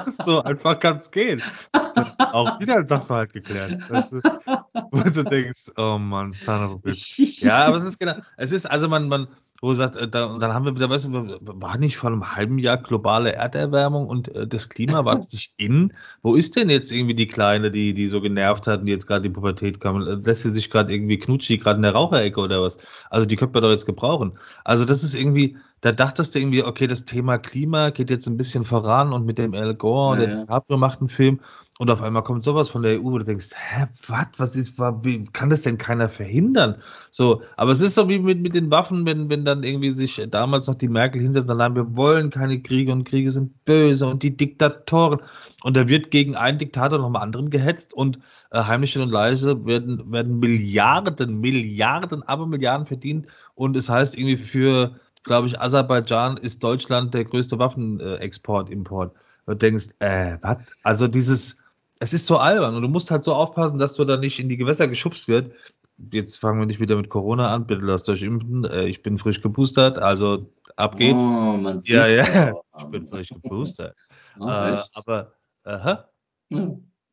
so 0.08 0.44
einfach 0.44 0.80
kann 0.80 0.98
es 0.98 1.12
gehen. 1.12 1.42
Das 1.72 2.10
ist 2.10 2.20
auch 2.20 2.60
wieder 2.60 2.78
ein 2.78 2.88
Sachverhalt 2.88 3.34
geklärt. 3.34 3.78
Das, 3.90 4.14
wo 4.14 5.02
du 5.02 5.24
denkst, 5.24 5.72
oh 5.78 5.98
Mann, 5.98 6.34
son 6.34 6.64
of 6.64 6.72
a 6.72 6.76
bitch. 6.76 7.42
Ja, 7.42 7.66
aber 7.66 7.76
es 7.76 7.84
ist 7.84 8.00
genau, 8.00 8.16
es 8.38 8.52
ist, 8.52 8.66
also 8.66 8.88
man, 8.88 9.08
man, 9.08 9.28
wo 9.62 9.74
sagt, 9.76 9.96
äh, 9.96 10.08
da, 10.10 10.38
dann 10.40 10.54
haben 10.54 10.66
wir 10.66 10.76
wieder, 10.76 10.90
weißt 10.90 11.06
du, 11.06 11.40
war 11.42 11.78
nicht 11.78 11.98
vor 11.98 12.10
einem 12.10 12.36
halben 12.36 12.58
Jahr 12.58 12.78
globale 12.78 13.34
Erderwärmung 13.34 14.08
und 14.08 14.34
äh, 14.36 14.48
das 14.48 14.70
Klima 14.70 15.06
war 15.06 15.16
nicht 15.32 15.54
in. 15.58 15.94
Wo 16.24 16.36
ist 16.36 16.56
denn 16.56 16.70
jetzt 16.70 16.92
irgendwie 16.92 17.14
die 17.14 17.28
Kleine, 17.28 17.70
die, 17.70 17.94
die 17.94 18.08
so 18.08 18.22
genervt 18.22 18.66
hat 18.66 18.80
und 18.80 18.88
die 18.88 18.92
jetzt 18.92 19.06
gerade 19.06 19.26
in 19.26 19.32
die 19.32 19.36
Pubertät 19.36 19.80
kam? 19.80 20.00
Lässt 20.02 20.42
sie 20.42 20.54
sich 20.54 20.72
gerade 20.72 20.94
irgendwie 20.94 21.20
knutschen, 21.20 21.60
gerade 21.60 21.78
in 21.78 21.84
der 21.84 21.94
Raucherecke 21.94 22.40
oder 22.40 22.62
was? 22.64 22.78
Also 23.12 23.28
die 23.28 23.36
könnte 23.36 23.54
man 23.54 23.64
doch 23.64 23.72
jetzt 23.72 23.86
gebrauchen. 23.86 24.38
Also 24.66 24.84
das 24.84 25.04
ist 25.04 25.14
irgendwie, 25.14 25.58
da 25.82 25.92
dachtest 25.92 26.36
du 26.36 26.40
irgendwie, 26.40 26.64
okay, 26.64 26.88
das 26.88 27.06
Thema 27.06 27.40
Klima 27.40 27.90
geht 27.90 28.10
jetzt 28.10 28.28
ein 28.28 28.38
bisschen 28.38 28.66
voran 28.66 29.14
und 29.14 29.26
mit 29.26 29.40
dem 29.40 29.54
Al 29.56 29.74
Gore, 29.74 30.20
ja, 30.20 30.26
der 30.26 30.30
ja. 30.30 30.40
DiCaprio 30.42 30.78
macht 30.78 31.00
einen 31.00 31.10
Film 31.10 31.40
und 31.80 31.90
auf 31.90 32.04
einmal 32.04 32.24
kommt 32.24 32.44
sowas 32.44 32.70
von 32.70 32.84
der 32.84 33.02
EU, 33.02 33.06
wo 33.06 33.18
du 33.18 33.26
denkst, 33.26 33.50
hä, 33.56 33.88
was, 34.08 34.28
was 34.38 34.56
ist, 34.56 34.78
wie 34.78 35.24
kann 35.24 35.50
das 35.50 35.64
denn 35.64 35.80
keiner 35.80 36.10
verhindern? 36.10 36.76
So, 37.10 37.42
aber 37.58 37.72
es 37.72 37.82
ist 37.82 37.96
so 37.96 38.08
wie 38.08 38.20
mit, 38.20 38.40
mit 38.40 38.54
den 38.54 38.70
Waffen, 38.70 39.08
wenn, 39.08 39.32
wenn 39.32 39.46
dann 39.46 39.64
irgendwie 39.64 39.90
sich 39.90 40.24
damals 40.30 40.68
noch 40.68 40.76
die 40.76 40.90
Merkel 40.90 41.20
hinsetzt 41.20 41.50
und 41.50 41.58
sagen, 41.58 41.74
wir 41.74 41.96
wollen 41.96 42.30
keine 42.30 42.62
Kriege 42.62 42.92
und 42.92 43.06
Kriege 43.06 43.32
sind 43.32 43.66
böse 43.66 44.06
und 44.06 44.22
die 44.22 44.38
Diktatoren. 44.38 45.22
Und 45.64 45.76
da 45.76 45.88
wird 45.88 46.12
gegen 46.12 46.36
einen 46.36 46.60
Diktator 46.60 47.00
nochmal 47.00 47.24
anderen 47.24 47.50
gehetzt 47.50 47.96
und 47.96 48.20
äh, 48.52 48.62
heimlich 48.62 48.96
und 49.00 49.10
leise 49.10 49.66
werden, 49.66 50.12
werden 50.12 50.38
Milliarden, 50.38 51.40
Milliarden, 51.40 52.22
aber 52.22 52.46
Milliarden 52.46 52.86
verdient. 52.86 53.26
Und 53.56 53.76
es 53.76 53.90
heißt 53.90 54.16
irgendwie 54.16 54.38
für, 54.38 55.00
glaube 55.24 55.48
ich, 55.48 55.60
Aserbaidschan 55.60 56.38
ist 56.38 56.64
Deutschland 56.64 57.14
der 57.14 57.26
größte 57.26 57.60
Waffenexport, 57.60 58.70
Import. 58.70 59.16
Du 59.46 59.54
denkst, 59.54 59.90
äh, 60.00 60.38
was? 60.42 60.58
Also 60.84 61.08
dieses, 61.08 61.64
es 62.00 62.14
ist 62.14 62.26
so 62.26 62.38
albern 62.38 62.76
und 62.76 62.82
du 62.82 62.88
musst 62.88 63.12
halt 63.12 63.24
so 63.24 63.34
aufpassen, 63.34 63.80
dass 63.80 63.94
du 63.94 64.06
da 64.06 64.18
nicht 64.18 64.40
in 64.40 64.50
die 64.50 64.58
Gewässer 64.58 64.88
geschubst 64.88 65.28
wird. 65.28 65.54
Jetzt 66.12 66.38
fangen 66.38 66.60
wir 66.60 66.66
nicht 66.66 66.80
wieder 66.80 66.96
mit 66.96 67.10
Corona 67.10 67.54
an, 67.54 67.68
bitte 67.68 67.86
lasst 67.86 68.10
euch 68.10 68.24
impfen. 68.24 68.66
Äh, 68.66 68.86
ich 68.88 69.04
bin 69.04 69.20
frisch 69.20 69.42
geboostert, 69.42 70.00
also 70.00 70.52
ab 70.76 70.98
geht's. 70.98 71.26
Oh, 71.26 71.30
man 71.30 71.80
ja, 71.84 72.08
ja, 72.08 72.54
ich 72.78 72.86
bin 72.86 73.08
frisch 73.08 73.30
geboostert. 73.30 73.96
Oh, 74.40 74.48
äh, 74.48 74.78
aber, 74.94 75.34
äh, 75.66 75.72
ja. 75.72 76.10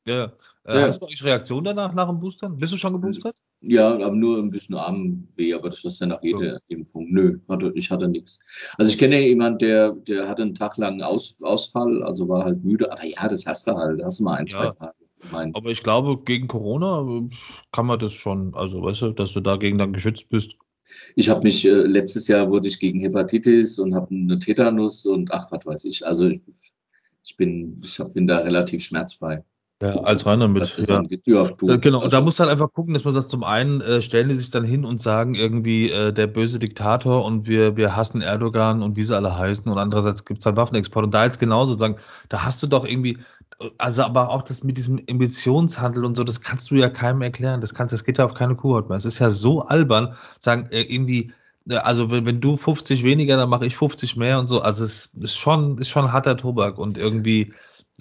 ja. 0.07 0.33
Äh, 0.65 0.81
ja. 0.81 0.87
Hast 0.87 1.01
du 1.01 1.07
eigentlich 1.07 1.25
Reaktion 1.25 1.65
danach, 1.65 1.93
nach 1.93 2.07
dem 2.07 2.21
Boostern? 2.21 2.57
Bist 2.57 2.73
du 2.73 2.77
schon 2.77 2.93
geboostert? 2.93 3.35
Ja, 3.61 3.93
aber 3.93 4.13
nur 4.13 4.39
ein 4.39 4.51
bisschen 4.51 4.77
Armweh, 4.77 5.53
aber 5.53 5.71
das 5.71 5.85
ist 5.85 6.01
ja 6.01 6.07
nach 6.07 6.23
jeder 6.23 6.55
ja. 6.55 6.59
Impfung. 6.69 7.09
Nö, 7.11 7.39
hatte, 7.49 7.73
ich 7.75 7.91
hatte 7.91 8.07
nichts. 8.07 8.39
Also 8.77 8.93
ich 8.93 8.99
kenne 8.99 9.21
jemanden, 9.21 9.59
der, 9.59 9.91
der 9.93 10.29
hatte 10.29 10.43
einen 10.43 10.55
Tag 10.55 10.77
lang 10.77 11.03
Aus, 11.03 11.43
Ausfall, 11.43 12.05
also 12.05 12.29
war 12.29 12.45
halt 12.45 12.63
müde. 12.63 12.93
Aber 12.93 13.05
ja, 13.05 13.29
das 13.29 13.47
hast 13.47 13.67
du 13.67 13.73
halt, 13.73 13.99
das 13.99 14.07
hast 14.07 14.21
du 14.21 14.25
mal 14.25 14.37
ein, 14.37 14.47
ja. 14.47 14.59
zwei 14.59 14.71
Tage. 14.71 14.95
Mein. 15.33 15.53
Aber 15.57 15.71
ich 15.71 15.83
glaube, 15.83 16.23
gegen 16.23 16.47
Corona 16.47 17.01
äh, 17.01 17.29
kann 17.73 17.87
man 17.87 17.99
das 17.99 18.13
schon, 18.13 18.55
also 18.55 18.83
weißt 18.83 19.03
du, 19.03 19.13
dass 19.13 19.33
du 19.33 19.41
dagegen 19.41 19.77
dann 19.77 19.93
geschützt 19.93 20.29
bist. 20.29 20.57
Ich 21.17 21.29
habe 21.29 21.43
mich, 21.43 21.67
äh, 21.67 21.71
letztes 21.71 22.29
Jahr 22.29 22.51
wurde 22.51 22.69
ich 22.69 22.79
gegen 22.79 23.01
Hepatitis 23.01 23.81
und 23.81 23.95
habe 23.95 24.15
eine 24.15 24.39
Tetanus 24.39 25.05
und 25.07 25.33
ach, 25.33 25.51
was 25.51 25.67
weiß 25.67 25.85
ich. 25.87 26.07
Also 26.07 26.29
ich, 26.29 26.41
ich 27.25 27.37
bin, 27.37 27.81
ich 27.85 27.99
hab, 27.99 28.15
bin 28.15 28.29
da 28.29 28.39
relativ 28.39 28.85
schmerzfrei. 28.85 29.45
Ja, 29.81 29.95
als 30.01 30.27
reiner 30.27 30.49
mit. 30.49 30.77
Ja. 30.89 31.05
ja 31.25 31.45
äh, 31.45 31.79
genau, 31.79 32.03
und 32.03 32.13
da 32.13 32.21
muss 32.21 32.41
halt 32.41 32.51
einfach 32.51 32.73
gucken, 32.73 32.95
dass 32.95 33.05
man 33.05 33.15
sagt, 33.15 33.29
zum 33.29 33.45
einen 33.45 33.81
äh, 33.81 34.03
stellen 34.03 34.29
die 34.29 34.35
sich 34.35 34.51
dann 34.51 34.65
hin 34.65 34.85
und 34.85 35.01
sagen 35.01 35.37
irgendwie 35.37 35.89
äh, 35.89 36.13
der 36.13 36.27
böse 36.27 36.59
Diktator 36.59 37.25
und 37.25 37.47
wir, 37.47 37.77
wir 37.77 37.95
hassen 37.95 38.21
Erdogan 38.21 38.83
und 38.83 38.97
wie 38.97 39.05
sie 39.05 39.15
alle 39.15 39.39
heißen 39.39 39.71
und 39.71 39.79
andererseits 39.79 40.25
gibt 40.25 40.41
es 40.41 40.47
halt 40.47 40.57
Waffenexport 40.57 41.05
und 41.07 41.15
da 41.15 41.25
jetzt 41.25 41.39
genauso 41.39 41.75
sagen, 41.75 41.95
da 42.29 42.45
hast 42.45 42.61
du 42.61 42.67
doch 42.67 42.85
irgendwie, 42.85 43.19
also 43.79 44.03
aber 44.03 44.31
auch 44.31 44.43
das 44.43 44.65
mit 44.65 44.77
diesem 44.77 45.01
Emissionshandel 45.07 46.05
und 46.05 46.17
so, 46.17 46.25
das 46.25 46.41
kannst 46.41 46.73
du 46.73 46.75
ja 46.75 46.89
keinem 46.89 47.23
erklären, 47.23 47.61
das 47.61 47.73
kannst, 47.73 47.93
das 47.93 48.03
geht 48.03 48.19
ja 48.19 48.25
auf 48.25 48.35
keine 48.35 48.57
Kuhhaut 48.57 48.89
mehr. 48.89 48.97
Es 48.97 49.05
ist 49.05 49.21
ja 49.21 49.31
so 49.31 49.63
albern, 49.63 50.17
sagen 50.41 50.67
äh, 50.73 50.83
irgendwie, 50.83 51.33
äh, 51.69 51.77
also 51.77 52.11
wenn, 52.11 52.27
wenn 52.27 52.41
du 52.41 52.57
50 52.57 53.05
weniger, 53.05 53.37
dann 53.37 53.49
mache 53.49 53.67
ich 53.67 53.77
50 53.77 54.17
mehr 54.17 54.41
und 54.41 54.49
so, 54.49 54.61
also 54.61 54.83
es 54.83 55.15
ist 55.21 55.37
schon, 55.37 55.79
ist 55.79 55.89
schon 55.89 56.13
harter 56.13 56.37
Tobak 56.37 56.79
und 56.79 56.99
irgendwie, 56.99 57.53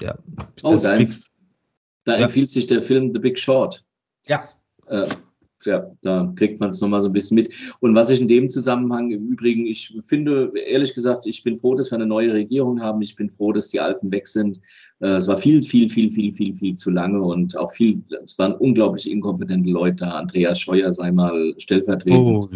ja. 0.01 0.15
Oh, 0.63 0.71
das 0.71 0.83
kriegst, 0.83 1.31
da 2.07 2.17
ja. 2.17 2.23
empfiehlt 2.23 2.49
sich 2.49 2.67
der 2.67 2.81
Film 2.81 3.13
The 3.13 3.19
Big 3.19 3.37
Short. 3.37 3.83
Ja. 4.27 4.47
Äh, 4.87 5.07
ja, 5.65 5.91
da 6.01 6.31
kriegt 6.35 6.59
man 6.59 6.69
es 6.69 6.79
nochmal 6.81 7.01
so 7.01 7.09
ein 7.09 7.13
bisschen 7.13 7.35
mit. 7.35 7.53
Und 7.79 7.95
was 7.95 8.09
ich 8.09 8.21
in 8.21 8.27
dem 8.27 8.47
Zusammenhang 8.47 9.11
im 9.11 9.27
Übrigen, 9.27 9.65
ich 9.65 9.93
finde, 10.05 10.53
ehrlich 10.55 10.93
gesagt, 10.93 11.25
ich 11.25 11.43
bin 11.43 11.57
froh, 11.57 11.75
dass 11.75 11.91
wir 11.91 11.95
eine 11.95 12.05
neue 12.05 12.31
Regierung 12.31 12.81
haben. 12.81 13.01
Ich 13.01 13.15
bin 13.15 13.29
froh, 13.29 13.51
dass 13.51 13.67
die 13.67 13.79
Alten 13.79 14.11
weg 14.11 14.27
sind. 14.27 14.61
Äh, 14.99 15.07
es 15.07 15.27
war 15.27 15.37
viel, 15.37 15.63
viel, 15.63 15.89
viel, 15.89 16.11
viel, 16.11 16.31
viel, 16.31 16.55
viel 16.55 16.75
zu 16.75 16.91
lange 16.91 17.21
und 17.21 17.57
auch 17.57 17.71
viel, 17.71 18.03
es 18.23 18.37
waren 18.37 18.53
unglaublich 18.53 19.09
inkompetente 19.09 19.69
Leute 19.69 20.05
da. 20.05 20.11
Andreas 20.11 20.59
Scheuer 20.59 20.93
sei 20.93 21.11
mal 21.11 21.53
stellvertretend 21.57 22.17
oh, 22.17 22.49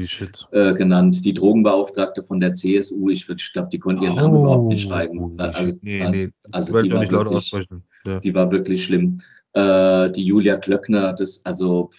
äh, 0.51 0.73
genannt. 0.73 1.25
Die 1.25 1.33
Drogenbeauftragte 1.33 2.23
von 2.23 2.39
der 2.39 2.53
CSU, 2.53 3.09
ich, 3.09 3.27
ich 3.27 3.53
glaube, 3.53 3.69
die 3.71 3.79
konnte 3.79 4.03
ihren 4.03 4.15
Namen 4.15 4.35
oh, 4.35 4.41
überhaupt 4.43 4.67
nicht 4.67 4.87
schreiben. 4.87 5.39
Also, 5.39 5.75
nee, 5.81 6.07
nee, 6.09 6.29
also 6.51 6.81
die, 6.81 6.91
war 6.91 7.01
wirklich, 7.01 7.67
ja. 8.05 8.19
die 8.19 8.33
war 8.33 8.51
wirklich 8.51 8.83
schlimm 8.83 9.17
äh, 9.53 10.09
die 10.11 10.23
Julia 10.23 10.57
Klöckner, 10.57 11.13
das 11.13 11.45
also 11.45 11.89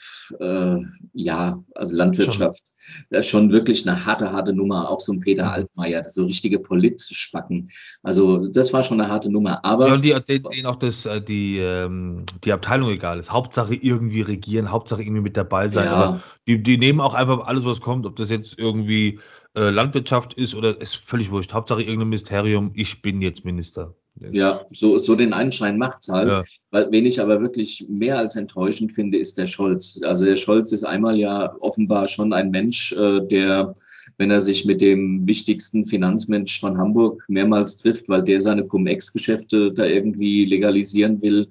äh, 0.40 0.78
ja, 1.12 1.62
also 1.74 1.94
Landwirtschaft, 1.94 2.62
schon. 2.64 3.04
das 3.10 3.26
ist 3.26 3.30
schon 3.30 3.52
wirklich 3.52 3.86
eine 3.86 4.06
harte, 4.06 4.32
harte 4.32 4.54
Nummer. 4.54 4.88
Auch 4.88 5.00
so 5.00 5.12
ein 5.12 5.20
Peter 5.20 5.44
mhm. 5.44 5.50
Altmaier, 5.50 6.04
so 6.04 6.24
richtige 6.24 6.60
Politspacken. 6.60 7.68
Also 8.02 8.48
das 8.48 8.72
war 8.72 8.82
schon 8.82 9.00
eine 9.00 9.10
harte 9.10 9.30
Nummer. 9.30 9.64
Aber 9.64 9.88
ja, 9.88 9.94
und 9.94 10.04
die, 10.04 10.14
denen 10.28 10.66
auch 10.66 10.76
das, 10.76 11.04
äh, 11.04 11.20
die, 11.20 11.58
ähm, 11.58 12.24
die 12.44 12.52
Abteilung 12.52 12.90
egal 12.90 13.18
ist. 13.18 13.30
Hauptsache 13.30 13.74
irgendwie 13.74 14.22
regieren, 14.22 14.70
Hauptsache 14.70 15.02
irgendwie 15.02 15.22
mit 15.22 15.36
dabei 15.36 15.68
sein. 15.68 15.84
Ja. 15.84 15.92
Aber 15.92 16.22
die, 16.48 16.62
die 16.62 16.78
nehmen 16.78 17.00
auch 17.00 17.14
einfach 17.14 17.46
alles, 17.46 17.64
was 17.64 17.82
kommt, 17.82 18.06
ob 18.06 18.16
das 18.16 18.30
jetzt 18.30 18.58
irgendwie 18.58 19.20
äh, 19.54 19.68
Landwirtschaft 19.68 20.32
ist 20.34 20.54
oder 20.54 20.80
ist 20.80 20.96
völlig 20.96 21.30
wurscht. 21.30 21.52
Hauptsache 21.52 21.82
irgendein 21.82 22.08
Ministerium, 22.08 22.70
ich 22.74 23.02
bin 23.02 23.20
jetzt 23.20 23.44
Minister. 23.44 23.94
Ja, 24.30 24.66
so, 24.70 24.98
so 24.98 25.14
den 25.14 25.32
Anschein 25.32 25.78
macht's 25.78 26.08
halt. 26.08 26.28
Ja. 26.28 26.44
Weil, 26.70 26.92
wen 26.92 27.06
ich 27.06 27.20
aber 27.20 27.40
wirklich 27.40 27.86
mehr 27.88 28.18
als 28.18 28.36
enttäuschend 28.36 28.92
finde, 28.92 29.18
ist 29.18 29.38
der 29.38 29.46
Scholz. 29.46 30.00
Also 30.02 30.24
der 30.24 30.36
Scholz 30.36 30.72
ist 30.72 30.84
einmal 30.84 31.16
ja 31.16 31.54
offenbar 31.60 32.06
schon 32.06 32.32
ein 32.32 32.50
Mensch, 32.50 32.92
äh, 32.92 33.20
der, 33.26 33.74
wenn 34.18 34.30
er 34.30 34.40
sich 34.40 34.64
mit 34.64 34.80
dem 34.80 35.26
wichtigsten 35.26 35.86
Finanzmensch 35.86 36.60
von 36.60 36.78
Hamburg 36.78 37.24
mehrmals 37.28 37.78
trifft, 37.78 38.08
weil 38.08 38.22
der 38.22 38.40
seine 38.40 38.66
Cum-Ex-Geschäfte 38.66 39.72
da 39.72 39.86
irgendwie 39.86 40.44
legalisieren 40.44 41.20
will, 41.22 41.48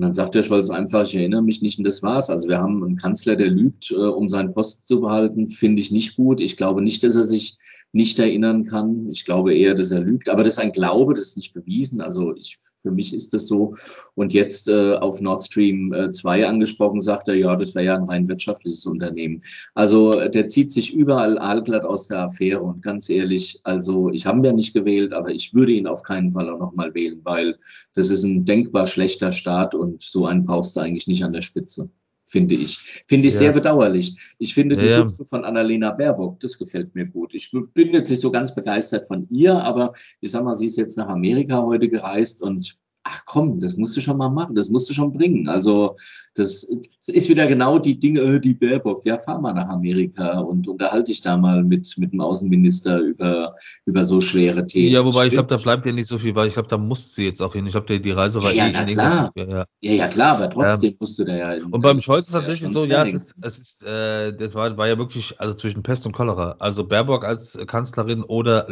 und 0.00 0.04
dann 0.04 0.14
sagt 0.14 0.34
der 0.34 0.42
Scholz 0.42 0.70
einfach, 0.70 1.02
ich 1.02 1.14
erinnere 1.14 1.42
mich 1.42 1.60
nicht 1.60 1.76
und 1.76 1.86
das 1.86 2.02
war's. 2.02 2.30
Also 2.30 2.48
wir 2.48 2.56
haben 2.56 2.82
einen 2.82 2.96
Kanzler, 2.96 3.36
der 3.36 3.48
lügt, 3.48 3.90
äh, 3.90 3.96
um 3.96 4.30
seinen 4.30 4.54
Posten 4.54 4.86
zu 4.86 5.02
behalten, 5.02 5.46
finde 5.46 5.82
ich 5.82 5.90
nicht 5.90 6.16
gut. 6.16 6.40
Ich 6.40 6.56
glaube 6.56 6.80
nicht, 6.80 7.02
dass 7.02 7.16
er 7.16 7.24
sich 7.24 7.58
nicht 7.92 8.18
erinnern 8.18 8.64
kann. 8.64 9.10
Ich 9.10 9.26
glaube 9.26 9.54
eher, 9.54 9.74
dass 9.74 9.90
er 9.90 10.00
lügt. 10.00 10.30
Aber 10.30 10.42
das 10.42 10.54
ist 10.54 10.58
ein 10.58 10.72
Glaube, 10.72 11.12
das 11.12 11.26
ist 11.26 11.36
nicht 11.36 11.52
bewiesen. 11.52 12.00
Also 12.00 12.34
ich, 12.34 12.56
für 12.80 12.90
mich 12.90 13.14
ist 13.14 13.32
das 13.34 13.46
so. 13.46 13.74
Und 14.14 14.32
jetzt 14.32 14.68
äh, 14.68 14.94
auf 14.94 15.20
Nord 15.20 15.42
Stream 15.42 15.92
äh, 15.92 16.10
2 16.10 16.46
angesprochen, 16.46 17.00
sagt 17.00 17.28
er, 17.28 17.34
ja, 17.34 17.56
das 17.56 17.74
wäre 17.74 17.84
ja 17.86 17.96
ein 17.96 18.04
rein 18.04 18.28
wirtschaftliches 18.28 18.86
Unternehmen. 18.86 19.42
Also 19.74 20.28
der 20.28 20.46
zieht 20.46 20.72
sich 20.72 20.92
überall 20.92 21.38
aalglatt 21.38 21.84
aus 21.84 22.08
der 22.08 22.20
Affäre. 22.20 22.62
Und 22.62 22.82
ganz 22.82 23.08
ehrlich, 23.10 23.60
also 23.64 24.10
ich 24.10 24.26
habe 24.26 24.38
ihn 24.38 24.44
ja 24.44 24.52
nicht 24.52 24.74
gewählt, 24.74 25.12
aber 25.12 25.30
ich 25.30 25.54
würde 25.54 25.72
ihn 25.72 25.86
auf 25.86 26.02
keinen 26.02 26.32
Fall 26.32 26.48
auch 26.50 26.58
nochmal 26.58 26.94
wählen, 26.94 27.20
weil 27.24 27.58
das 27.94 28.10
ist 28.10 28.24
ein 28.24 28.44
denkbar 28.44 28.86
schlechter 28.86 29.32
Staat 29.32 29.74
und 29.74 30.02
so 30.02 30.26
einen 30.26 30.44
brauchst 30.44 30.76
du 30.76 30.80
eigentlich 30.80 31.06
nicht 31.06 31.24
an 31.24 31.32
der 31.32 31.42
Spitze 31.42 31.90
finde 32.30 32.54
ich. 32.54 33.04
Finde 33.08 33.28
ich 33.28 33.34
ja. 33.34 33.40
sehr 33.40 33.52
bedauerlich. 33.52 34.36
Ich 34.38 34.54
finde 34.54 34.76
die 34.76 34.86
ja, 34.86 35.00
Witze 35.00 35.24
von 35.24 35.44
Annalena 35.44 35.90
Baerbock, 35.90 36.40
das 36.40 36.58
gefällt 36.58 36.94
mir 36.94 37.06
gut. 37.06 37.34
Ich 37.34 37.50
bin 37.74 37.92
jetzt 37.92 38.10
nicht 38.10 38.20
so 38.20 38.30
ganz 38.30 38.54
begeistert 38.54 39.06
von 39.06 39.26
ihr, 39.30 39.54
aber 39.54 39.92
ich 40.20 40.30
sag 40.30 40.44
mal, 40.44 40.54
sie 40.54 40.66
ist 40.66 40.76
jetzt 40.76 40.96
nach 40.96 41.08
Amerika 41.08 41.62
heute 41.62 41.88
gereist 41.88 42.40
und 42.42 42.78
ach 43.02 43.22
komm, 43.26 43.60
das 43.60 43.76
musst 43.76 43.96
du 43.96 44.00
schon 44.00 44.18
mal 44.18 44.30
machen, 44.30 44.54
das 44.54 44.68
musst 44.68 44.88
du 44.90 44.94
schon 44.94 45.12
bringen. 45.12 45.48
Also 45.48 45.96
das, 46.34 46.66
das 46.98 47.08
ist 47.08 47.28
wieder 47.28 47.46
genau 47.46 47.78
die 47.78 47.98
Dinge, 47.98 48.20
äh, 48.20 48.40
die 48.40 48.54
Baerbock, 48.54 49.04
ja, 49.04 49.18
fahr 49.18 49.40
mal 49.40 49.52
nach 49.52 49.68
Amerika 49.68 50.38
und 50.38 50.68
unterhalte 50.68 51.04
dich 51.04 51.22
da 51.22 51.36
mal 51.36 51.64
mit, 51.64 51.92
mit 51.98 52.12
dem 52.12 52.20
Außenminister 52.20 52.98
über, 52.98 53.56
über 53.84 54.04
so 54.04 54.20
schwere 54.20 54.66
Themen. 54.66 54.92
Ja, 54.92 55.04
wobei 55.04 55.26
ich 55.26 55.32
glaube, 55.32 55.48
da 55.48 55.56
bleibt 55.56 55.86
ja 55.86 55.92
nicht 55.92 56.06
so 56.06 56.18
viel, 56.18 56.34
weil 56.34 56.46
ich 56.46 56.54
glaube, 56.54 56.68
da 56.68 56.78
muss 56.78 57.14
sie 57.14 57.24
jetzt 57.24 57.42
auch 57.42 57.54
hin. 57.54 57.66
Ich 57.66 57.72
glaube, 57.72 57.86
die, 57.86 58.00
die 58.00 58.12
Reise 58.12 58.42
war 58.42 58.52
ja, 58.52 58.66
eh 58.66 58.72
ja, 58.72 58.80
na 58.80 58.84
klar. 58.84 59.32
Ja, 59.34 59.44
ja. 59.44 59.66
ja, 59.80 59.92
ja, 59.92 60.08
klar, 60.08 60.36
aber 60.36 60.50
trotzdem 60.50 60.90
ähm, 60.90 60.96
musst 61.00 61.18
du 61.18 61.24
da 61.24 61.34
ja. 61.34 61.54
In, 61.54 61.64
und 61.64 61.80
beim 61.80 62.00
Scholz 62.00 62.28
ist 62.28 62.34
es 62.34 62.40
tatsächlich 62.40 62.72
so, 62.72 62.84
ja, 62.84 63.02
es 63.02 63.14
ist, 63.14 63.34
es 63.42 63.58
ist 63.58 63.82
äh, 63.82 64.32
das 64.32 64.54
war, 64.54 64.76
war 64.76 64.88
ja 64.88 64.98
wirklich, 64.98 65.40
also 65.40 65.54
zwischen 65.54 65.82
Pest 65.82 66.06
und 66.06 66.12
Cholera. 66.12 66.56
Also 66.58 66.86
Baerbock 66.86 67.24
als 67.24 67.58
Kanzlerin 67.66 68.22
oder 68.22 68.68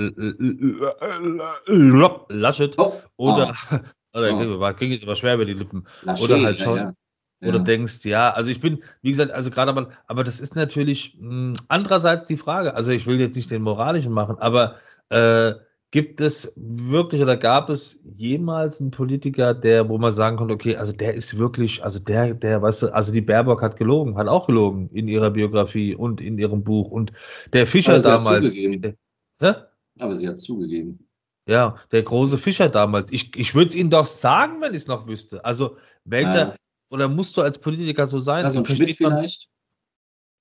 Laschet 2.29 2.79
oh, 2.79 2.93
oder 3.17 3.55
ah. 3.71 3.81
Oder 4.15 4.35
oh. 4.35 4.73
ging 4.75 4.91
jetzt 4.91 5.05
aber 5.05 5.17
schwer 5.17 5.35
über 5.35 5.45
die 5.45 5.55
Lippen. 5.55 5.87
Lachey, 6.03 6.25
oder 6.25 6.43
halt 6.43 6.61
schon. 6.61 6.77
Ja, 6.77 6.93
ja. 7.41 7.49
Oder 7.49 7.61
denkst, 7.61 8.05
ja, 8.05 8.31
also 8.31 8.51
ich 8.51 8.61
bin, 8.61 8.83
wie 9.03 9.11
gesagt, 9.11 9.31
also 9.31 9.51
gerade 9.51 9.71
aber, 9.71 9.91
aber 10.07 10.25
das 10.25 10.41
ist 10.41 10.57
natürlich 10.57 11.17
mh, 11.21 11.31
hm, 11.31 11.57
andererseits 11.69 12.27
die 12.27 12.37
Frage, 12.37 12.75
also 12.75 12.91
ich 12.91 13.07
will 13.07 13.21
jetzt 13.21 13.37
nicht 13.37 13.51
den 13.51 13.63
moralischen 13.63 14.13
machen, 14.13 14.39
aber 14.39 14.77
äh, 15.11 15.55
Gibt 15.91 16.21
es 16.21 16.53
wirklich 16.55 17.23
oder 17.23 17.39
gab 17.39 17.71
es 17.71 18.03
jemals 18.05 18.79
einen 18.79 18.91
Politiker, 18.91 19.55
der, 19.55 19.89
wo 19.89 19.97
man 19.97 20.13
sagen 20.13 20.37
konnte, 20.37 20.53
okay, 20.53 20.77
also 20.77 20.93
der 20.93 21.15
ist 21.15 21.39
wirklich, 21.39 21.83
also 21.83 21.99
der, 21.99 22.35
der, 22.35 22.61
weißt 22.61 22.83
du, 22.83 22.87
also 22.95 23.11
die 23.11 23.23
Baerbock 23.23 23.63
hat 23.63 23.79
gelogen, 23.79 24.19
hat 24.19 24.29
auch 24.29 24.47
gelogen 24.47 24.91
in 24.91 25.09
ihrer 25.09 25.31
Biografie 25.31 25.95
und 25.95 26.21
in 26.21 26.37
ihrem 26.37 26.63
Buch 26.63 26.91
und 26.91 27.13
der 27.55 27.67
Fischer 27.67 27.93
Aber 27.93 28.03
sie 28.03 28.11
hat 28.11 28.21
damals. 28.27 28.51
zugegeben. 28.51 28.97
Hä? 29.41 29.53
Aber 29.99 30.15
sie 30.15 30.29
hat 30.29 30.39
zugegeben. 30.39 31.08
Ja, 31.49 31.77
der 31.93 32.03
große 32.03 32.37
Fischer 32.37 32.69
damals. 32.69 33.11
Ich, 33.11 33.35
ich 33.37 33.55
würde 33.55 33.69
es 33.69 33.75
Ihnen 33.75 33.89
doch 33.91 34.05
sagen, 34.07 34.61
wenn 34.61 34.73
ich 34.73 34.83
es 34.83 34.87
noch 34.87 35.07
wüsste. 35.07 35.45
Also, 35.45 35.79
welcher, 36.05 36.49
Ja. 36.51 36.55
oder 36.91 37.09
musst 37.09 37.37
du 37.39 37.43
als 37.43 37.59
Politiker 37.59 38.07
so 38.07 38.21
sein? 38.21 38.45
Also 38.45 38.63
Schmidt 38.65 39.01
man- 39.01 39.13
vielleicht? 39.15 39.49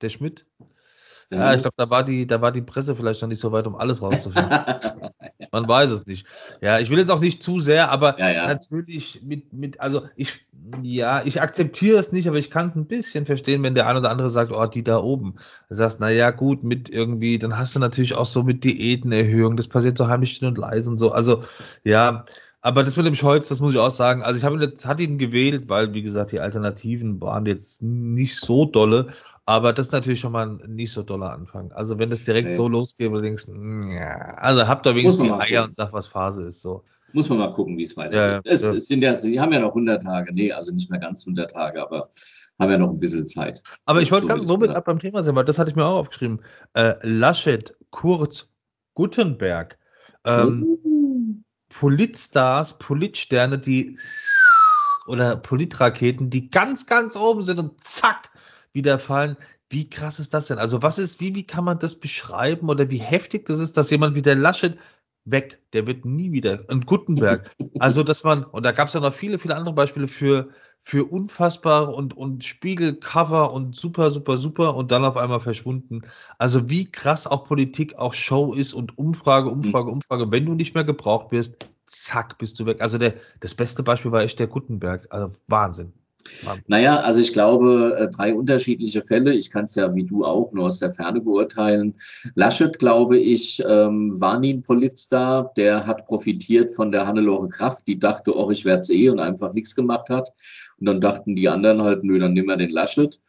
Der 0.01 0.09
Schmidt? 0.09 0.45
Ja, 1.31 1.53
ich 1.53 1.61
glaube, 1.61 1.75
da 1.77 1.89
war 1.89 2.03
die, 2.03 2.27
da 2.27 2.41
war 2.41 2.51
die 2.51 2.61
Presse 2.61 2.95
vielleicht 2.95 3.21
noch 3.21 3.29
nicht 3.29 3.41
so 3.41 3.51
weit, 3.51 3.67
um 3.67 3.75
alles 3.75 4.01
rauszufinden. 4.33 4.51
Man 5.51 5.67
weiß 5.67 5.91
es 5.91 6.05
nicht. 6.05 6.25
Ja, 6.61 6.79
ich 6.79 6.89
will 6.89 6.97
jetzt 6.99 7.11
auch 7.11 7.19
nicht 7.19 7.43
zu 7.43 7.59
sehr, 7.59 7.89
aber 7.91 8.19
Ja, 8.19 8.29
ja. 8.31 8.47
natürlich 8.47 9.21
mit, 9.23 9.53
mit, 9.53 9.79
also 9.79 10.03
ich, 10.15 10.45
ja, 10.81 11.23
ich 11.23 11.41
akzeptiere 11.41 11.97
es 11.97 12.11
nicht, 12.11 12.27
aber 12.27 12.37
ich 12.37 12.51
kann 12.51 12.67
es 12.67 12.75
ein 12.75 12.87
bisschen 12.87 13.25
verstehen, 13.25 13.63
wenn 13.63 13.75
der 13.75 13.87
eine 13.87 13.99
oder 13.99 14.09
andere 14.11 14.29
sagt, 14.29 14.51
oh, 14.51 14.65
die 14.65 14.83
da 14.83 14.99
oben. 14.99 15.35
Du 15.69 15.75
sagst, 15.75 15.99
na 15.99 16.09
ja, 16.09 16.31
gut, 16.31 16.63
mit 16.63 16.89
irgendwie, 16.89 17.39
dann 17.39 17.57
hast 17.57 17.75
du 17.75 17.79
natürlich 17.79 18.15
auch 18.15 18.25
so 18.25 18.43
mit 18.43 18.63
Diätenerhöhung, 18.63 19.57
das 19.57 19.67
passiert 19.67 19.97
so 19.97 20.07
heimlich 20.07 20.33
still 20.33 20.49
und 20.49 20.57
leise 20.57 20.89
und 20.89 20.97
so. 20.97 21.11
Also, 21.11 21.43
ja, 21.83 22.25
aber 22.61 22.83
das 22.83 22.97
mit 22.97 23.05
dem 23.05 23.15
Scholz, 23.15 23.47
das 23.47 23.59
muss 23.59 23.73
ich 23.73 23.79
auch 23.79 23.91
sagen. 23.91 24.23
Also 24.23 24.37
ich 24.37 24.43
habe 24.43 24.55
ihn 24.55 24.61
jetzt, 24.61 24.85
hat 24.85 24.99
ihn 24.99 25.17
gewählt, 25.17 25.69
weil, 25.69 25.93
wie 25.93 26.01
gesagt, 26.01 26.31
die 26.31 26.39
Alternativen 26.39 27.21
waren 27.21 27.45
jetzt 27.45 27.81
nicht 27.83 28.39
so 28.39 28.65
dolle. 28.65 29.07
Aber 29.47 29.71
das 29.71 29.87
ist 29.87 29.91
natürlich 29.93 30.19
schon 30.19 30.33
mal 30.33 30.45
ein 30.45 30.75
nicht 30.75 30.91
so 30.91 31.03
doller 31.03 31.31
Anfang. 31.31 31.71
Also 31.71 31.97
wenn 31.97 32.09
das 32.09 32.23
direkt 32.23 32.49
Nee. 32.49 32.53
so 32.53 32.67
losgeht, 32.67 33.09
wo 33.09 33.15
du 33.15 33.21
denkst, 33.21 33.45
ja, 33.47 34.15
also 34.35 34.67
habt 34.67 34.85
da 34.85 34.93
wenigstens 34.93 35.23
die 35.23 35.31
Eier 35.31 35.63
und 35.63 35.73
sagt, 35.73 35.93
was 35.93 36.07
Phase 36.07 36.43
ist. 36.43 36.59
So. 36.59 36.83
Muss 37.13 37.29
man 37.29 37.37
mal 37.37 37.53
gucken, 37.53 37.77
wie 37.77 37.83
es 37.83 37.95
weitergeht. 37.95 38.17
Ja, 38.17 38.27
ja, 38.33 38.41
es, 38.43 38.61
ja. 38.61 38.73
es 38.73 38.87
sind 38.87 39.01
ja, 39.01 39.15
sie 39.15 39.39
haben 39.39 39.53
ja 39.53 39.61
noch 39.61 39.69
100 39.69 40.03
Tage. 40.03 40.33
Nee, 40.33 40.51
also 40.51 40.73
nicht 40.73 40.91
mehr 40.91 40.99
ganz 40.99 41.21
100 41.21 41.51
Tage, 41.51 41.81
aber 41.81 42.09
haben 42.59 42.71
ja 42.71 42.77
noch 42.77 42.89
ein 42.89 42.99
bisschen 42.99 43.25
Zeit. 43.29 43.63
Aber 43.85 44.01
ich 44.01 44.11
wollte 44.11 44.23
So 44.23 44.27
ganz 44.27 44.49
womit 44.49 44.71
ab 44.71 44.83
beim 44.83 44.99
Thema 44.99 45.23
sein, 45.23 45.35
weil 45.37 45.45
das 45.45 45.57
hatte 45.57 45.69
ich 45.69 45.77
mir 45.77 45.85
auch 45.85 45.99
aufgeschrieben. 45.99 46.41
Äh, 46.73 46.95
Laschet, 47.03 47.73
Kurz, 47.89 48.49
Gutenberg, 48.95 49.77
ähm, 50.25 51.45
Politstars, 51.69 52.79
Politsterne, 52.79 53.59
die 53.59 53.97
oder 55.05 55.37
Politraketen, 55.37 56.29
die 56.29 56.49
ganz, 56.49 56.85
ganz 56.85 57.15
oben 57.15 57.43
sind 57.43 57.59
und 57.59 57.81
zack, 57.81 58.29
wieder 58.77 58.99
fallen. 58.99 59.35
Wie 59.69 59.89
krass 59.89 60.19
ist 60.19 60.33
das 60.33 60.47
denn? 60.47 60.59
Also, 60.59 60.81
was 60.81 60.97
ist, 60.97 61.19
wie, 61.19 61.35
wie 61.35 61.45
kann 61.45 61.65
man 61.65 61.79
das 61.79 61.99
beschreiben 61.99 62.69
oder 62.69 62.89
wie 62.89 62.99
heftig 62.99 63.45
das 63.47 63.59
ist, 63.59 63.75
dass 63.75 63.89
jemand 63.89 64.15
wie 64.15 64.21
der 64.21 64.35
Laschet 64.35 64.77
weg, 65.31 65.59
der 65.73 65.87
wird 65.87 66.05
nie 66.05 66.31
wieder. 66.31 66.63
Und 66.69 66.85
Gutenberg. 66.85 67.51
Also, 67.79 68.03
dass 68.03 68.23
man, 68.23 68.43
und 68.43 68.65
da 68.65 68.71
gab 68.71 68.87
es 68.87 68.93
ja 68.93 68.99
noch 68.99 69.13
viele, 69.13 69.37
viele 69.37 69.55
andere 69.55 69.75
Beispiele 69.75 70.07
für, 70.07 70.49
für 70.81 71.05
unfassbar 71.05 71.93
und, 71.93 72.15
und 72.15 72.43
Spiegelcover 72.43 73.53
und 73.53 73.75
super, 73.75 74.09
super, 74.09 74.37
super 74.37 74.75
und 74.75 74.91
dann 74.91 75.05
auf 75.05 75.17
einmal 75.17 75.41
verschwunden. 75.41 76.01
Also, 76.37 76.69
wie 76.69 76.89
krass 76.91 77.27
auch 77.27 77.45
Politik, 77.45 77.95
auch 77.97 78.13
Show 78.13 78.53
ist 78.53 78.73
und 78.73 78.97
Umfrage, 78.97 79.49
Umfrage, 79.49 79.91
Umfrage. 79.91 80.31
Wenn 80.31 80.45
du 80.45 80.53
nicht 80.53 80.73
mehr 80.73 80.85
gebraucht 80.85 81.31
wirst, 81.31 81.69
zack, 81.85 82.37
bist 82.37 82.59
du 82.59 82.65
weg. 82.65 82.81
Also, 82.81 82.97
der, 82.97 83.15
das 83.41 83.53
beste 83.53 83.83
Beispiel 83.83 84.11
war 84.11 84.21
echt 84.21 84.39
der 84.39 84.47
Gutenberg. 84.47 85.07
Also, 85.11 85.35
Wahnsinn. 85.47 85.93
Naja, 86.67 86.99
also 86.99 87.21
ich 87.21 87.33
glaube, 87.33 87.95
äh, 87.97 88.09
drei 88.09 88.33
unterschiedliche 88.33 89.01
Fälle. 89.01 89.33
Ich 89.33 89.49
kann 89.49 89.65
es 89.65 89.75
ja 89.75 89.93
wie 89.95 90.03
du 90.03 90.25
auch 90.25 90.51
nur 90.51 90.65
aus 90.65 90.79
der 90.79 90.91
Ferne 90.91 91.21
beurteilen. 91.21 91.95
Laschet, 92.35 92.79
glaube 92.79 93.17
ich, 93.17 93.63
ähm, 93.67 94.19
war 94.19 94.39
nie 94.39 94.53
ein 94.53 94.61
Politstar. 94.61 95.51
Der 95.57 95.87
hat 95.87 96.05
profitiert 96.05 96.71
von 96.71 96.91
der 96.91 97.07
Hannelore 97.07 97.49
Kraft, 97.49 97.87
die 97.87 97.99
dachte, 97.99 98.35
oh, 98.35 98.51
ich 98.51 98.65
werde 98.65 98.93
eh 98.93 99.09
und 99.09 99.19
einfach 99.19 99.53
nichts 99.53 99.75
gemacht 99.75 100.09
hat. 100.09 100.33
Und 100.79 100.87
dann 100.87 101.01
dachten 101.01 101.35
die 101.35 101.49
anderen 101.49 101.81
halt, 101.81 102.03
nö, 102.03 102.19
dann 102.19 102.33
nehmen 102.33 102.47
wir 102.47 102.57
den 102.57 102.69
Laschet. 102.69 103.19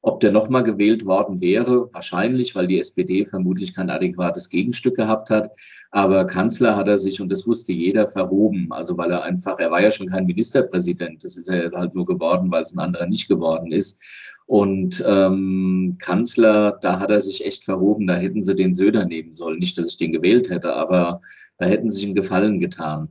Ob 0.00 0.20
der 0.20 0.30
nochmal 0.30 0.62
gewählt 0.62 1.06
worden 1.06 1.40
wäre, 1.40 1.92
wahrscheinlich, 1.92 2.54
weil 2.54 2.68
die 2.68 2.78
SPD 2.78 3.24
vermutlich 3.24 3.74
kein 3.74 3.90
adäquates 3.90 4.48
Gegenstück 4.48 4.96
gehabt 4.96 5.28
hat. 5.28 5.50
Aber 5.90 6.24
Kanzler 6.24 6.76
hat 6.76 6.86
er 6.86 6.98
sich, 6.98 7.20
und 7.20 7.30
das 7.30 7.46
wusste 7.46 7.72
jeder, 7.72 8.06
verhoben. 8.06 8.68
Also 8.70 8.96
weil 8.96 9.10
er 9.10 9.24
einfach, 9.24 9.58
er 9.58 9.70
war 9.70 9.82
ja 9.82 9.90
schon 9.90 10.06
kein 10.06 10.26
Ministerpräsident. 10.26 11.24
Das 11.24 11.36
ist 11.36 11.48
er 11.48 11.70
halt 11.72 11.94
nur 11.94 12.06
geworden, 12.06 12.50
weil 12.50 12.62
es 12.62 12.74
ein 12.74 12.78
anderer 12.78 13.06
nicht 13.06 13.28
geworden 13.28 13.72
ist. 13.72 14.00
Und 14.46 15.04
ähm, 15.06 15.96
Kanzler, 15.98 16.78
da 16.80 17.00
hat 17.00 17.10
er 17.10 17.20
sich 17.20 17.44
echt 17.44 17.64
verhoben. 17.64 18.06
Da 18.06 18.14
hätten 18.14 18.42
sie 18.42 18.56
den 18.56 18.74
Söder 18.74 19.04
nehmen 19.04 19.32
sollen. 19.32 19.58
Nicht, 19.58 19.76
dass 19.76 19.88
ich 19.90 19.98
den 19.98 20.12
gewählt 20.12 20.48
hätte, 20.48 20.74
aber 20.74 21.20
da 21.58 21.66
hätten 21.66 21.90
sie 21.90 21.96
sich 21.96 22.06
einen 22.06 22.14
Gefallen 22.14 22.58
getan. 22.60 23.10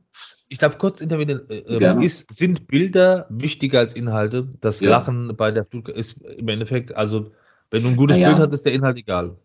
Ich 0.49 0.59
glaube, 0.59 0.77
kurz 0.77 1.01
intervenieren. 1.01 1.49
Äh, 1.49 1.57
ähm, 1.57 2.01
ist, 2.01 2.33
sind 2.35 2.67
Bilder 2.67 3.27
wichtiger 3.29 3.79
als 3.79 3.93
Inhalte? 3.93 4.49
Das 4.61 4.79
Ja. 4.79 4.89
Lachen 4.89 5.35
bei 5.35 5.51
der 5.51 5.65
Flut 5.65 5.89
ist 5.89 6.21
im 6.21 6.47
Endeffekt, 6.47 6.95
also, 6.95 7.31
wenn 7.71 7.83
du 7.83 7.89
ein 7.89 7.95
gutes 7.95 8.17
Na 8.17 8.23
ja. 8.23 8.29
Bild 8.29 8.39
hast, 8.39 8.53
ist 8.53 8.65
der 8.65 8.73
Inhalt 8.73 8.97
egal. 8.97 9.35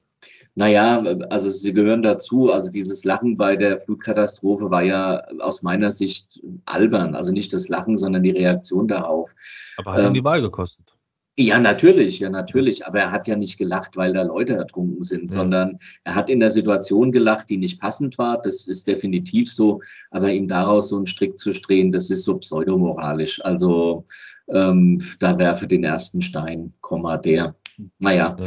Naja, 0.55 1.03
also 1.31 1.49
sie 1.49 1.73
gehören 1.73 2.03
dazu. 2.03 2.53
Also 2.53 2.71
dieses 2.71 3.05
Lachen 3.05 3.37
bei 3.37 3.57
der 3.57 3.79
Flutkatastrophe 3.79 4.71
war 4.71 4.83
ja 4.83 5.25
aus 5.41 5.63
meiner 5.63 5.91
Sicht 5.91 6.41
albern. 6.67 7.15
Also 7.15 7.33
nicht 7.33 7.53
das 7.53 7.69
Lachen, 7.69 7.97
sondern 7.97 8.23
die 8.23 8.31
Reaktion 8.31 8.87
darauf. 8.87 9.35
Aber 9.79 9.95
hat 9.95 10.05
Ähm, 10.05 10.15
die 10.15 10.25
Wahl 10.25 10.43
gekostet. 10.43 10.95
Ja, 11.39 11.59
natürlich, 11.59 12.19
ja, 12.19 12.29
natürlich. 12.29 12.87
Aber 12.87 12.99
er 12.99 13.11
hat 13.11 13.27
ja 13.27 13.37
nicht 13.37 13.57
gelacht, 13.57 13.97
weil 13.97 14.13
da 14.13 14.23
Leute 14.23 14.55
ertrunken 14.55 15.03
sind, 15.03 15.31
Ja. 15.31 15.39
sondern 15.39 15.79
er 16.05 16.15
hat 16.15 16.29
in 16.29 16.41
der 16.41 16.51
Situation 16.51 17.11
gelacht, 17.11 17.49
die 17.49 17.57
nicht 17.57 17.81
passend 17.81 18.19
war. 18.19 18.41
Das 18.43 18.67
ist 18.69 18.87
definitiv 18.87 19.51
so. 19.51 19.81
Aber 20.11 20.31
ihm 20.31 20.47
daraus 20.47 20.91
so 20.91 20.97
einen 20.97 21.07
Strick 21.07 21.39
zu 21.39 21.53
drehen, 21.55 21.91
das 21.91 22.11
ist 22.11 22.25
so 22.25 22.37
pseudomoralisch. 22.39 23.43
Also 23.45 24.05
ähm, 24.49 25.01
da 25.21 25.39
werfe 25.39 25.67
den 25.67 25.85
ersten 25.85 26.21
Stein, 26.21 26.71
Komma 26.83 27.17
der. 27.17 27.57
Naja. 27.99 28.37
Ja. 28.39 28.45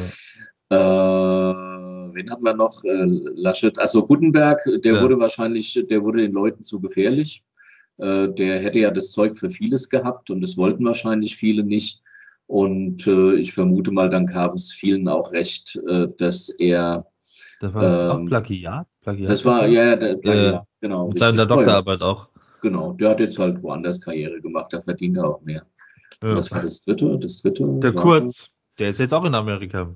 Äh, 0.70 2.14
wen 2.14 2.30
hatten 2.30 2.44
wir 2.44 2.54
noch? 2.54 2.84
Äh, 2.84 3.06
Laschet, 3.36 3.80
also 3.80 4.06
Gutenberg, 4.06 4.62
der 4.84 4.96
Ja. 4.96 5.02
wurde 5.02 5.20
wahrscheinlich, 5.20 5.84
der 5.90 6.04
wurde 6.04 6.22
den 6.22 6.34
Leuten 6.34 6.62
zu 6.62 6.80
gefährlich. 6.82 7.44
Äh, 7.98 8.30
der 8.30 8.60
hätte 8.60 8.80
ja 8.80 8.92
das 8.92 9.12
Zeug 9.12 9.38
für 9.38 9.50
vieles 9.50 9.90
gehabt 9.90 10.30
und 10.30 10.42
das 10.42 10.58
wollten 10.58 10.86
wahrscheinlich 10.86 11.36
viele 11.36 11.64
nicht. 11.64 12.02
Und 12.48 13.08
äh, 13.08 13.36
ich 13.36 13.54
vermute 13.54 13.92
mal, 13.92 14.10
dann 14.10 14.28
kam 14.28 14.54
es 14.54 14.72
vielen 14.72 15.08
auch 15.08 15.32
recht, 15.32 15.80
äh, 15.88 16.08
dass 16.18 16.50
er, 16.50 17.08
Das 17.60 17.74
war 17.74 18.12
auch 18.12 18.20
ähm, 18.20 18.26
Plagiat? 18.26 18.88
Plagiat 19.02 19.30
das 19.30 19.46
war, 19.46 19.68
ja, 19.68 19.86
ja, 19.86 19.96
der, 19.96 20.20
Ja, 20.24 20.34
ja. 20.34 20.52
ja, 20.52 20.64
genau. 20.80 21.08
Mit 21.08 21.18
seiner. 21.18 21.46
Doktorarbeit 21.46 22.02
auch. 22.02 22.30
Genau, 22.62 22.94
der 22.94 23.10
hat 23.10 23.20
jetzt 23.20 23.38
halt 23.40 23.62
woanders 23.62 24.02
Karriere 24.02 24.42
gemacht, 24.42 24.74
da 24.74 24.82
verdient 24.82 25.18
er 25.18 25.28
auch 25.28 25.42
mehr. 25.42 25.66
Ja. 26.24 26.36
Das 26.36 26.52
war 26.52 26.62
das 26.62 26.82
dritte, 26.82 27.18
das 27.20 27.42
dritte. 27.42 27.66
Der 27.80 27.94
Kurz, 27.94 28.52
der 28.80 28.90
ist 28.90 29.00
jetzt 29.00 29.14
auch 29.14 29.26
in 29.26 29.36
Amerika. 29.36 29.94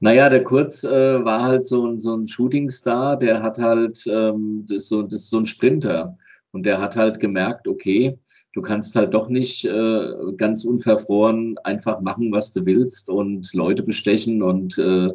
Naja, 0.00 0.28
der 0.28 0.44
Kurz 0.44 0.84
äh, 0.84 1.24
war 1.24 1.42
halt 1.42 1.66
so 1.66 1.86
ein, 1.86 1.98
so 1.98 2.14
ein 2.16 2.26
Shootingstar, 2.26 3.16
der 3.16 3.42
hat 3.42 3.58
halt, 3.58 4.04
ähm, 4.06 4.64
das, 4.68 4.88
so, 4.88 5.02
das 5.02 5.20
ist 5.20 5.30
so 5.30 5.38
ein 5.38 5.46
Sprinter. 5.46 6.16
Und 6.54 6.64
der 6.66 6.80
hat 6.80 6.94
halt 6.94 7.18
gemerkt, 7.18 7.66
okay, 7.66 8.16
du 8.52 8.62
kannst 8.62 8.94
halt 8.94 9.12
doch 9.12 9.28
nicht 9.28 9.64
äh, 9.64 10.12
ganz 10.36 10.64
unverfroren 10.64 11.58
einfach 11.64 12.00
machen, 12.00 12.30
was 12.30 12.52
du 12.52 12.64
willst 12.64 13.08
und 13.10 13.52
Leute 13.54 13.82
bestechen 13.82 14.40
und 14.40 14.78
äh, 14.78 15.10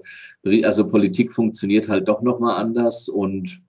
also 0.66 0.90
Politik 0.90 1.32
funktioniert 1.32 1.88
halt 1.88 2.10
doch 2.10 2.22
nochmal 2.22 2.58
anders 2.58 3.08
und 3.08 3.62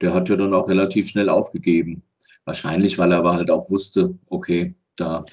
der 0.00 0.14
hat 0.14 0.28
ja 0.28 0.36
dann 0.36 0.54
auch 0.54 0.68
relativ 0.68 1.08
schnell 1.08 1.28
aufgegeben. 1.28 2.02
Wahrscheinlich, 2.44 2.98
weil 2.98 3.10
er 3.10 3.18
aber 3.18 3.34
halt 3.34 3.50
auch 3.50 3.68
wusste, 3.68 4.16
okay, 4.28 4.76
da 4.94 5.24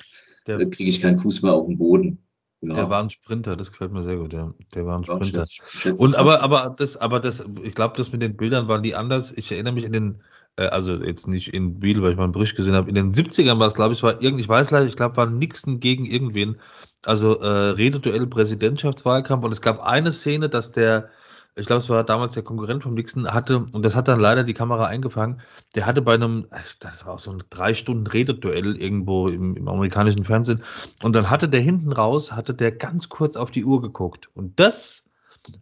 äh, 0.47 0.65
kriege 0.65 0.89
ich 0.89 1.01
keinen 1.03 1.19
Fuß 1.19 1.43
mehr 1.43 1.53
auf 1.53 1.67
den 1.67 1.77
Boden. 1.77 2.17
Ja. 2.61 2.73
der 2.73 2.89
war 2.89 3.03
ein 3.03 3.11
Sprinter, 3.11 3.55
das 3.55 3.71
gefällt 3.71 3.91
mir 3.91 4.01
sehr 4.01 4.17
gut, 4.17 4.33
ja. 4.33 4.51
Der 4.73 4.87
war 4.87 4.97
ein 4.97 5.03
Ja, 5.03 5.17
Sprinter. 5.17 5.45
schätze- 5.45 5.77
schätze 5.81 6.01
Und 6.03 6.15
aber, 6.15 6.41
aber 6.41 6.73
das, 6.75 6.97
aber 6.97 7.19
das, 7.19 7.45
ich 7.63 7.75
glaube, 7.75 7.93
das 7.95 8.11
mit 8.11 8.23
den 8.23 8.35
Bildern 8.37 8.67
waren 8.67 8.81
die 8.81 8.95
anders. 8.95 9.31
Ich 9.37 9.51
erinnere 9.51 9.73
mich 9.73 9.83
in 9.85 9.93
den, 9.93 10.21
also 10.57 10.93
jetzt 10.93 11.27
nicht 11.27 11.53
in 11.53 11.79
Biel, 11.79 12.01
weil 12.01 12.11
ich 12.11 12.17
mal 12.17 12.23
einen 12.23 12.31
Bericht 12.31 12.55
gesehen 12.55 12.75
habe. 12.75 12.89
In 12.89 12.95
den 12.95 13.13
70ern 13.13 13.59
war 13.59 13.67
es, 13.67 13.73
glaube 13.73 13.93
ich, 13.93 14.03
war 14.03 14.21
irgend, 14.21 14.39
ich 14.39 14.47
weiß 14.47 14.71
leider, 14.71 14.87
ich 14.87 14.95
glaube, 14.95 15.17
war 15.17 15.25
Nixon 15.25 15.79
gegen 15.79 16.05
irgendwen. 16.05 16.57
Also 17.03 17.39
äh, 17.39 17.47
Rededuell 17.47 18.25
Präsidentschaftswahlkampf 18.27 19.43
und 19.43 19.51
es 19.51 19.61
gab 19.61 19.81
eine 19.81 20.11
Szene, 20.11 20.49
dass 20.49 20.71
der, 20.71 21.09
ich 21.55 21.67
glaube, 21.67 21.81
es 21.81 21.89
war 21.89 22.03
damals 22.03 22.33
der 22.33 22.43
Konkurrent 22.43 22.83
vom 22.83 22.93
Nixon, 22.93 23.27
hatte, 23.31 23.65
und 23.73 23.83
das 23.83 23.95
hat 23.95 24.07
dann 24.07 24.19
leider 24.19 24.43
die 24.43 24.53
Kamera 24.53 24.85
eingefangen, 24.85 25.41
der 25.75 25.85
hatte 25.85 26.01
bei 26.01 26.13
einem, 26.13 26.47
das 26.79 27.05
war 27.05 27.13
auch 27.13 27.19
so 27.19 27.31
ein 27.31 27.43
drei 27.49 27.73
Stunden 27.73 28.07
Rededuell 28.07 28.75
irgendwo 28.77 29.27
im, 29.27 29.55
im 29.55 29.67
amerikanischen 29.67 30.23
Fernsehen, 30.23 30.63
und 31.03 31.15
dann 31.15 31.29
hatte 31.29 31.49
der 31.49 31.61
hinten 31.61 31.91
raus, 31.91 32.31
hatte 32.31 32.53
der 32.53 32.71
ganz 32.71 33.09
kurz 33.09 33.35
auf 33.35 33.51
die 33.51 33.65
Uhr 33.65 33.81
geguckt. 33.81 34.29
Und 34.33 34.59
das 34.59 35.04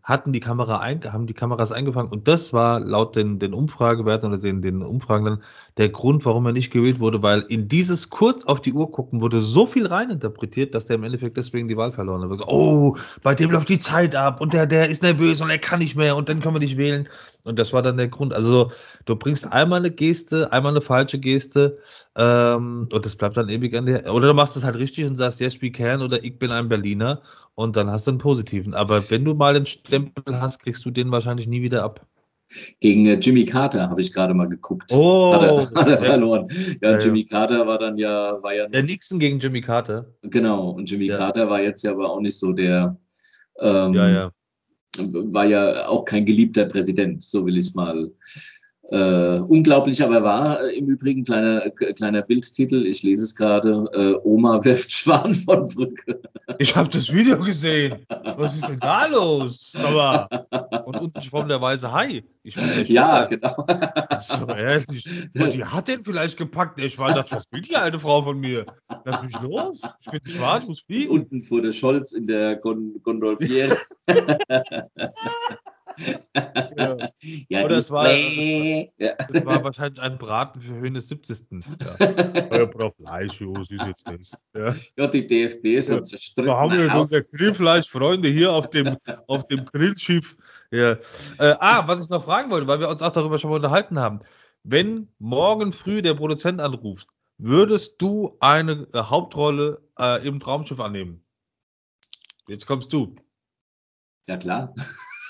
hatten 0.04 0.34
die 0.34 0.40
Kamera 0.40 0.80
ein, 0.80 1.02
haben 1.12 1.28
die 1.28 1.34
Kameras 1.34 1.72
eingefangen 1.72 2.12
und 2.12 2.28
das 2.28 2.54
war 2.54 2.80
laut 2.80 3.16
den, 3.16 3.40
den 3.40 3.54
Umfragewerten 3.54 4.30
oder 4.30 4.38
den, 4.38 4.62
den 4.62 4.82
Umfragen 4.82 5.40
der 5.78 5.90
Grund, 5.90 6.26
warum 6.26 6.46
er 6.46 6.52
nicht 6.52 6.72
gewählt 6.72 7.00
wurde, 7.00 7.22
weil 7.22 7.42
in 7.42 7.68
dieses 7.68 8.10
kurz 8.10 8.46
auf 8.46 8.62
die 8.62 8.74
Uhr 8.74 8.92
gucken 8.92 9.22
wurde 9.22 9.40
so 9.40 9.66
viel 9.66 9.88
reininterpretiert, 9.88 10.76
dass 10.76 10.86
der 10.86 10.98
im 10.98 11.04
Endeffekt 11.04 11.38
deswegen 11.38 11.68
die 11.68 11.78
Wahl 11.78 11.92
verloren 11.92 12.30
hat. 12.30 12.48
Oh, 12.48 12.98
bei 13.22 13.36
dem 13.36 13.52
läuft 13.52 13.70
die 13.70 13.80
Zeit 13.80 14.16
ab 14.16 14.42
und 14.42 14.54
der, 14.54 14.68
der 14.68 14.90
ist 14.90 15.04
nervös 15.04 15.42
und 15.42 15.50
er 15.50 15.58
kann 15.58 15.80
nicht 15.80 15.96
mehr 15.96 16.16
und 16.16 16.30
dann 16.30 16.40
können 16.40 16.56
wir 16.56 16.60
nicht 16.60 16.78
wählen. 16.78 17.08
Und 17.46 17.60
das 17.60 17.74
war 17.74 17.82
dann 17.82 17.98
der 17.98 18.08
Grund. 18.08 18.34
Also 18.34 18.72
du 19.06 19.16
bringst 19.16 19.52
einmal 19.52 19.80
eine 19.80 19.92
Geste, 19.92 20.54
einmal 20.54 20.72
eine 20.72 20.82
falsche 20.82 21.20
Geste 21.20 21.78
ähm, 22.16 22.88
und 22.92 23.06
das 23.06 23.16
bleibt 23.16 23.36
dann 23.36 23.50
ewig 23.50 23.76
an 23.76 23.86
dir. 23.86 24.12
Oder 24.14 24.28
du 24.28 24.34
machst 24.34 24.56
es 24.56 24.64
halt 24.64 24.78
richtig 24.78 25.06
und 25.06 25.18
sagst, 25.18 25.42
yes, 25.42 25.62
we 25.62 25.72
can 25.72 26.02
oder 26.02 26.24
ich 26.24 26.40
bin 26.40 26.52
ein 26.52 26.70
Berliner 26.70 27.22
und 27.56 27.76
dann 27.76 27.90
hast 27.92 28.08
du 28.08 28.12
einen 28.12 28.18
positiven. 28.18 28.74
Aber 28.74 29.10
wenn 29.10 29.26
du 29.26 29.34
mal 29.34 29.56
einen 29.56 29.66
Stempel 29.66 30.42
hast, 30.42 30.60
kriegst 30.60 30.84
du 30.86 30.92
den 30.92 31.12
wahrscheinlich 31.12 31.48
nie 31.48 31.62
wieder 31.62 31.84
ab. 31.84 32.06
Gegen 32.80 33.06
äh, 33.06 33.16
Jimmy 33.16 33.46
Carter 33.46 33.90
habe 33.90 34.02
ich 34.02 34.14
gerade 34.14 34.34
mal 34.34 34.48
geguckt. 34.48 34.92
Oh, 34.92 35.34
hat 35.34 35.42
er, 35.42 35.72
hat 35.82 35.88
er 35.88 35.98
verloren. 35.98 36.48
Ja, 36.82 36.92
ja, 36.92 37.00
Jimmy 37.00 37.26
Carter 37.26 37.66
war 37.66 37.80
dann 37.80 37.98
ja, 37.98 38.42
war 38.44 38.54
ja. 38.54 38.68
Der 38.68 38.84
Nixon 38.84 39.20
gegen 39.20 39.40
Jimmy 39.40 39.62
Carter. 39.62 40.14
Genau, 40.22 40.70
und 40.70 40.90
Jimmy 40.90 41.08
ja. 41.08 41.18
Carter 41.18 41.50
war 41.50 41.62
jetzt 41.62 41.84
ja 41.84 41.92
aber 41.92 42.12
auch 42.12 42.20
nicht 42.20 42.38
so 42.38 42.54
der. 42.54 42.98
Ähm, 43.60 43.94
ja, 43.94 44.10
ja 44.10 44.32
war 44.98 45.46
ja 45.46 45.88
auch 45.88 46.06
kein 46.06 46.26
geliebter 46.26 46.66
Präsident, 46.66 47.24
so 47.24 47.46
will 47.46 47.58
ich 47.58 47.68
es 47.68 47.74
mal. 47.74 48.12
Äh, 48.94 49.40
unglaublich 49.40 50.04
aber 50.04 50.22
war 50.22 50.70
im 50.70 50.86
Übrigen 50.86 51.24
kleiner, 51.24 51.62
kleiner 51.72 52.22
Bildtitel, 52.22 52.86
ich 52.86 53.02
lese 53.02 53.24
es 53.24 53.36
gerade, 53.36 53.90
äh, 53.92 54.20
Oma 54.24 54.64
wirft 54.64 54.94
Schwan 54.94 55.34
von 55.34 55.68
Brücke. 55.68 56.22
Ich 56.60 56.76
habe 56.76 56.90
das 56.90 57.12
Video 57.12 57.40
gesehen. 57.40 58.06
Was 58.38 58.54
ist 58.54 58.70
denn 58.70 58.80
da 58.80 59.08
los? 59.08 59.74
Aber, 59.84 60.30
und 60.86 61.02
unten 61.02 61.22
schwamm 61.24 61.48
der 61.48 61.60
weiße 61.60 61.92
Hai. 61.92 62.24
ja, 62.44 63.26
genau. 63.26 63.66
So, 64.20 64.46
ehrlich. 64.46 65.10
Und 65.34 65.54
die 65.56 65.66
hat 65.66 65.88
den 65.88 66.06
vielleicht 66.06 66.38
gepackt. 66.38 66.80
Ich 66.80 67.00
war 67.00 67.16
dachte, 67.16 67.36
was 67.36 67.52
will 67.52 67.64
die 67.64 67.76
alte 67.76 67.98
Frau 67.98 68.22
von 68.22 68.40
mir? 68.40 68.64
Lass 69.06 69.24
mich 69.24 69.42
los. 69.42 69.82
Ich 70.02 70.12
bin 70.12 70.22
schwarz, 70.32 70.68
muss 70.68 70.82
fliegen. 70.82 71.10
Unten 71.10 71.42
fuhr 71.42 71.64
der 71.64 71.74
Scholz 71.74 72.12
in 72.12 72.28
der 72.28 72.58
Gondolfiere. 72.58 73.76
ja. 76.78 76.98
ja. 77.50 77.64
Oder 77.64 77.78
es 77.78 77.92
war, 77.92 78.06
das, 78.06 79.28
das, 79.30 79.46
war 79.46 79.64
wahrscheinlich 79.64 80.02
ein 80.02 80.18
Braten 80.18 80.62
für 80.62 80.74
Höhnes 80.74 81.08
70. 81.08 81.46
Ja. 81.82 81.96
Euer 82.50 82.68
Prof 82.68 82.96
Fleisch, 82.96 83.42
was 83.42 83.72
ist 83.72 83.86
jetzt 83.86 84.08
das? 84.08 84.38
Ja, 84.56 84.76
ja 84.98 85.08
die 85.08 85.26
DFB 85.26 85.66
ist 85.66 85.90
ja. 85.90 86.02
zerstritten. 86.04 86.48
Da 86.48 86.58
haben 86.58 86.72
wir 86.72 86.84
jetzt 86.84 86.96
unsere 86.96 87.24
Grillfleischfreunde 87.24 88.30
hier 88.30 88.54
auf 88.54 88.70
dem, 88.70 88.98
auf 89.28 89.46
dem 89.48 89.66
Grillschiff. 89.66 90.38
Ja. 90.72 90.94
Äh, 90.94 91.56
ah, 91.60 91.88
was 91.88 92.04
ich 92.04 92.10
noch 92.10 92.24
fragen 92.24 92.50
wollte, 92.50 92.68
weil 92.68 92.80
wir 92.80 92.90
uns 92.90 93.02
auch 93.02 93.12
darüber 93.12 93.38
schon 93.38 93.50
mal 93.50 93.58
unterhalten 93.58 94.00
haben. 94.00 94.22
Wenn 94.64 95.10
morgen 95.20 95.74
früh 95.74 96.02
der 96.02 96.14
Produzent 96.14 96.62
anruft, 96.62 97.08
würdest 97.38 98.02
du 98.02 98.38
eine 98.40 98.88
äh, 98.94 99.00
Hauptrolle 99.00 99.82
äh, 100.00 100.26
im 100.26 100.40
Traumschiff 100.40 100.80
annehmen? 100.80 101.24
Jetzt 102.48 102.66
kommst 102.66 102.92
du. 102.94 103.16
Ja, 104.28 104.38
klar. 104.38 104.74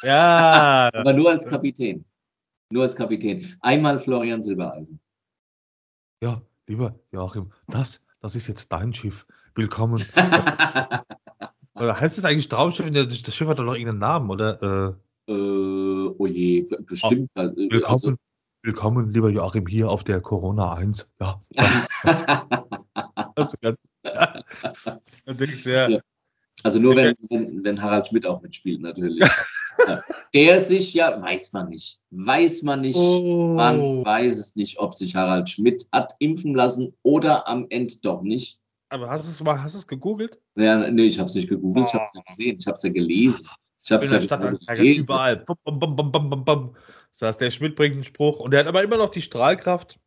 Ja. 0.03 0.89
Aber 0.93 1.13
nur 1.13 1.29
als 1.29 1.47
Kapitän. 1.47 2.05
Nur 2.69 2.83
als 2.83 2.95
Kapitän. 2.95 3.45
Einmal 3.61 3.99
Florian 3.99 4.43
Silbereisen. 4.43 4.99
Ja, 6.21 6.41
lieber 6.67 6.99
Joachim, 7.11 7.51
das, 7.67 8.01
das 8.21 8.35
ist 8.35 8.47
jetzt 8.47 8.71
dein 8.71 8.93
Schiff. 8.93 9.25
Willkommen. 9.55 10.05
oder 11.75 11.99
heißt 11.99 12.17
es 12.17 12.25
eigentlich 12.25 12.49
Traumschiff? 12.49 12.89
Das 12.91 13.35
Schiff 13.35 13.47
hat 13.47 13.59
doch 13.59 13.63
noch 13.63 13.73
irgendeinen 13.75 13.99
Namen, 13.99 14.29
oder? 14.29 14.97
Äh, 15.27 15.31
äh 15.31 16.13
oh 16.17 16.25
je, 16.25 16.61
bestimmt. 16.61 17.29
Oh, 17.35 17.41
willkommen, 17.55 17.83
also, 17.83 18.13
willkommen, 18.63 19.13
lieber 19.13 19.29
Joachim, 19.29 19.67
hier 19.67 19.89
auf 19.89 20.03
der 20.03 20.21
Corona 20.21 20.73
1. 20.73 21.11
Ja. 21.19 21.41
das 23.35 23.53
ist 23.53 23.61
ganz. 23.61 23.77
ja. 25.65 25.99
Also 26.63 26.79
nur 26.79 26.95
wenn, 26.95 27.13
wenn, 27.29 27.63
wenn 27.63 27.81
Harald 27.81 28.07
Schmidt 28.07 28.25
auch 28.25 28.41
mitspielt, 28.41 28.81
natürlich. 28.81 29.23
Der 30.33 30.59
sich 30.59 30.93
ja, 30.93 31.21
weiß 31.21 31.53
man 31.53 31.69
nicht, 31.69 31.99
weiß 32.11 32.63
man 32.63 32.81
nicht, 32.81 32.97
oh. 32.97 33.53
man 33.55 34.03
weiß 34.03 34.39
es 34.39 34.55
nicht, 34.55 34.79
ob 34.79 34.95
sich 34.95 35.15
Harald 35.15 35.49
Schmidt 35.49 35.87
hat 35.91 36.13
impfen 36.19 36.55
lassen 36.55 36.95
oder 37.03 37.47
am 37.47 37.67
Ende 37.69 37.93
doch 38.01 38.21
nicht. 38.21 38.59
Aber 38.89 39.09
hast 39.09 39.25
du 39.25 39.31
es 39.31 39.43
mal, 39.43 39.61
hast 39.61 39.75
du 39.75 39.79
es 39.79 39.87
gegoogelt? 39.87 40.39
Ja, 40.55 40.89
nee, 40.89 41.03
ich 41.03 41.19
habe 41.19 41.29
es 41.29 41.35
nicht 41.35 41.49
gegoogelt, 41.49 41.85
oh. 41.85 41.87
ich 41.87 41.93
habe 41.93 42.05
es 42.05 42.13
nicht 42.13 42.27
gesehen, 42.27 42.57
ich 42.59 42.67
habe 42.67 42.77
es 42.77 42.83
ja 42.83 42.89
gelesen. 42.89 43.47
Ich 43.83 43.91
habe 43.91 44.05
es 44.05 44.11
ja 44.11 44.73
gelesen. 44.73 45.03
überall. 45.03 45.43
Bum, 45.65 45.79
bum, 45.79 46.45
bum, 46.45 46.75
das 47.11 47.21
heißt, 47.21 47.41
der 47.41 47.51
Schmidt 47.51 47.75
bringt 47.75 47.95
einen 47.95 48.03
Spruch 48.03 48.39
und 48.39 48.51
der 48.51 48.61
hat 48.61 48.67
aber 48.67 48.83
immer 48.83 48.97
noch 48.97 49.11
die 49.11 49.21
Strahlkraft, 49.21 49.99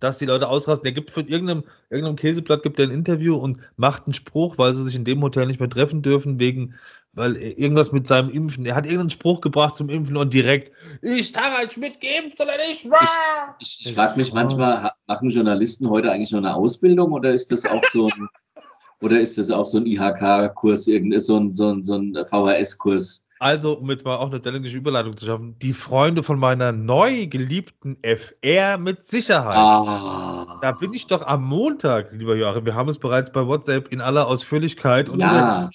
dass 0.00 0.18
die 0.18 0.26
Leute 0.26 0.48
ausrasten. 0.48 0.84
Der 0.84 0.92
gibt 0.92 1.10
von 1.10 1.26
irgendeinem, 1.26 1.64
irgendeinem 1.90 2.16
Käseblatt 2.16 2.62
gibt 2.62 2.78
er 2.78 2.86
ein 2.86 2.92
Interview 2.92 3.36
und 3.36 3.60
macht 3.76 4.06
einen 4.06 4.14
Spruch, 4.14 4.58
weil 4.58 4.74
sie 4.74 4.84
sich 4.84 4.94
in 4.94 5.04
dem 5.04 5.22
Hotel 5.22 5.46
nicht 5.46 5.60
mehr 5.60 5.70
treffen 5.70 6.02
dürfen, 6.02 6.38
wegen, 6.38 6.74
weil 7.12 7.36
irgendwas 7.36 7.92
mit 7.92 8.06
seinem 8.06 8.30
Impfen. 8.30 8.66
Er 8.66 8.74
hat 8.74 8.84
irgendeinen 8.84 9.10
Spruch 9.10 9.40
gebracht 9.40 9.76
zum 9.76 9.88
Impfen 9.88 10.16
und 10.16 10.34
direkt, 10.34 10.72
ich 11.02 11.34
Harald 11.34 11.72
Schmidt 11.72 12.00
geimpft 12.00 12.40
oder 12.40 12.56
nicht? 12.58 12.84
Ich, 12.84 13.80
ich, 13.80 13.86
ich 13.86 13.94
frage 13.94 14.18
mich 14.18 14.32
manchmal, 14.32 14.92
machen 15.06 15.30
Journalisten 15.30 15.88
heute 15.88 16.12
eigentlich 16.12 16.32
noch 16.32 16.38
eine 16.38 16.54
Ausbildung 16.54 17.12
oder 17.12 17.32
ist 17.32 17.50
das 17.52 17.64
auch 17.64 17.84
so 17.84 18.08
ein, 18.08 18.28
oder 19.00 19.20
ist 19.20 19.38
das 19.38 19.50
auch 19.50 19.66
so 19.66 19.78
ein 19.78 19.86
IHK-Kurs, 19.86 20.84
so 20.84 21.36
ein, 21.36 21.52
so 21.52 21.68
ein, 21.68 21.82
so 21.82 21.94
ein 21.96 22.14
VHS-Kurs? 22.24 23.25
Also, 23.38 23.74
um 23.74 23.90
jetzt 23.90 24.04
mal 24.04 24.16
auch 24.16 24.28
eine 24.30 24.40
talentische 24.40 24.78
Überleitung 24.78 25.16
zu 25.16 25.26
schaffen, 25.26 25.58
die 25.58 25.74
Freunde 25.74 26.22
von 26.22 26.38
meiner 26.38 26.72
neu 26.72 27.26
geliebten 27.26 27.98
FR 28.02 28.78
mit 28.78 29.04
Sicherheit. 29.04 29.56
Ah. 29.56 30.58
Da 30.62 30.72
bin 30.72 30.94
ich 30.94 31.06
doch 31.06 31.22
am 31.22 31.44
Montag, 31.44 32.12
lieber 32.12 32.34
Joachim, 32.34 32.64
wir 32.64 32.74
haben 32.74 32.88
es 32.88 32.98
bereits 32.98 33.30
bei 33.30 33.46
WhatsApp 33.46 33.92
in 33.92 34.00
aller 34.00 34.26
Ausführlichkeit 34.26 35.10
und 35.10 35.20
ja. 35.20 35.68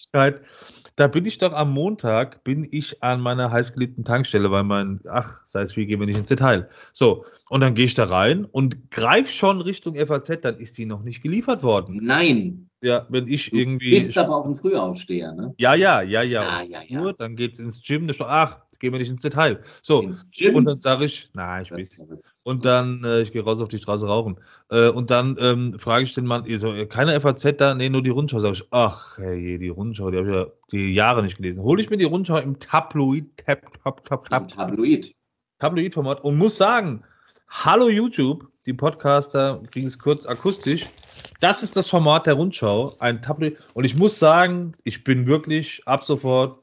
Da 1.02 1.08
bin 1.08 1.26
ich 1.26 1.40
doch 1.40 1.54
am 1.54 1.72
Montag, 1.72 2.44
bin 2.44 2.68
ich 2.70 3.02
an 3.02 3.22
meiner 3.22 3.52
heißgeliebten 3.52 4.04
Tankstelle, 4.04 4.52
weil 4.52 4.62
mein, 4.62 5.00
ach, 5.10 5.42
sei 5.46 5.64
es 5.64 5.76
wie, 5.76 5.88
gehen 5.88 6.00
wir 6.00 6.06
nicht 6.06 6.20
ins 6.20 6.28
Detail. 6.28 6.70
So, 6.94 7.26
und 7.50 7.62
dann 7.62 7.74
gehe 7.74 7.86
ich 7.86 7.96
da 7.96 8.04
rein 8.04 8.46
und 8.46 8.92
greife 8.92 9.34
schon 9.34 9.62
Richtung 9.62 9.96
FAZ, 9.96 10.42
dann 10.42 10.60
ist 10.60 10.78
die 10.78 10.86
noch 10.86 11.02
nicht 11.02 11.24
geliefert 11.24 11.64
worden. 11.64 12.02
Nein. 12.04 12.70
Ja, 12.84 13.08
wenn 13.10 13.26
ich 13.26 13.50
du 13.50 13.58
irgendwie. 13.58 13.90
Bist 13.90 14.16
aber 14.16 14.36
auch 14.36 14.46
ein 14.46 14.54
Frühaufsteher, 14.54 15.34
ne? 15.34 15.56
Ja, 15.58 15.74
ja, 15.74 16.04
ja, 16.04 16.22
ja. 16.22 16.42
Ah, 16.42 16.62
ja, 16.70 16.82
ja. 16.88 17.02
Nur, 17.02 17.14
dann 17.14 17.36
geht's 17.36 17.58
ins 17.58 17.82
Gym. 17.82 18.08
Ach, 18.20 18.60
gehen 18.82 18.92
wir 18.92 19.00
nicht 19.00 19.12
ins 19.12 19.22
Detail. 19.22 19.62
So, 19.82 20.00
und 20.00 20.66
dann 20.66 20.80
sage 20.80 21.06
ich, 21.06 21.30
nein, 21.34 21.62
ich 21.62 21.72
weiß 21.72 22.02
Und 22.44 22.66
dann, 22.66 23.04
äh, 23.06 23.22
ich 23.22 23.32
gehe 23.32 23.44
raus 23.44 23.62
auf 23.62 23.70
die 23.70 23.78
Straße 23.78 24.06
rauchen. 24.06 24.38
Äh, 24.70 24.90
und 24.90 25.12
dann 25.12 25.38
ähm, 25.40 25.80
frage 25.80 26.04
ich 26.04 26.14
den 26.14 26.26
Mann, 26.26 26.44
so, 26.58 26.74
keine 26.88 27.20
FAZ 27.22 27.56
da? 27.58 27.76
Nee, 27.76 27.90
nur 27.90 28.02
die 28.02 28.10
Rundschau. 28.10 28.40
Sag 28.40 28.54
ich, 28.54 28.66
ach, 28.72 29.18
hey, 29.18 29.58
die 29.58 29.70
Rundschau, 29.70 30.12
die 30.12 30.18
habe 30.18 30.30
ich 30.30 30.36
ja 30.36 30.48
die 30.72 30.94
Jahre 30.94 31.24
nicht 31.24 31.38
gelesen. 31.38 31.64
Hole 31.64 31.82
ich 31.82 31.90
mir 31.90 31.98
die 31.98 32.06
Rundschau 32.06 32.38
im 32.38 32.60
Tabloid, 32.60 33.38
Tab, 33.38 33.62
Tab, 33.84 34.04
Tab, 34.04 34.28
Tab, 34.28 34.48
Tabloid. 34.48 35.16
Tabloid-Format 35.60 36.24
und 36.24 36.38
muss 36.38 36.58
sagen, 36.58 37.04
hallo 37.48 37.88
YouTube, 37.88 38.48
die 38.66 38.74
Podcaster 38.74 39.62
kriegen 39.72 39.88
es 39.88 40.00
kurz 40.00 40.26
akustisch. 40.26 40.88
Das 41.40 41.64
ist 41.64 41.76
das 41.76 41.88
Format 41.88 42.26
der 42.26 42.34
Rundschau, 42.34 42.96
ein 43.00 43.22
Tablet. 43.22 43.58
Und 43.74 43.84
ich 43.84 43.96
muss 43.96 44.18
sagen, 44.18 44.74
ich 44.84 45.04
bin 45.04 45.28
wirklich 45.28 45.82
ab 45.88 46.04
sofort, 46.04 46.61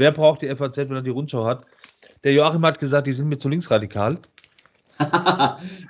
wer 0.00 0.12
braucht 0.12 0.42
die 0.42 0.48
FAZ, 0.48 0.78
wenn 0.78 0.92
er 0.92 1.02
die 1.02 1.10
Rundschau 1.10 1.44
hat? 1.44 1.66
Der 2.24 2.32
Joachim 2.32 2.64
hat 2.64 2.80
gesagt, 2.80 3.06
die 3.06 3.12
sind 3.12 3.28
mir 3.28 3.38
zu 3.38 3.48
linksradikal. 3.48 4.18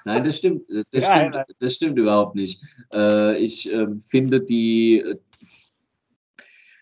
nein, 0.04 0.24
das 0.24 0.36
stimmt. 0.36 0.62
Das, 0.90 1.04
ja, 1.04 1.16
stimmt, 1.16 1.36
das 1.58 1.74
stimmt 1.74 1.98
überhaupt 1.98 2.34
nicht. 2.34 2.62
Äh, 2.92 3.38
ich 3.38 3.72
äh, 3.72 3.86
finde 3.98 4.40
die. 4.40 4.98
Äh, 4.98 5.16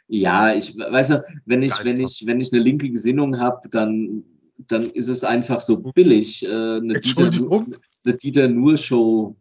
ja, 0.08 0.54
ich 0.54 0.76
weiß 0.76 1.10
ja, 1.10 1.22
wenn 1.44 1.62
ich, 1.62 1.72
wenn 1.84 2.00
ich, 2.00 2.24
wenn 2.26 2.40
ich 2.40 2.50
eine 2.52 2.62
linke 2.62 2.90
Gesinnung 2.90 3.38
habe, 3.38 3.68
dann, 3.68 4.24
dann 4.56 4.86
ist 4.90 5.08
es 5.08 5.22
einfach 5.22 5.60
so 5.60 5.82
billig, 5.82 6.46
äh, 6.46 6.48
eine, 6.48 6.98
Dieter, 7.00 7.30
eine 7.30 8.16
Dieter 8.16 8.48
Nur-Show 8.48 9.36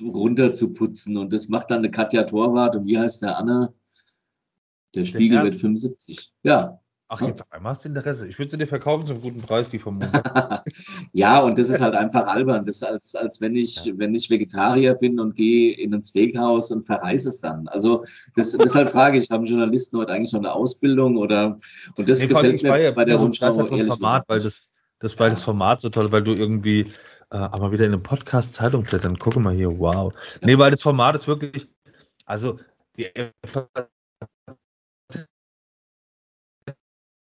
runterzuputzen. 0.00 1.18
Und 1.18 1.32
das 1.34 1.48
macht 1.48 1.70
dann 1.70 1.78
eine 1.78 1.90
Katja 1.90 2.22
Torwart 2.22 2.76
und 2.76 2.86
wie 2.86 2.98
heißt 2.98 3.22
der 3.22 3.36
Anne? 3.36 3.72
Der 4.94 5.04
Spiegel 5.04 5.42
mit 5.42 5.56
75. 5.56 6.32
Ja. 6.42 6.80
Ach, 7.12 7.20
jetzt 7.22 7.42
auf 7.42 7.50
einmal 7.50 7.70
hast 7.70 7.84
du 7.84 7.88
Interesse. 7.88 8.28
Ich 8.28 8.38
würde 8.38 8.52
sie 8.52 8.56
dir 8.56 8.68
verkaufen 8.68 9.04
zum 9.04 9.20
guten 9.20 9.42
Preis, 9.42 9.68
die 9.68 9.80
Vermutung. 9.80 10.12
ja, 11.12 11.40
und 11.40 11.58
das 11.58 11.68
ist 11.68 11.80
halt 11.80 11.96
einfach 11.96 12.26
albern. 12.26 12.64
Das 12.64 12.76
ist 12.76 12.84
als, 12.84 13.16
als 13.16 13.40
wenn 13.40 13.56
ich, 13.56 13.84
ja. 13.84 13.94
wenn 13.96 14.14
ich 14.14 14.30
Vegetarier 14.30 14.94
bin 14.94 15.18
und 15.18 15.34
gehe 15.34 15.76
in 15.76 15.92
ein 15.92 16.04
Steakhouse 16.04 16.70
und 16.70 16.86
verreise 16.86 17.28
es 17.28 17.40
dann. 17.40 17.66
Also 17.66 18.04
das, 18.36 18.52
deshalb 18.52 18.90
frage 18.90 19.18
ich, 19.18 19.28
haben 19.30 19.44
Journalisten 19.44 19.98
heute 19.98 20.12
eigentlich 20.12 20.32
noch 20.32 20.38
eine 20.38 20.52
Ausbildung 20.52 21.16
oder 21.16 21.58
und 21.96 22.08
das 22.08 22.20
nee, 22.20 22.28
gefällt 22.28 22.62
mir 22.62 22.80
ja 22.80 22.92
bei 22.92 23.04
der 23.04 23.16
Rundschau 23.16 23.66
ehrlich 23.66 23.88
Format, 23.88 24.22
weil 24.28 24.38
das, 24.38 24.72
das 25.00 25.18
weil 25.18 25.30
das 25.30 25.42
Format 25.42 25.80
so 25.80 25.88
toll, 25.88 26.12
weil 26.12 26.22
du 26.22 26.32
irgendwie 26.32 26.82
äh, 27.32 27.36
aber 27.36 27.72
wieder 27.72 27.86
in 27.86 27.92
einem 27.92 28.04
Podcast 28.04 28.54
Zeitung 28.54 28.84
blättern. 28.84 29.18
Gucke 29.18 29.40
mal 29.40 29.54
hier, 29.54 29.80
wow. 29.80 30.12
Ja. 30.14 30.46
Nee, 30.46 30.58
weil 30.58 30.70
das 30.70 30.82
Format 30.82 31.16
ist 31.16 31.26
wirklich, 31.26 31.68
also 32.24 32.60
die 32.96 33.08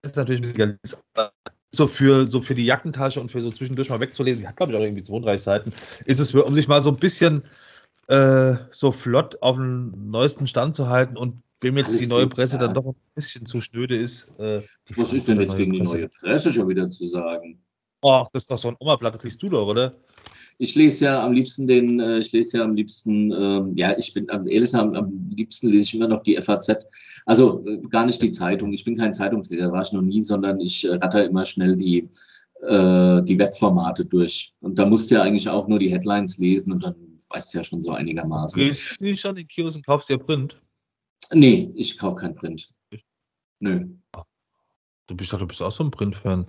ist 0.03 0.17
natürlich 0.17 0.43
ein 0.61 0.79
bisschen 0.81 1.01
so 1.71 1.87
für, 1.87 2.27
so 2.27 2.41
für 2.41 2.55
die 2.55 2.65
Jackentasche 2.65 3.21
und 3.21 3.31
für 3.31 3.43
so 3.43 3.51
zwischendurch 3.51 3.91
mal 3.91 4.01
wegzulesen, 4.01 4.41
die 4.41 4.49
hat 4.49 4.57
glaube 4.57 4.73
ich 4.73 4.79
auch 4.79 4.83
irgendwie 4.83 5.03
32 5.03 5.43
Seiten, 5.43 5.73
ist 6.07 6.19
es, 6.19 6.35
um 6.35 6.55
sich 6.55 6.69
mal 6.69 6.81
so 6.81 6.91
ein 6.91 6.97
bisschen 6.97 7.43
äh, 8.09 8.55
so 8.71 8.91
flott 8.91 9.43
auf 9.43 9.57
den 9.57 10.11
neuesten 10.11 10.47
Stand 10.47 10.75
zu 10.75 10.89
halten 10.89 11.17
und 11.17 11.43
wem 11.61 11.77
jetzt 11.77 11.89
Alles 11.89 12.01
die 12.01 12.07
neue 12.07 12.27
Presse 12.27 12.57
ja. 12.57 12.63
dann 12.63 12.75
doch 12.75 12.87
ein 12.87 12.97
bisschen 13.15 13.47
zu 13.47 13.61
schnöde 13.61 13.97
ist. 13.97 14.39
Äh, 14.39 14.63
Was 14.97 15.13
ist 15.13 15.29
denn 15.29 15.41
jetzt 15.41 15.57
gegen 15.57 15.73
die 15.73 15.83
neue 15.83 16.09
Presse 16.09 16.53
schon 16.53 16.69
wieder 16.69 16.89
zu 16.91 17.07
sagen? 17.07 17.63
Oh, 18.01 18.25
das 18.33 18.45
ist 18.45 18.51
doch 18.51 18.59
so 18.59 18.69
ein 18.69 18.77
Oma-Blatt, 18.79 19.15
das 19.15 19.25
liest 19.25 19.43
du 19.43 19.49
doch, 19.49 19.67
oder? 19.67 19.95
Ich 20.61 20.75
lese 20.75 21.05
ja 21.05 21.25
am 21.25 21.33
liebsten 21.33 21.69
den, 21.69 22.01
äh, 22.01 22.19
ich 22.19 22.33
lese 22.33 22.59
ja 22.59 22.65
am 22.65 22.75
liebsten, 22.75 23.33
ähm, 23.33 23.73
ja, 23.77 23.97
ich 23.97 24.13
bin 24.13 24.29
am 24.29 24.49
ehrlich 24.49 24.75
am, 24.75 24.95
am 24.95 25.31
liebsten 25.31 25.69
lese 25.69 25.85
ich 25.85 25.95
immer 25.95 26.09
noch 26.09 26.23
die 26.23 26.37
FAZ. 26.37 26.77
Also 27.27 27.65
äh, 27.65 27.79
gar 27.89 28.07
nicht 28.07 28.21
die 28.21 28.33
Zeitung. 28.33 28.73
Ich 28.73 28.85
bin 28.85 28.97
kein 28.97 29.13
Zeitungsleser, 29.13 29.71
war 29.71 29.83
ich 29.83 29.93
noch 29.93 30.03
nie, 30.03 30.21
sondern 30.21 30.61
ich 30.61 30.85
äh, 30.85 30.95
ratter 30.95 31.25
immer 31.25 31.45
schnell 31.45 31.77
die, 31.77 32.09
äh, 32.63 33.23
die 33.23 33.39
Webformate 33.39 34.05
durch. 34.05 34.53
Und 34.61 34.79
da 34.81 34.87
musst 34.87 35.11
du 35.11 35.15
ja 35.15 35.23
eigentlich 35.23 35.49
auch 35.49 35.69
nur 35.69 35.79
die 35.79 35.93
Headlines 35.93 36.39
lesen 36.39 36.73
und 36.73 36.83
dann 36.83 36.97
weißt 37.31 37.55
du 37.55 37.59
ja 37.59 37.65
schon 37.65 37.83
so 37.83 37.93
einigermaßen. 37.93 38.61
Gehst 38.61 39.01
du 39.01 39.17
schon 39.17 39.37
in 39.37 39.47
Kiosk 39.47 39.77
und 39.77 39.87
kaufst 39.87 40.09
dir 40.09 40.19
Print? 40.19 40.61
Nee, 41.33 41.71
ich 41.77 41.99
kaufe 41.99 42.17
kein 42.17 42.35
Print. 42.35 42.69
Nö. 43.61 43.87
Du 45.07 45.17
bist 45.17 45.33
doch, 45.33 45.39
du 45.39 45.47
bist 45.47 45.63
auch 45.63 45.73
so 45.73 45.85
ein 45.85 45.91
Print-Fan. 45.91 46.47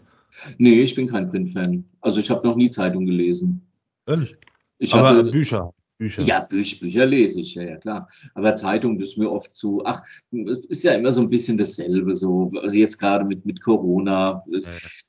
Nee, 0.58 0.82
ich 0.82 0.96
bin 0.96 1.08
kein 1.08 1.28
Print-Fan. 1.28 1.86
Also 2.02 2.20
ich 2.20 2.30
habe 2.30 2.48
noch 2.48 2.56
nie 2.56 2.70
Zeitung 2.70 3.06
gelesen. 3.06 3.69
Ehrlich? 4.10 4.36
Ich 4.80 4.94
Aber 4.94 5.10
hatte, 5.10 5.32
Bücher. 5.32 5.74
Bücher. 6.00 6.24
Ja, 6.24 6.40
Bücher, 6.40 6.78
Bücher 6.80 7.06
lese 7.06 7.42
ich, 7.42 7.56
ja, 7.56 7.64
ja, 7.64 7.76
klar. 7.76 8.08
Aber 8.34 8.56
Zeitung, 8.56 8.98
das 8.98 9.10
ist 9.10 9.18
mir 9.18 9.30
oft 9.30 9.54
zu, 9.54 9.84
ach, 9.86 10.02
es 10.32 10.66
ist 10.66 10.84
ja 10.84 10.94
immer 10.94 11.12
so 11.12 11.22
ein 11.22 11.30
bisschen 11.30 11.58
dasselbe, 11.58 12.16
so, 12.16 12.52
also 12.62 12.76
jetzt 12.76 13.00
gerade 13.00 13.26
mit, 13.26 13.46
mit 13.46 13.62
Corona. 13.62 14.44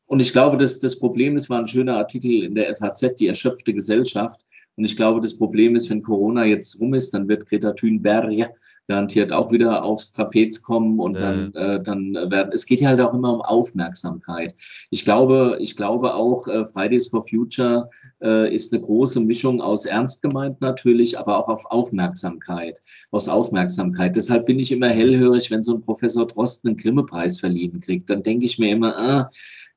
Und 0.07 0.21
ich 0.21 0.33
glaube, 0.33 0.57
dass 0.57 0.81
das 0.81 0.99
Problem 0.99 1.37
ist, 1.37 1.49
war 1.49 1.61
ein 1.61 1.69
schöner 1.69 1.97
Artikel 1.97 2.43
in 2.43 2.57
der 2.57 2.75
FAZ, 2.75 3.15
die 3.15 3.29
erschöpfte 3.29 3.73
Gesellschaft. 3.73 4.45
Und 4.77 4.85
ich 4.85 4.97
glaube, 4.97 5.21
das 5.21 5.37
Problem 5.37 5.77
ist, 5.77 5.91
wenn 5.91 6.03
Corona 6.03 6.45
jetzt 6.45 6.81
rum 6.81 6.95
ist, 6.95 7.13
dann 7.13 7.29
wird 7.29 7.47
Greta 7.47 7.73
Thunberg 7.73 8.51
garantiert 8.91 9.33
auch 9.33 9.53
wieder 9.53 9.85
aufs 9.85 10.11
Trapez 10.11 10.63
kommen 10.63 10.99
und 10.99 11.15
ja. 11.15 11.21
dann, 11.21 11.55
äh, 11.55 11.81
dann 11.81 12.13
werden, 12.15 12.51
es 12.53 12.67
geht 12.67 12.81
ja 12.81 12.89
halt 12.89 13.01
auch 13.01 13.15
immer 13.15 13.35
um 13.35 13.41
Aufmerksamkeit. 13.41 14.57
Ich 14.91 15.05
glaube, 15.05 15.59
ich 15.61 15.77
glaube 15.77 16.15
auch, 16.15 16.49
äh, 16.49 16.67
Fridays 16.67 17.07
for 17.07 17.23
Future 17.23 17.89
äh, 18.21 18.53
ist 18.53 18.73
eine 18.73 18.83
große 18.83 19.21
Mischung 19.21 19.61
aus 19.61 19.85
ernst 19.85 20.23
gemeint 20.23 20.61
natürlich, 20.61 21.21
aber 21.21 21.39
auch 21.39 21.49
auf 21.49 21.67
Aufmerksamkeit, 21.67 22.83
aus 23.13 23.29
Aufmerksamkeit. 23.29 24.17
Deshalb 24.17 24.47
bin 24.47 24.59
ich 24.59 24.73
immer 24.73 24.89
hellhörig, 24.89 25.53
wenn 25.53 25.63
so 25.63 25.75
ein 25.75 25.83
Professor 25.83 26.27
Drosten 26.27 26.71
einen 26.71 26.77
Grimme-Preis 26.77 27.39
verliehen 27.39 27.79
kriegt. 27.79 28.11
Dann 28.11 28.25
denke 28.25 28.45
ich 28.47 28.59
mir 28.59 28.73
immer, 28.73 28.99
ah, 28.99 29.31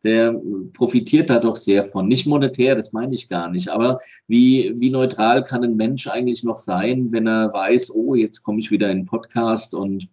der 0.04 0.40
profitiert 0.74 1.30
da 1.30 1.40
doch 1.40 1.56
sehr 1.56 1.84
von. 1.84 2.08
Nicht 2.08 2.28
monetär, 2.28 2.76
das 2.76 2.94
meine 2.94 3.14
ich 3.14 3.30
gar 3.30 3.50
nicht, 3.50 3.70
aber 3.70 4.00
wie, 4.28 4.74
wie 4.78 4.90
neutral 4.90 5.44
kann 5.44 5.64
ein 5.64 5.76
Mensch 5.76 6.08
eigentlich 6.08 6.44
noch 6.44 6.58
sein, 6.58 7.12
wenn 7.12 7.28
er 7.28 7.54
weiß, 7.54 7.92
oh, 7.96 8.16
jetzt 8.16 8.44
komme 8.44 8.60
ich 8.60 8.72
wieder 8.72 8.90
in 8.90 9.00
den 9.00 9.06
Podcast 9.06 9.74
und 9.74 10.10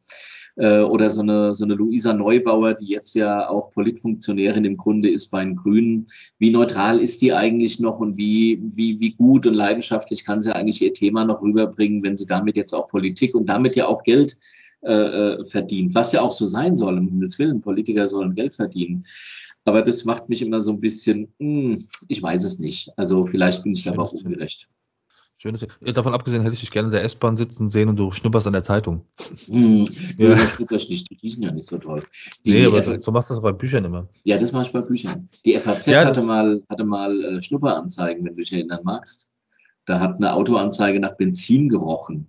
äh, 0.56 0.80
oder 0.80 1.10
so 1.10 1.22
eine, 1.22 1.54
so 1.54 1.64
eine 1.64 1.74
Luisa 1.74 2.12
Neubauer, 2.12 2.74
die 2.74 2.88
jetzt 2.88 3.14
ja 3.14 3.48
auch 3.48 3.70
Politfunktionärin 3.70 4.64
im 4.64 4.76
Grunde 4.76 5.10
ist 5.10 5.30
bei 5.30 5.42
den 5.42 5.56
Grünen. 5.56 6.06
Wie 6.38 6.50
neutral 6.50 7.00
ist 7.00 7.22
die 7.22 7.32
eigentlich 7.32 7.80
noch 7.80 7.98
und 7.98 8.16
wie, 8.16 8.60
wie, 8.62 9.00
wie 9.00 9.12
gut 9.12 9.46
und 9.46 9.54
leidenschaftlich 9.54 10.24
kann 10.24 10.40
sie 10.40 10.54
eigentlich 10.54 10.82
ihr 10.82 10.92
Thema 10.92 11.24
noch 11.24 11.42
rüberbringen, 11.42 12.02
wenn 12.02 12.16
sie 12.16 12.26
damit 12.26 12.56
jetzt 12.56 12.74
auch 12.74 12.88
Politik 12.88 13.34
und 13.34 13.46
damit 13.46 13.76
ja 13.76 13.86
auch 13.86 14.02
Geld 14.02 14.36
äh, 14.82 14.92
äh 14.92 15.44
verdient, 15.44 15.94
was 15.94 16.12
ja 16.12 16.22
auch 16.22 16.32
so 16.32 16.46
sein 16.46 16.76
soll, 16.76 16.98
um 16.98 17.08
Himmels 17.08 17.38
Willen, 17.38 17.60
Politiker 17.60 18.06
sollen 18.06 18.34
Geld 18.34 18.54
verdienen. 18.54 19.04
Aber 19.64 19.82
das 19.82 20.04
macht 20.04 20.28
mich 20.28 20.42
immer 20.42 20.60
so 20.60 20.72
ein 20.72 20.80
bisschen, 20.80 21.34
mh, 21.38 21.76
hm, 21.76 21.88
ich 22.08 22.22
weiß 22.22 22.44
es 22.44 22.58
nicht. 22.58 22.90
Also 22.96 23.26
vielleicht 23.26 23.62
bin 23.62 23.72
ich 23.72 23.88
aber 23.88 24.02
auch 24.02 24.12
ungerecht. 24.12 24.68
Schönes. 25.40 25.66
Davon 25.80 26.12
abgesehen 26.12 26.42
hätte 26.42 26.52
ich 26.52 26.60
dich 26.60 26.70
gerne 26.70 26.88
in 26.88 26.92
der 26.92 27.02
S-Bahn 27.02 27.38
sitzen 27.38 27.70
sehen 27.70 27.88
und 27.88 27.96
du 27.96 28.12
schnupperst 28.12 28.46
an 28.46 28.52
der 28.52 28.62
Zeitung. 28.62 29.06
Hm, 29.46 29.86
ja, 30.18 30.30
ja 30.30 30.36
schnupper 30.36 30.74
ich 30.74 30.90
nicht. 30.90 31.08
Die 31.10 31.28
sind 31.28 31.42
ja 31.42 31.50
nicht 31.50 31.66
so 31.66 31.78
toll. 31.78 32.02
Die, 32.44 32.52
nee, 32.52 32.66
aber 32.66 32.76
F 32.76 33.02
so 33.02 33.10
machst 33.10 33.30
du 33.30 33.34
das 33.34 33.42
bei 33.42 33.52
Büchern 33.52 33.86
immer. 33.86 34.06
Ja, 34.22 34.36
das 34.36 34.52
mache 34.52 34.66
ich 34.66 34.72
bei 34.72 34.82
Büchern. 34.82 35.30
Die 35.46 35.58
FAZ 35.58 35.86
ja, 35.86 36.04
hatte 36.04 36.22
mal, 36.24 36.62
hatte 36.68 36.84
mal 36.84 37.24
äh, 37.24 37.40
Schnupperanzeigen, 37.40 38.22
wenn 38.22 38.36
du 38.36 38.42
dich 38.42 38.52
erinnern 38.52 38.80
magst. 38.84 39.30
Da 39.86 39.98
hat 39.98 40.16
eine 40.16 40.34
Autoanzeige 40.34 41.00
nach 41.00 41.16
Benzin 41.16 41.70
gerochen. 41.70 42.28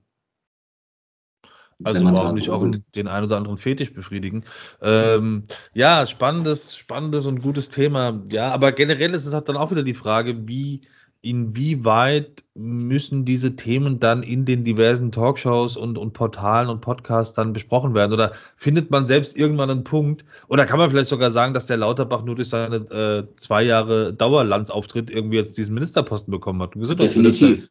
Also 1.84 2.04
warum 2.06 2.36
nicht 2.36 2.50
auch 2.50 2.66
den 2.96 3.08
einen 3.08 3.26
oder 3.26 3.38
anderen 3.38 3.58
Fetisch 3.58 3.94
befriedigen? 3.94 4.44
Ähm, 4.82 5.44
ja, 5.74 6.06
spannendes, 6.06 6.76
spannendes 6.76 7.26
und 7.26 7.42
gutes 7.42 7.70
Thema. 7.70 8.22
Ja, 8.30 8.50
aber 8.50 8.72
generell 8.72 9.14
ist 9.14 9.26
es 9.26 9.34
halt 9.34 9.50
dann 9.50 9.58
auch 9.58 9.72
wieder 9.72 9.84
die 9.84 9.94
Frage, 9.94 10.48
wie, 10.48 10.82
inwieweit 11.22 12.44
müssen 12.56 13.26
diese 13.26 13.56
Themen 13.56 14.00
dann 14.00 14.24
in 14.24 14.46
den 14.46 14.64
diversen 14.64 15.12
Talkshows 15.12 15.78
und, 15.78 15.98
und 15.98 16.14
Portalen 16.14 16.70
und 16.70 16.82
Podcasts 16.82 17.36
dann 17.36 17.54
besprochen 17.54 17.94
werden? 17.94 18.14
Oder 18.14 18.32
findet 18.56 18.90
man 18.92 19.06
selbst 19.06 19.38
irgendwann 19.38 19.70
einen 19.70 19.84
Punkt? 19.84 20.26
Oder 20.48 20.66
kann 20.66 20.80
man 20.80 20.90
vielleicht 20.90 21.10
sogar 21.10 21.32
sagen, 21.32 21.54
dass 21.54 21.68
der 21.68 21.78
Lauterbach 21.78 22.24
nur 22.24 22.36
durch 22.36 22.50
seine 22.50 22.78
äh, 22.78 23.36
zwei 23.36 23.64
Jahre 23.64 24.14
Dauerlandsauftritt 24.14 25.12
irgendwie 25.12 25.38
jetzt 25.38 25.58
diesen 25.58 25.76
Ministerposten 25.76 26.32
bekommen 26.32 26.62
hat? 26.62 26.74
Definitiv 26.76 27.70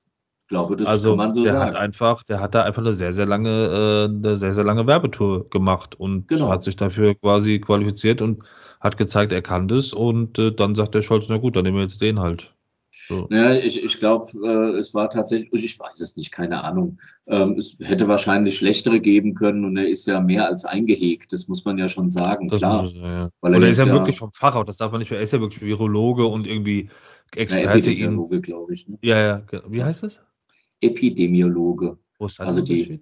glaube, 0.51 0.77
das 0.77 0.87
also, 0.87 1.11
kann 1.11 1.17
man 1.17 1.33
so 1.33 1.45
der 1.45 1.55
sagen. 1.55 1.65
Hat 1.65 1.75
einfach, 1.77 2.23
der 2.25 2.41
hat 2.41 2.55
da 2.55 2.65
einfach 2.65 2.83
eine 2.83 2.93
sehr, 2.93 3.15
sehr 3.15 3.25
lange, 3.25 3.49
äh, 3.49 4.05
eine 4.05 4.37
sehr, 4.37 4.53
sehr 4.53 4.65
lange 4.65 4.87
Werbetour 4.87 5.49
gemacht 5.49 5.99
und 5.99 6.29
genau. 6.29 6.51
hat 6.51 6.63
sich 6.63 6.77
dafür 6.77 7.15
quasi 7.15 7.61
qualifiziert 7.61 8.21
und 8.21 8.43
hat 8.81 8.99
gezeigt, 8.99 9.33
er 9.33 9.43
kann 9.43 9.69
das. 9.69 9.93
Und 9.95 10.39
äh, 10.39 10.53
dann 10.53 10.75
sagt 10.75 10.95
der 10.95 11.03
Scholz, 11.03 11.27
na 11.29 11.39
gut, 11.39 11.57
dann 11.57 11.65
nehmen 11.65 11.77
wir 11.77 11.85
jetzt 11.85 12.03
den 12.03 12.19
halt. 12.19 12.53
So. 13.09 13.29
Ja, 13.31 13.55
ich, 13.55 13.83
ich 13.83 13.99
glaube, 13.99 14.33
äh, 14.45 14.77
es 14.77 14.93
war 14.93 15.09
tatsächlich, 15.09 15.65
ich 15.65 15.79
weiß 15.79 16.01
es 16.01 16.17
nicht, 16.17 16.33
keine 16.33 16.65
Ahnung. 16.65 16.99
Ähm, 17.27 17.55
es 17.57 17.77
hätte 17.81 18.09
wahrscheinlich 18.09 18.57
schlechtere 18.57 19.01
geben 19.01 19.35
können 19.35 19.65
und 19.65 19.77
er 19.77 19.89
ist 19.89 20.07
ja 20.07 20.21
mehr 20.21 20.47
als 20.47 20.65
eingehegt, 20.65 21.33
das 21.33 21.47
muss 21.47 21.65
man 21.65 21.79
ja 21.79 21.89
schon 21.89 22.11
sagen, 22.11 22.49
das 22.49 22.59
klar. 22.59 22.83
Muss, 22.83 22.95
ja. 22.95 23.31
Weil 23.41 23.55
er, 23.55 23.69
ist 23.69 23.79
ja, 23.79 23.87
ja 23.87 23.93
wirklich 23.93 24.19
vom 24.19 24.33
Fachhaus, 24.33 24.67
das 24.67 24.77
darf 24.77 24.91
man 24.91 24.99
nicht, 24.99 25.13
er 25.13 25.21
ist 25.21 25.33
ja 25.33 25.41
wirklich 25.41 25.63
Virologe 25.63 26.27
und 26.27 26.47
irgendwie 26.47 26.91
Experte 27.37 27.93
in. 27.93 28.29
glaube 28.43 28.75
ich. 28.75 28.89
Ne? 28.89 28.99
Ja, 29.03 29.21
ja, 29.21 29.43
wie 29.69 29.83
heißt 29.85 30.03
das? 30.03 30.21
Epidemiologe. 30.81 31.99
Wo 32.19 32.27
ist 32.27 32.41
also 32.41 32.63
die, 32.63 33.01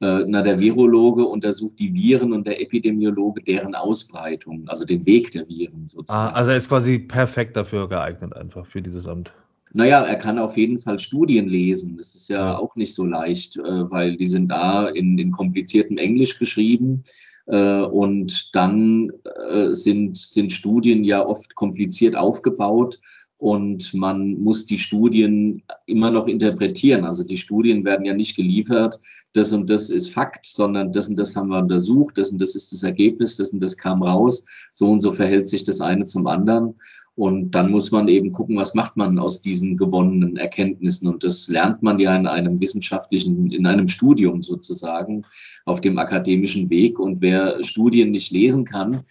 äh, 0.00 0.24
na, 0.26 0.42
der 0.42 0.58
Virologe 0.58 1.26
untersucht 1.26 1.78
die 1.78 1.92
Viren 1.92 2.32
und 2.32 2.46
der 2.46 2.60
Epidemiologe 2.60 3.42
deren 3.42 3.74
Ausbreitung, 3.74 4.66
also 4.68 4.86
den 4.86 5.04
Weg 5.04 5.30
der 5.32 5.46
Viren 5.48 5.88
sozusagen. 5.88 6.32
Ah, 6.32 6.36
also 6.36 6.50
er 6.50 6.56
ist 6.56 6.68
quasi 6.68 6.98
perfekt 6.98 7.56
dafür 7.56 7.88
geeignet, 7.88 8.34
einfach 8.34 8.66
für 8.66 8.80
dieses 8.80 9.06
Amt. 9.06 9.32
Naja, 9.72 10.02
er 10.02 10.16
kann 10.16 10.38
auf 10.38 10.56
jeden 10.56 10.78
Fall 10.78 10.98
Studien 10.98 11.48
lesen. 11.48 11.96
Das 11.96 12.14
ist 12.14 12.28
ja, 12.28 12.38
ja. 12.38 12.58
auch 12.58 12.74
nicht 12.76 12.94
so 12.94 13.04
leicht, 13.04 13.56
äh, 13.56 13.90
weil 13.90 14.16
die 14.16 14.26
sind 14.26 14.48
da 14.48 14.88
in, 14.88 15.18
in 15.18 15.30
kompliziertem 15.30 15.98
Englisch 15.98 16.38
geschrieben. 16.38 17.02
Äh, 17.46 17.82
und 17.82 18.54
dann 18.56 19.12
äh, 19.50 19.72
sind, 19.72 20.16
sind 20.16 20.52
Studien 20.52 21.04
ja 21.04 21.24
oft 21.24 21.54
kompliziert 21.54 22.16
aufgebaut 22.16 23.00
und 23.40 23.94
man 23.94 24.34
muss 24.42 24.66
die 24.66 24.78
Studien 24.78 25.62
immer 25.86 26.10
noch 26.10 26.26
interpretieren. 26.26 27.06
Also 27.06 27.24
die 27.24 27.38
Studien 27.38 27.86
werden 27.86 28.04
ja 28.04 28.12
nicht 28.12 28.36
geliefert, 28.36 29.00
das 29.32 29.52
und 29.52 29.70
das 29.70 29.88
ist 29.88 30.12
Fakt, 30.12 30.44
sondern 30.44 30.92
das 30.92 31.08
und 31.08 31.18
das 31.18 31.34
haben 31.34 31.48
wir 31.48 31.58
untersucht, 31.58 32.18
das 32.18 32.30
und 32.30 32.40
das 32.40 32.54
ist 32.54 32.72
das 32.72 32.82
Ergebnis, 32.82 33.38
das 33.38 33.50
und 33.50 33.62
das 33.62 33.78
kam 33.78 34.02
raus, 34.02 34.44
so 34.74 34.88
und 34.88 35.00
so 35.00 35.10
verhält 35.10 35.48
sich 35.48 35.64
das 35.64 35.80
eine 35.80 36.04
zum 36.04 36.26
anderen. 36.26 36.74
Und 37.16 37.50
dann 37.50 37.70
muss 37.70 37.90
man 37.90 38.08
eben 38.08 38.32
gucken, 38.32 38.56
was 38.56 38.74
macht 38.74 38.96
man 38.96 39.18
aus 39.18 39.42
diesen 39.42 39.76
gewonnenen 39.76 40.36
Erkenntnissen. 40.36 41.08
Und 41.08 41.22
das 41.24 41.48
lernt 41.48 41.82
man 41.82 41.98
ja 41.98 42.14
in 42.14 42.26
einem 42.26 42.60
wissenschaftlichen, 42.60 43.50
in 43.50 43.66
einem 43.66 43.88
Studium 43.88 44.42
sozusagen 44.42 45.26
auf 45.64 45.80
dem 45.80 45.98
akademischen 45.98 46.70
Weg. 46.70 46.98
Und 46.98 47.20
wer 47.20 47.62
Studien 47.62 48.10
nicht 48.10 48.30
lesen 48.30 48.64
kann, 48.64 49.02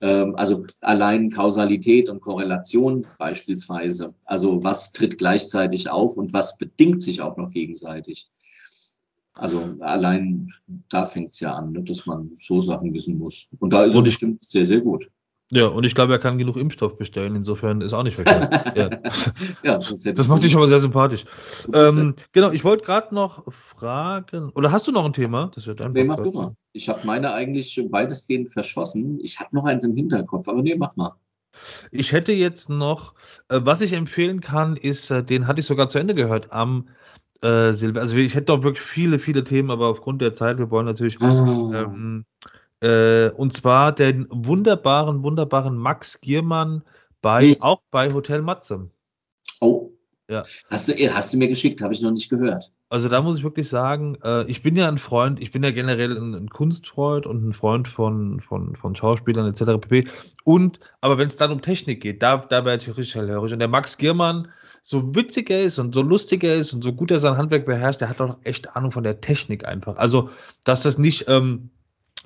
ähm, 0.00 0.34
also 0.36 0.66
allein 0.80 1.30
Kausalität 1.30 2.08
und 2.08 2.20
Korrelation 2.20 3.06
beispielsweise, 3.18 4.14
also 4.24 4.62
was 4.62 4.92
tritt 4.92 5.16
gleichzeitig 5.16 5.88
auf 5.88 6.16
und 6.16 6.32
was 6.32 6.58
bedingt 6.58 7.02
sich 7.02 7.22
auch 7.22 7.36
noch 7.36 7.50
gegenseitig. 7.50 8.28
Also 9.32 9.76
allein 9.80 10.52
da 10.88 11.06
fängt 11.06 11.32
es 11.32 11.40
ja 11.40 11.54
an, 11.54 11.72
ne, 11.72 11.82
dass 11.82 12.06
man 12.06 12.36
so 12.38 12.60
Sachen 12.60 12.94
wissen 12.94 13.18
muss. 13.18 13.48
Und 13.58 13.72
da 13.72 13.84
ist 13.84 13.94
er 13.94 14.02
bestimmt 14.02 14.44
sehr, 14.44 14.66
sehr 14.66 14.80
gut. 14.80 15.10
Ja, 15.54 15.68
und 15.68 15.84
ich 15.84 15.94
glaube, 15.94 16.12
er 16.12 16.18
kann 16.18 16.36
genug 16.36 16.56
Impfstoff 16.56 16.98
bestellen, 16.98 17.36
insofern 17.36 17.80
ist 17.80 17.92
auch 17.92 18.02
nicht 18.02 18.16
verkehrt. 18.16 18.52
ja. 18.76 18.90
ja 19.62 19.78
das 20.12 20.28
macht 20.28 20.42
dich 20.42 20.50
schon 20.50 20.60
mal 20.60 20.66
sehr 20.66 20.80
sympathisch. 20.80 21.24
Ähm, 21.72 22.16
genau, 22.32 22.50
ich 22.50 22.64
wollte 22.64 22.84
gerade 22.84 23.14
noch 23.14 23.44
fragen, 23.52 24.50
oder 24.56 24.72
hast 24.72 24.88
du 24.88 24.92
noch 24.92 25.04
ein 25.04 25.12
Thema? 25.12 25.52
Das 25.54 25.68
wird 25.68 25.80
nee, 25.92 26.02
mach 26.02 26.16
du 26.16 26.32
mal. 26.32 26.56
Ich 26.72 26.88
habe 26.88 27.00
meine 27.04 27.32
eigentlich 27.32 27.80
weitestgehend 27.90 28.50
verschossen. 28.50 29.20
Ich 29.22 29.38
habe 29.38 29.54
noch 29.54 29.64
eins 29.64 29.84
im 29.84 29.94
Hinterkopf, 29.94 30.48
aber 30.48 30.60
nee, 30.60 30.74
mach 30.76 30.96
mal. 30.96 31.14
Ich 31.92 32.10
hätte 32.10 32.32
jetzt 32.32 32.68
noch, 32.68 33.14
äh, 33.48 33.60
was 33.62 33.80
ich 33.80 33.92
empfehlen 33.92 34.40
kann, 34.40 34.76
ist, 34.76 35.10
äh, 35.12 35.22
den 35.22 35.46
hatte 35.46 35.60
ich 35.60 35.66
sogar 35.66 35.86
zu 35.86 36.00
Ende 36.00 36.14
gehört, 36.14 36.52
am 36.52 36.88
äh. 37.42 37.46
Also 37.46 38.16
ich 38.16 38.34
hätte 38.34 38.46
doch 38.46 38.64
wirklich 38.64 38.84
viele, 38.84 39.20
viele 39.20 39.44
Themen, 39.44 39.70
aber 39.70 39.86
aufgrund 39.86 40.20
der 40.20 40.34
Zeit, 40.34 40.58
wir 40.58 40.70
wollen 40.72 40.86
natürlich. 40.86 41.20
Oh. 41.20 41.72
Ähm, 41.72 42.24
Äh, 42.84 43.30
und 43.30 43.54
zwar 43.54 43.92
den 43.92 44.26
wunderbaren, 44.30 45.22
wunderbaren 45.22 45.78
Max 45.78 46.20
Giermann 46.20 46.82
bei, 47.22 47.52
Hm. 47.52 47.62
auch 47.62 47.82
bei 47.90 48.12
Hotel 48.12 48.42
Matze. 48.42 48.90
Oh. 49.60 49.90
Ja. 50.28 50.42
Hast 50.70 50.88
du, 50.88 50.92
äh, 50.92 51.10
hast 51.10 51.32
du 51.32 51.38
mir 51.38 51.48
geschickt, 51.48 51.82
habe 51.82 51.92
ich 51.94 52.00
noch 52.00 52.10
nicht 52.10 52.28
gehört. 52.28 52.72
Also 52.88 53.08
da 53.08 53.20
muss 53.22 53.38
ich 53.38 53.44
wirklich 53.44 53.68
sagen, 53.68 54.16
äh, 54.22 54.44
ich 54.44 54.62
bin 54.62 54.76
ja 54.76 54.88
ein 54.88 54.98
Freund, 54.98 55.40
ich 55.40 55.50
bin 55.50 55.62
ja 55.62 55.70
generell 55.70 56.16
ein, 56.16 56.34
ein 56.34 56.48
Kunstfreund 56.48 57.26
und 57.26 57.46
ein 57.46 57.52
Freund 57.52 57.88
von, 57.88 58.40
von, 58.40 58.76
von 58.76 58.96
Schauspielern 58.96 59.46
etc. 59.48 59.80
pp. 59.80 60.06
Und, 60.44 60.80
aber 61.00 61.18
wenn 61.18 61.26
es 61.26 61.36
dann 61.36 61.52
um 61.52 61.60
Technik 61.60 62.02
geht, 62.02 62.22
da, 62.22 62.38
da 62.38 62.64
werde 62.64 62.82
ich 62.82 62.96
richtig 62.96 63.14
hellhörig. 63.14 63.52
Und 63.52 63.58
der 63.58 63.68
Max 63.68 63.98
Giermann, 63.98 64.48
so 64.82 65.14
witzig 65.14 65.48
er 65.50 65.62
ist 65.62 65.78
und 65.78 65.94
so 65.94 66.02
lustig 66.02 66.44
er 66.44 66.56
ist 66.56 66.74
und 66.74 66.84
so 66.84 66.92
gut 66.92 67.10
er 67.10 67.20
sein 67.20 67.36
Handwerk 67.38 67.64
beherrscht, 67.64 68.02
der 68.02 68.10
hat 68.10 68.20
auch 68.20 68.36
echt 68.44 68.76
Ahnung 68.76 68.92
von 68.92 69.04
der 69.04 69.20
Technik 69.22 69.66
einfach. 69.66 69.96
Also, 69.96 70.28
dass 70.64 70.82
das 70.82 70.98
nicht, 70.98 71.26
ähm, 71.28 71.70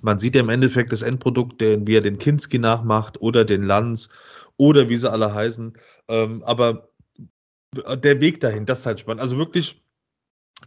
man 0.02 0.18
sieht 0.18 0.34
ja 0.34 0.40
im 0.40 0.48
Endeffekt 0.48 0.92
das 0.92 1.02
Endprodukt, 1.02 1.60
den, 1.60 1.86
wie 1.86 1.96
er 1.96 2.00
den 2.00 2.18
Kinski 2.18 2.58
nachmacht 2.58 3.20
oder 3.20 3.44
den 3.44 3.62
Lanz 3.62 4.10
oder 4.56 4.88
wie 4.88 4.96
sie 4.96 5.10
alle 5.10 5.34
heißen. 5.34 5.76
Ähm, 6.08 6.42
aber 6.44 6.88
der 7.74 8.20
Weg 8.20 8.40
dahin, 8.40 8.66
das 8.66 8.80
ist 8.80 8.86
halt 8.86 9.00
spannend. 9.00 9.20
Also 9.20 9.36
wirklich 9.38 9.82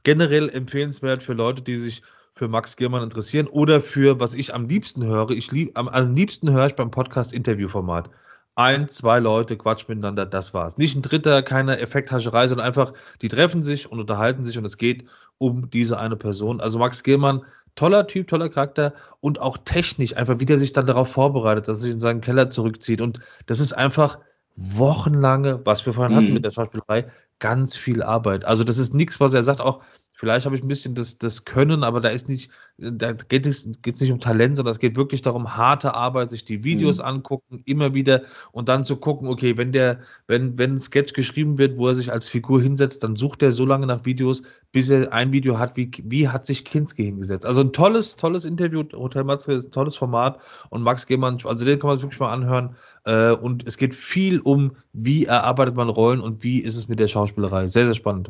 generell 0.03 0.49
empfehlenswert 0.49 1.23
für 1.23 1.33
Leute, 1.33 1.61
die 1.61 1.77
sich 1.77 2.03
für 2.33 2.47
Max 2.47 2.77
Giermann 2.77 3.03
interessieren 3.03 3.47
oder 3.47 3.81
für, 3.81 4.19
was 4.19 4.33
ich 4.33 4.53
am 4.53 4.67
liebsten 4.67 5.05
höre. 5.05 5.31
Ich 5.31 5.51
lieb, 5.51 5.77
am, 5.77 5.87
am 5.87 6.15
liebsten 6.15 6.51
höre 6.51 6.67
ich 6.67 6.75
beim 6.75 6.91
Podcast 6.91 7.33
Interviewformat. 7.33 8.09
Ein, 8.55 8.89
zwei 8.89 9.19
Leute 9.19 9.57
quatschen 9.57 9.87
miteinander, 9.89 10.25
das 10.25 10.53
war's. 10.53 10.77
Nicht 10.77 10.95
ein 10.95 11.01
dritter, 11.01 11.41
keine 11.41 11.79
Effekthascherei, 11.79 12.47
sondern 12.47 12.67
einfach, 12.67 12.93
die 13.21 13.29
treffen 13.29 13.63
sich 13.63 13.89
und 13.91 13.99
unterhalten 13.99 14.43
sich 14.43 14.57
und 14.57 14.65
es 14.65 14.77
geht 14.77 15.05
um 15.37 15.69
diese 15.69 15.97
eine 15.97 16.17
Person. 16.17 16.59
Also 16.61 16.77
Max 16.77 17.03
Giermann, 17.03 17.45
toller 17.75 18.07
Typ, 18.07 18.27
toller 18.27 18.49
Charakter 18.49 18.93
und 19.21 19.39
auch 19.39 19.57
technisch, 19.57 20.15
einfach 20.17 20.39
wie 20.39 20.45
der 20.45 20.57
sich 20.57 20.73
dann 20.73 20.85
darauf 20.85 21.09
vorbereitet, 21.11 21.67
dass 21.67 21.77
er 21.77 21.81
sich 21.81 21.93
in 21.93 21.99
seinen 21.99 22.21
Keller 22.21 22.49
zurückzieht. 22.49 23.01
Und 23.01 23.19
das 23.47 23.59
ist 23.59 23.73
einfach 23.73 24.19
wochenlange, 24.55 25.61
was 25.65 25.85
wir 25.85 25.93
vorhin 25.93 26.15
hatten 26.15 26.29
Mhm. 26.29 26.33
mit 26.33 26.43
der 26.45 26.51
Schauspielerei, 26.51 27.09
ganz 27.39 27.75
viel 27.75 28.03
Arbeit. 28.03 28.45
Also 28.45 28.63
das 28.63 28.77
ist 28.77 28.93
nichts, 28.93 29.19
was 29.19 29.33
er 29.33 29.43
sagt, 29.43 29.61
auch 29.61 29.81
vielleicht 30.21 30.45
habe 30.45 30.55
ich 30.55 30.61
ein 30.63 30.67
bisschen 30.67 30.93
das, 30.93 31.17
das 31.17 31.45
Können, 31.45 31.83
aber 31.83 31.99
da 31.99 32.09
ist 32.09 32.29
nicht, 32.29 32.51
da 32.77 33.13
geht 33.13 33.47
es 33.47 33.67
geht's 33.81 34.01
nicht 34.01 34.11
um 34.11 34.19
Talent, 34.19 34.55
sondern 34.55 34.71
es 34.71 34.77
geht 34.77 34.95
wirklich 34.95 35.23
darum, 35.23 35.57
harte 35.57 35.95
Arbeit, 35.95 36.29
sich 36.29 36.45
die 36.45 36.63
Videos 36.63 36.99
Mhm. 36.99 37.05
angucken, 37.05 37.63
immer 37.65 37.95
wieder 37.95 38.21
und 38.51 38.69
dann 38.69 38.83
zu 38.83 38.97
gucken, 38.97 39.27
okay, 39.27 39.57
wenn 39.57 39.71
der, 39.71 40.01
wenn, 40.27 40.59
wenn 40.59 40.73
ein 40.75 40.79
Sketch 40.79 41.13
geschrieben 41.13 41.57
wird, 41.57 41.79
wo 41.79 41.87
er 41.87 41.95
sich 41.95 42.11
als 42.11 42.29
Figur 42.29 42.61
hinsetzt, 42.61 43.03
dann 43.03 43.15
sucht 43.15 43.41
er 43.41 43.51
so 43.51 43.65
lange 43.65 43.87
nach 43.87 44.05
Videos, 44.05 44.43
bis 44.71 44.91
er 44.91 45.11
ein 45.11 45.31
Video 45.33 45.57
hat, 45.57 45.75
wie, 45.75 45.89
wie 46.03 46.29
hat 46.29 46.45
sich 46.45 46.65
Kinski 46.65 47.03
hingesetzt. 47.05 47.45
Also 47.47 47.61
ein 47.61 47.73
tolles, 47.73 48.15
tolles 48.15 48.45
Interview, 48.45 48.83
Hotel 48.93 49.23
Matze 49.23 49.53
ist 49.53 49.65
ein 49.69 49.71
tolles 49.71 49.95
Format 49.95 50.39
und 50.69 50.83
Max 50.83 51.07
Gehmann, 51.07 51.39
also 51.45 51.65
den 51.65 51.79
kann 51.79 51.89
man 51.89 52.01
wirklich 52.01 52.19
mal 52.19 52.31
anhören. 52.31 52.75
Äh, 53.05 53.31
und 53.31 53.65
es 53.67 53.77
geht 53.77 53.95
viel 53.95 54.39
um, 54.39 54.73
wie 54.93 55.25
erarbeitet 55.25 55.75
man 55.75 55.89
Rollen 55.89 56.21
und 56.21 56.43
wie 56.43 56.59
ist 56.59 56.75
es 56.75 56.87
mit 56.87 56.99
der 56.99 57.07
Schauspielerei. 57.07 57.67
Sehr, 57.67 57.85
sehr 57.87 57.95
spannend. 57.95 58.29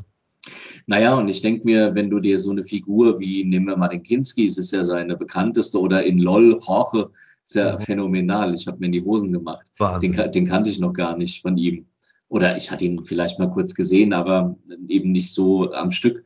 Naja, 0.88 1.18
und 1.18 1.28
ich 1.28 1.42
denke 1.42 1.66
mir, 1.66 1.96
wenn 1.96 2.10
du 2.10 2.20
dir 2.20 2.40
so 2.40 2.52
eine 2.52 2.64
Figur 2.64 3.20
wie, 3.20 3.44
nehmen 3.44 3.68
wir 3.68 3.78
mal 3.78 3.88
den 3.88 4.04
Kinski, 4.04 4.46
es 4.46 4.58
ist 4.58 4.72
ja 4.72 4.84
seine 4.86 5.16
bekannteste, 5.18 5.80
oder 5.80 6.04
in 6.04 6.18
LOL, 6.18 6.60
Jorge, 6.66 7.12
ist 7.46 7.56
ja 7.56 7.74
Mhm. 7.74 7.80
phänomenal. 7.80 8.54
Ich 8.54 8.68
habe 8.68 8.80
mir 8.80 8.88
in 8.88 8.92
die 8.92 9.04
Hosen 9.04 9.32
gemacht. 9.32 9.72
Den, 10.02 10.14
den 10.32 10.46
kannte 10.46 10.70
ich 10.70 10.80
noch 10.80 10.94
gar 10.94 11.18
nicht 11.18 11.42
von 11.42 11.58
ihm. 11.58 11.86
Oder 12.30 12.56
ich 12.56 12.72
hatte 12.72 12.86
ihn 12.86 13.04
vielleicht 13.04 13.40
mal 13.40 13.50
kurz 13.52 13.76
gesehen, 13.76 14.14
aber 14.14 14.56
eben 14.88 15.12
nicht 15.12 15.34
so 15.34 15.72
am 15.74 15.92
Stück. 15.92 16.24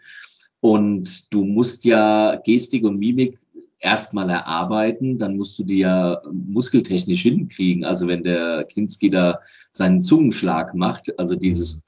Und 0.59 1.33
du 1.33 1.43
musst 1.43 1.83
ja 1.85 2.35
Gestik 2.43 2.83
und 2.85 2.97
Mimik 2.99 3.39
erstmal 3.79 4.29
erarbeiten, 4.29 5.17
dann 5.17 5.35
musst 5.35 5.57
du 5.59 5.63
die 5.63 5.79
ja 5.79 6.21
muskeltechnisch 6.31 7.21
hinkriegen. 7.21 7.85
Also 7.85 8.07
wenn 8.07 8.23
der 8.23 8.65
Kinski 8.65 9.09
da 9.09 9.39
seinen 9.71 10.01
Zungenschlag 10.01 10.73
macht, 10.73 11.19
also 11.19 11.35
dieses, 11.35 11.83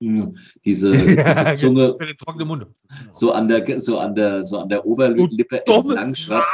diese, 0.00 0.36
diese 0.64 1.52
Zunge 1.54 1.96
den 1.98 2.16
trockenen 2.16 2.48
Mund. 2.48 2.66
so 3.12 3.32
an 3.32 3.48
der, 3.48 3.80
so 3.80 3.98
an 3.98 4.14
der, 4.14 4.42
so 4.42 4.58
an 4.58 4.68
der 4.68 4.84
Oberlippe 4.86 5.66
entlang 5.66 6.14
schreibt 6.14 6.46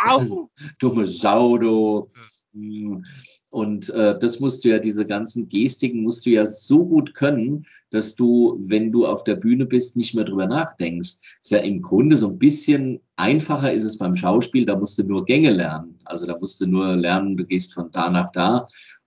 dumme 0.80 1.06
Sau, 1.06 1.56
du. 1.58 2.08
Und 3.50 3.88
äh, 3.90 4.18
das 4.18 4.40
musst 4.40 4.64
du 4.64 4.68
ja, 4.70 4.78
diese 4.78 5.06
ganzen 5.06 5.48
Gestiken 5.48 6.02
musst 6.02 6.26
du 6.26 6.30
ja 6.30 6.44
so 6.44 6.84
gut 6.84 7.14
können, 7.14 7.64
dass 7.90 8.16
du, 8.16 8.58
wenn 8.60 8.92
du 8.92 9.06
auf 9.06 9.24
der 9.24 9.36
Bühne 9.36 9.66
bist, 9.66 9.96
nicht 9.96 10.14
mehr 10.14 10.24
drüber 10.24 10.46
nachdenkst. 10.46 11.38
Ist 11.40 11.50
ja 11.50 11.58
im 11.58 11.80
Grunde 11.80 12.16
so 12.16 12.28
ein 12.28 12.38
bisschen 12.38 13.00
einfacher 13.16 13.72
ist 13.72 13.84
es 13.84 13.98
beim 13.98 14.14
Schauspiel, 14.14 14.66
da 14.66 14.76
musst 14.76 14.98
du 14.98 15.04
nur 15.04 15.24
Gänge 15.24 15.50
lernen. 15.50 15.98
Also 16.04 16.26
da 16.26 16.36
musst 16.38 16.60
du 16.60 16.66
nur 16.66 16.96
lernen, 16.96 17.36
du 17.36 17.46
gehst 17.46 17.72
von 17.72 17.90
da 17.90 18.10
nach 18.10 18.30
da, 18.30 18.66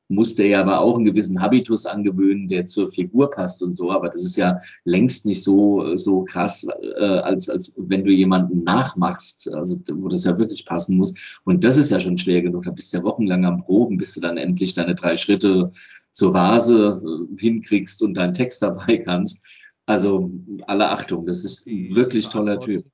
musst 0.09 0.39
dir 0.39 0.47
ja 0.47 0.59
aber 0.59 0.81
auch 0.81 0.95
einen 0.95 1.05
gewissen 1.05 1.39
Habitus 1.39 1.85
angewöhnen, 1.85 2.47
der 2.47 2.65
zur 2.65 2.89
Figur 2.89 3.29
passt 3.29 3.61
und 3.61 3.77
so. 3.77 3.91
Aber 3.91 4.09
das 4.09 4.25
ist 4.25 4.35
ja 4.35 4.59
längst 4.83 5.25
nicht 5.25 5.43
so, 5.43 5.95
so 5.95 6.23
krass, 6.23 6.67
äh, 6.81 7.03
als, 7.03 7.47
als 7.47 7.75
wenn 7.77 8.03
du 8.03 8.11
jemanden 8.11 8.63
nachmachst, 8.63 9.53
also 9.53 9.79
wo 9.93 10.09
das 10.09 10.25
ja 10.25 10.37
wirklich 10.39 10.65
passen 10.65 10.97
muss. 10.97 11.39
Und 11.45 11.63
das 11.63 11.77
ist 11.77 11.91
ja 11.91 11.99
schon 11.99 12.17
schwer 12.17 12.41
genug. 12.41 12.63
Da 12.63 12.71
bist 12.71 12.91
du 12.91 12.97
ja 12.97 13.03
wochenlang 13.03 13.45
am 13.45 13.63
Proben, 13.63 13.97
bis 13.97 14.15
du 14.15 14.19
dann 14.19 14.37
endlich 14.37 14.73
deine 14.73 14.95
drei 14.95 15.15
Schritte 15.15 15.69
zur 16.11 16.33
Vase 16.33 16.99
äh, 17.01 17.39
hinkriegst 17.39 18.01
und 18.01 18.15
deinen 18.15 18.33
Text 18.33 18.63
dabei 18.63 18.97
kannst. 18.97 19.45
Also 19.85 20.31
alle 20.67 20.89
Achtung, 20.89 21.25
das 21.25 21.45
ist 21.45 21.67
ein 21.67 21.95
wirklich 21.95 22.29
toller 22.29 22.59
Typ. 22.59 22.85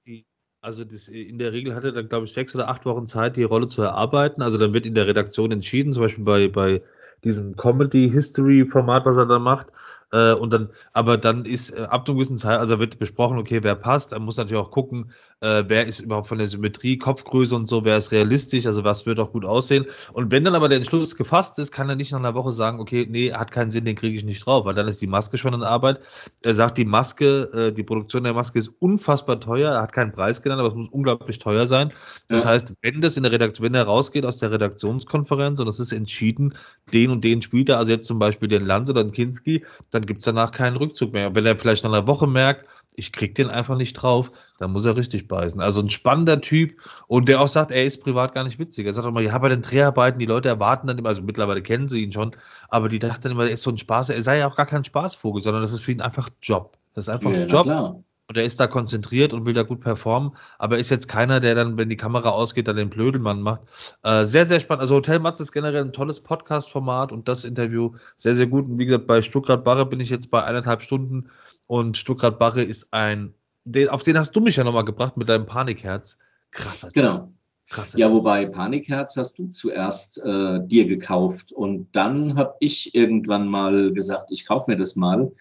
Also 0.61 0.84
das, 0.84 1.07
in 1.07 1.38
der 1.38 1.53
Regel 1.53 1.76
hat 1.76 1.84
er 1.84 1.91
dann, 1.91 2.09
glaube 2.09 2.26
ich, 2.26 2.34
sechs 2.34 2.55
oder 2.55 2.70
acht 2.70 2.86
Wochen 2.86 3.05
Zeit, 3.05 3.38
die 3.38 3.43
Rolle 3.43 3.68
zu 3.68 3.84
erarbeiten. 3.84 4.41
Also 4.41 4.57
dann 4.57 4.74
wird 4.74 4.86
in 4.86 4.95
der 4.95 5.05
Redaktion 5.05 5.51
entschieden, 5.51 5.93
zum 5.93 6.03
Beispiel 6.03 6.24
bei, 6.24 6.47
bei 6.47 6.82
diesem 7.24 7.55
Comedy-History-Format, 7.55 9.05
was 9.05 9.18
er 9.18 9.26
da 9.26 9.39
macht. 9.39 9.68
Äh, 10.16 10.34
und 10.34 10.53
dann, 10.53 10.70
aber 10.93 11.18
dann 11.18 11.43
ist 11.43 11.72
äh, 11.72 11.82
ab 11.89 12.07
einer 12.07 12.16
gewissen 12.16 12.38
Zeit, 12.38 12.57
also 12.59 12.80
wird 12.80 12.99
besprochen, 12.99 13.38
okay, 13.38 13.59
wer 13.63 13.76
passt. 13.76 14.13
Er 14.13 14.20
muss 14.20 14.38
natürlich 14.38 14.61
auch 14.61 14.72
gucken, 14.72 15.11
äh, 15.41 15.63
wer 15.68 15.86
ist 15.86 15.99
überhaupt 15.99 16.28
von 16.28 16.38
der 16.38 16.47
Symmetrie, 16.47 16.97
Kopfgröße 16.97 17.53
und 17.53 17.68
so, 17.68 17.84
wer 17.84 17.97
ist 17.97 18.13
realistisch, 18.13 18.66
also 18.66 18.86
was 18.86 19.05
wird 19.05 19.20
auch 19.20 19.34
gut 19.34 19.43
aussehen. 19.45 19.86
Und 20.13 20.32
wenn 20.32 20.45
dann 20.45 20.55
aber 20.55 20.70
der 20.70 20.78
Entschluss 20.78 21.18
gefasst 21.18 21.59
ist, 21.59 21.72
kann 21.74 21.89
er 21.89 21.97
nicht 21.97 22.13
nach 22.13 22.20
einer 22.20 22.34
Woche 22.34 22.53
sagen, 22.53 22.80
okay, 22.80 23.05
nee, 23.09 23.34
hat 23.34 23.51
keinen 23.51 23.72
Sinn, 23.72 23.84
den 23.84 23.95
kriege 23.97 24.16
ich 24.16 24.24
nicht 24.24 24.45
drauf, 24.45 24.63
weil 24.66 24.74
dann 24.74 24.88
ist 24.88 25.01
die 25.01 25.07
Maske 25.07 25.38
schon 25.38 25.53
in 25.53 25.63
Arbeit. 25.63 25.99
Er 26.43 26.53
sagt, 26.53 26.78
die 26.78 26.86
Maske, 26.86 27.49
äh, 27.53 27.72
die 27.74 27.84
Produktion 27.84 28.24
der 28.24 28.34
Maske 28.34 28.59
ist 28.59 28.70
unfassbar 28.80 29.39
teuer. 29.41 29.72
Er 29.74 29.82
hat 29.82 29.91
keinen 29.91 30.13
Preis 30.13 30.41
genannt, 30.41 30.59
aber 30.61 30.70
es 30.70 30.76
muss 30.76 30.89
unglaublich 30.91 31.39
teuer 31.39 31.68
sein. 31.68 31.91
Das 32.30 32.43
Ja. 32.43 32.51
heißt, 32.51 32.74
wenn 32.82 33.01
das 33.01 33.18
in 33.18 33.24
der 33.24 33.34
Redaktion, 33.34 33.66
wenn 33.66 33.76
er 33.76 33.84
rausgeht 33.84 34.26
aus 34.26 34.38
der 34.38 34.51
Redaktionskonferenz 34.51 35.59
und 35.59 35.68
es 35.68 35.80
ist 35.80 35.91
entschieden, 35.91 36.53
den 36.93 37.09
und 37.11 37.24
den 37.24 37.41
spielt 37.41 37.70
er, 37.70 37.78
also 37.80 37.91
jetzt 37.91 38.07
zum 38.07 38.20
Beispiel 38.20 38.47
den 38.47 38.63
Lanz 38.63 38.89
oder 38.89 39.03
den 39.03 39.11
Kinski, 39.11 39.66
dann 39.91 40.05
gibt 40.06 40.20
es 40.20 40.26
danach 40.26 40.51
keinen 40.51 40.78
Rückzug 40.78 41.14
mehr. 41.14 41.34
Wenn 41.36 41.45
er 41.45 41.58
vielleicht 41.58 41.84
nach 41.84 41.91
einer 41.91 42.08
Woche 42.08 42.28
merkt, 42.28 42.68
ich 42.97 43.12
krieg 43.12 43.36
den 43.36 43.49
einfach 43.49 43.76
nicht 43.76 43.93
drauf, 43.93 44.30
dann 44.58 44.72
muss 44.72 44.86
er 44.86 44.95
richtig 44.95 45.28
beißen. 45.28 45.60
Also 45.62 45.82
ein 45.82 45.89
spannender 45.89 46.39
Typ 46.41 46.80
und 47.08 47.28
der 47.28 47.41
auch 47.41 47.47
sagt, 47.49 47.72
er 47.72 47.86
ist 47.86 48.01
privat 48.03 48.34
gar 48.34 48.43
nicht 48.45 48.58
witzig. 48.60 48.86
Er 48.86 48.93
sagt 48.93 49.06
auch 49.08 49.12
mal, 49.12 49.24
ja, 49.24 49.38
bei 49.38 49.49
den 49.49 49.62
Dreharbeiten, 49.62 50.20
die 50.20 50.26
Leute 50.26 50.47
erwarten 50.49 50.88
dann 50.88 50.97
immer, 50.97 51.10
also 51.10 51.22
mittlerweile 51.22 51.62
kennen 51.62 51.89
sie 51.89 52.03
ihn 52.03 52.14
schon, 52.14 52.36
aber 52.70 52.88
die 52.89 52.99
dachten 52.99 53.32
immer, 53.32 53.43
er 53.45 53.51
ist 53.51 53.64
so 53.64 53.72
ein 53.72 53.78
Spaß, 53.78 54.10
er 54.10 54.22
sei 54.22 54.38
ja 54.39 54.47
auch 54.47 54.56
gar 54.56 54.66
kein 54.66 54.86
Spaßvogel, 54.86 55.41
sondern 55.43 55.62
das 55.62 55.74
ist 55.74 55.82
für 55.82 55.91
ihn 55.91 56.01
einfach 56.01 56.30
Job. 56.41 56.78
Das 56.93 57.08
ist 57.08 57.14
einfach 57.14 57.32
Ja, 57.32 57.36
ein 57.36 57.47
Job. 57.47 57.64
klar. 57.64 58.03
Und 58.28 58.38
er 58.38 58.44
ist 58.44 58.60
da 58.60 58.66
konzentriert 58.66 59.34
und 59.34 59.46
will 59.46 59.54
da 59.54 59.62
gut 59.62 59.82
performen, 59.82 60.32
aber 60.58 60.76
er 60.76 60.82
ist 60.82 60.90
jetzt 60.90 61.08
keiner, 61.08 61.40
der 61.40 61.54
dann, 61.54 61.78
wenn 61.78 61.90
die 61.90 61.98
Kamera 61.98 62.30
ausgeht, 62.30 62.68
dann 62.68 62.76
den 62.76 62.90
Blödelmann 62.90 63.42
macht. 63.42 63.62
Äh, 64.02 64.26
sehr, 64.26 64.46
sehr 64.46 64.60
spannend. 64.60 64.82
Also 64.82 64.96
Hotel 64.96 65.20
Matz 65.20 65.40
ist 65.40 65.52
generell 65.52 65.84
ein 65.84 65.94
tolles 65.94 66.22
Podcast-Format 66.22 67.12
und 67.12 67.28
das 67.28 67.44
Interview 67.46 67.94
sehr, 68.16 68.34
sehr 68.34 68.48
gut. 68.48 68.66
Und 68.66 68.80
wie 68.80 68.86
gesagt, 68.88 69.06
bei 69.06 69.22
Stuttgart 69.22 69.64
Barre 69.64 69.86
bin 69.86 70.00
ich 70.00 70.10
jetzt 70.10 70.32
bei 70.32 70.44
eineinhalb 70.44 70.82
Stunden 70.82 71.30
und 71.68 71.98
Stuttgart 71.98 72.40
Barre 72.40 72.64
ist 72.64 72.92
ein, 72.92 73.36
den, 73.64 73.90
auf 73.90 74.02
den 74.02 74.18
hast 74.18 74.36
du 74.36 74.42
mich 74.42 74.56
ja 74.56 74.64
nochmal 74.64 74.86
gebracht 74.86 75.18
mit 75.18 75.30
deinem 75.30 75.46
Panikherz. 75.46 76.18
Krasser. 76.50 76.90
Genau. 76.94 77.32
Krasser. 77.70 77.98
Ja, 77.98 78.12
wobei 78.12 78.46
Panikherz 78.46 79.18
hast 79.18 79.40
du 79.40 79.48
zuerst 79.48 80.24
äh, 80.24 80.60
dir 80.66 80.86
gekauft 80.86 81.52
und 81.52 81.96
dann 81.96 82.36
habe 82.38 82.56
ich 82.60 82.94
irgendwann 82.94 83.48
mal 83.48 83.92
gesagt, 83.92 84.30
ich 84.30 84.46
kaufe 84.46 84.70
mir 84.70 84.78
das 84.78 84.96
mal. 84.96 85.32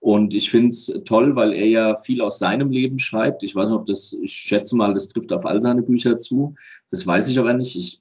Und 0.00 0.32
ich 0.32 0.50
finde 0.50 0.68
es 0.68 1.02
toll, 1.04 1.34
weil 1.34 1.52
er 1.52 1.66
ja 1.66 1.96
viel 1.96 2.20
aus 2.20 2.38
seinem 2.38 2.70
Leben 2.70 3.00
schreibt. 3.00 3.42
Ich 3.42 3.56
weiß 3.56 3.68
nicht, 3.68 3.78
ob 3.78 3.86
das, 3.86 4.12
ich 4.12 4.32
schätze 4.32 4.76
mal, 4.76 4.94
das 4.94 5.08
trifft 5.08 5.32
auf 5.32 5.44
all 5.44 5.60
seine 5.60 5.82
Bücher 5.82 6.20
zu. 6.20 6.54
Das 6.90 7.04
weiß 7.04 7.28
ich 7.28 7.38
aber 7.38 7.52
nicht. 7.52 7.74
Ich 7.74 8.00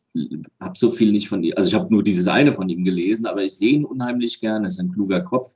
habe 0.60 0.78
so 0.78 0.92
viel 0.92 1.12
nicht 1.12 1.28
von 1.28 1.44
ihm, 1.44 1.54
also 1.56 1.68
ich 1.68 1.74
habe 1.74 1.92
nur 1.92 2.04
dieses 2.04 2.28
eine 2.28 2.52
von 2.52 2.70
ihm 2.70 2.84
gelesen, 2.84 3.26
aber 3.26 3.44
ich 3.44 3.54
sehe 3.54 3.74
ihn 3.74 3.86
unheimlich 3.86 4.40
gern. 4.40 4.64
Er 4.64 4.68
ist 4.68 4.80
ein 4.80 4.92
kluger 4.92 5.22
Kopf. 5.22 5.56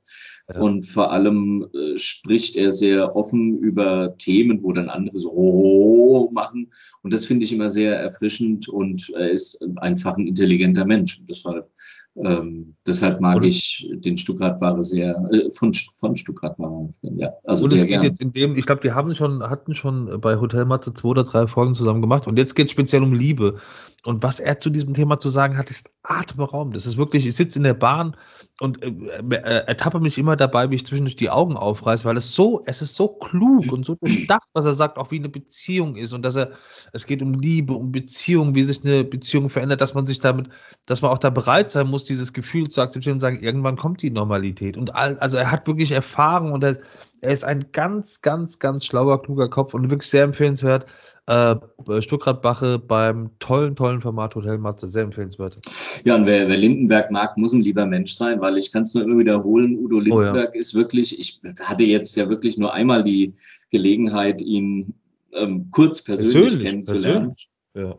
Ja. 0.52 0.60
Und 0.60 0.84
vor 0.84 1.12
allem 1.12 1.68
äh, 1.74 1.96
spricht 1.96 2.56
er 2.56 2.72
sehr 2.72 3.14
offen 3.14 3.58
über 3.58 4.16
Themen, 4.18 4.64
wo 4.64 4.72
dann 4.72 4.88
andere 4.88 5.18
so 5.20 5.30
oh 5.32 6.30
machen. 6.32 6.72
Und 7.02 7.12
das 7.12 7.24
finde 7.24 7.44
ich 7.44 7.52
immer 7.52 7.70
sehr 7.70 7.96
erfrischend 7.96 8.68
und 8.68 9.10
er 9.10 9.30
ist 9.30 9.64
einfach 9.76 10.16
ein 10.16 10.26
intelligenter 10.26 10.84
Mensch. 10.84 11.20
Und 11.20 11.30
deshalb, 11.30 11.70
ähm, 12.16 12.74
deshalb 12.86 13.20
mag 13.20 13.36
Und- 13.36 13.46
ich 13.46 13.88
den 13.92 14.18
Stuttgart-Ware 14.18 14.82
sehr, 14.82 15.16
äh, 15.32 15.50
von, 15.50 15.72
von 15.94 16.16
Stuttgart-Ware, 16.16 16.90
ja, 17.02 17.32
also 17.44 17.64
und 17.64 17.72
es 17.72 17.80
geht 17.80 17.88
gerne. 17.88 18.04
jetzt 18.04 18.20
in 18.20 18.32
dem, 18.32 18.56
ich 18.56 18.66
glaube, 18.66 18.82
die 18.82 18.92
haben 18.92 19.14
schon, 19.14 19.42
hatten 19.42 19.74
schon 19.74 20.20
bei 20.20 20.36
Hotel 20.36 20.64
Matze 20.64 20.92
zwei 20.92 21.08
oder 21.08 21.24
drei 21.24 21.46
Folgen 21.46 21.74
zusammen 21.74 22.02
gemacht 22.02 22.26
und 22.26 22.38
jetzt 22.38 22.54
geht 22.54 22.66
es 22.66 22.72
speziell 22.72 23.02
um 23.02 23.14
Liebe. 23.14 23.56
Und 24.04 24.22
was 24.22 24.40
er 24.40 24.58
zu 24.58 24.68
diesem 24.68 24.94
Thema 24.94 25.20
zu 25.20 25.28
sagen 25.28 25.56
hat, 25.56 25.70
ist 25.70 25.90
atemberaubend. 26.02 26.74
Das 26.74 26.86
ist 26.86 26.96
wirklich, 26.96 27.24
ich 27.24 27.36
sitze 27.36 27.60
in 27.60 27.62
der 27.62 27.74
Bahn 27.74 28.16
und 28.58 28.82
äh, 28.82 28.88
äh, 29.36 29.66
ertappe 29.66 30.00
mich 30.00 30.18
immer 30.18 30.34
dabei, 30.34 30.70
wie 30.70 30.74
ich 30.74 30.84
zwischendurch 30.84 31.14
die 31.14 31.30
Augen 31.30 31.56
aufreiße, 31.56 32.04
weil 32.04 32.16
es 32.16 32.34
so, 32.34 32.62
es 32.66 32.82
ist 32.82 32.96
so 32.96 33.06
klug 33.06 33.70
und 33.70 33.86
so 33.86 33.94
durchdacht, 33.94 34.48
was 34.54 34.64
er 34.64 34.74
sagt, 34.74 34.98
auch 34.98 35.12
wie 35.12 35.18
eine 35.18 35.28
Beziehung 35.28 35.94
ist 35.94 36.12
und 36.12 36.22
dass 36.22 36.34
er, 36.34 36.50
es 36.92 37.06
geht 37.06 37.22
um 37.22 37.34
Liebe, 37.34 37.74
um 37.74 37.92
Beziehung, 37.92 38.56
wie 38.56 38.64
sich 38.64 38.84
eine 38.84 39.04
Beziehung 39.04 39.50
verändert, 39.50 39.80
dass 39.80 39.94
man 39.94 40.06
sich 40.06 40.18
damit, 40.18 40.48
dass 40.86 41.00
man 41.00 41.12
auch 41.12 41.18
da 41.18 41.30
bereit 41.30 41.70
sein 41.70 41.86
muss, 41.86 42.02
dieses 42.02 42.32
Gefühl 42.32 42.68
zu 42.68 42.80
akzeptieren 42.80 43.14
und 43.14 43.20
sagen, 43.20 43.40
irgendwann 43.40 43.76
kommt 43.76 44.02
die 44.02 44.10
Normalität. 44.10 44.76
Und 44.76 44.96
all, 44.96 45.16
also 45.18 45.38
er 45.38 45.52
hat 45.52 45.68
wirklich 45.68 45.92
Erfahrung 45.92 46.50
und 46.50 46.64
er, 46.64 46.78
er 47.20 47.30
ist 47.30 47.44
ein 47.44 47.66
ganz, 47.70 48.20
ganz, 48.20 48.58
ganz 48.58 48.84
schlauer, 48.84 49.22
kluger 49.22 49.48
Kopf 49.48 49.74
und 49.74 49.90
wirklich 49.90 50.10
sehr 50.10 50.24
empfehlenswert. 50.24 50.86
Äh, 51.26 51.54
Stuttgart-Bache 52.00 52.80
beim 52.80 53.30
tollen, 53.38 53.76
tollen 53.76 54.00
Format 54.00 54.34
Hotel 54.34 54.58
Matze, 54.58 54.88
sehr 54.88 55.04
empfehlenswert. 55.04 55.58
Ja, 56.04 56.16
und 56.16 56.26
wer, 56.26 56.48
wer 56.48 56.56
Lindenberg 56.56 57.12
mag, 57.12 57.36
muss 57.36 57.52
ein 57.52 57.60
lieber 57.60 57.86
Mensch 57.86 58.14
sein, 58.14 58.40
weil 58.40 58.58
ich 58.58 58.72
kann 58.72 58.82
es 58.82 58.92
nur 58.94 59.04
immer 59.04 59.18
wiederholen, 59.18 59.78
Udo 59.78 60.00
Lindenberg 60.00 60.50
oh, 60.50 60.54
ja. 60.54 60.58
ist 60.58 60.74
wirklich, 60.74 61.20
ich 61.20 61.40
hatte 61.62 61.84
jetzt 61.84 62.16
ja 62.16 62.28
wirklich 62.28 62.58
nur 62.58 62.74
einmal 62.74 63.04
die 63.04 63.34
Gelegenheit, 63.70 64.42
ihn 64.42 64.94
ähm, 65.32 65.68
kurz 65.70 66.02
persönlich, 66.02 66.34
persönlich 66.34 66.68
kennenzulernen. 66.68 67.34
Persönlich. 67.72 67.98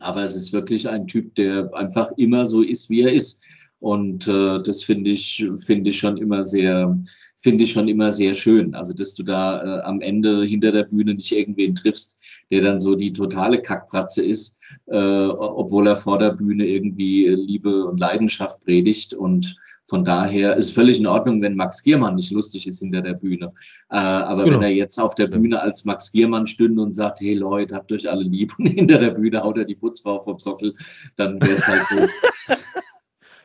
Aber 0.00 0.22
es 0.22 0.34
ist 0.34 0.52
wirklich 0.54 0.88
ein 0.88 1.06
Typ, 1.06 1.34
der 1.34 1.72
einfach 1.74 2.12
immer 2.16 2.46
so 2.46 2.62
ist, 2.62 2.88
wie 2.88 3.02
er 3.02 3.12
ist. 3.12 3.44
Und 3.78 4.26
äh, 4.26 4.62
das 4.62 4.82
finde 4.82 5.10
ich, 5.10 5.46
finde 5.58 5.90
ich 5.90 5.98
schon 5.98 6.16
immer 6.16 6.42
sehr, 6.42 6.98
finde 7.44 7.64
ich 7.64 7.72
schon 7.72 7.88
immer 7.88 8.10
sehr 8.10 8.32
schön. 8.32 8.74
Also, 8.74 8.94
dass 8.94 9.14
du 9.14 9.22
da 9.22 9.62
äh, 9.62 9.82
am 9.82 10.00
Ende 10.00 10.44
hinter 10.46 10.72
der 10.72 10.84
Bühne 10.84 11.12
nicht 11.12 11.30
irgendwen 11.30 11.74
triffst, 11.74 12.18
der 12.50 12.62
dann 12.62 12.80
so 12.80 12.94
die 12.94 13.12
totale 13.12 13.60
Kackpratze 13.60 14.24
ist, 14.24 14.62
äh, 14.86 15.26
obwohl 15.26 15.86
er 15.86 15.98
vor 15.98 16.18
der 16.18 16.30
Bühne 16.30 16.66
irgendwie 16.66 17.28
Liebe 17.28 17.84
und 17.84 18.00
Leidenschaft 18.00 18.64
predigt. 18.64 19.12
Und 19.12 19.58
von 19.84 20.04
daher 20.04 20.56
ist 20.56 20.70
völlig 20.70 20.98
in 20.98 21.06
Ordnung, 21.06 21.42
wenn 21.42 21.54
Max 21.54 21.82
Giermann 21.82 22.14
nicht 22.14 22.30
lustig 22.30 22.66
ist 22.66 22.78
hinter 22.78 23.02
der 23.02 23.12
Bühne. 23.12 23.52
Äh, 23.90 23.98
aber 23.98 24.44
genau. 24.44 24.56
wenn 24.56 24.62
er 24.62 24.72
jetzt 24.72 24.98
auf 24.98 25.14
der 25.14 25.26
Bühne 25.26 25.60
als 25.60 25.84
Max 25.84 26.12
Giermann 26.12 26.46
stünde 26.46 26.80
und 26.80 26.94
sagt, 26.94 27.20
hey 27.20 27.34
Leute, 27.34 27.74
habt 27.74 27.92
euch 27.92 28.08
alle 28.08 28.24
lieb 28.24 28.54
und 28.58 28.68
hinter 28.68 28.96
der 28.96 29.10
Bühne 29.10 29.42
haut 29.42 29.58
er 29.58 29.66
die 29.66 29.74
Putzfrau 29.74 30.22
vom 30.22 30.38
Sockel, 30.38 30.74
dann 31.16 31.38
wäre 31.42 31.52
es 31.52 31.68
halt 31.68 31.82
so. 31.90 32.54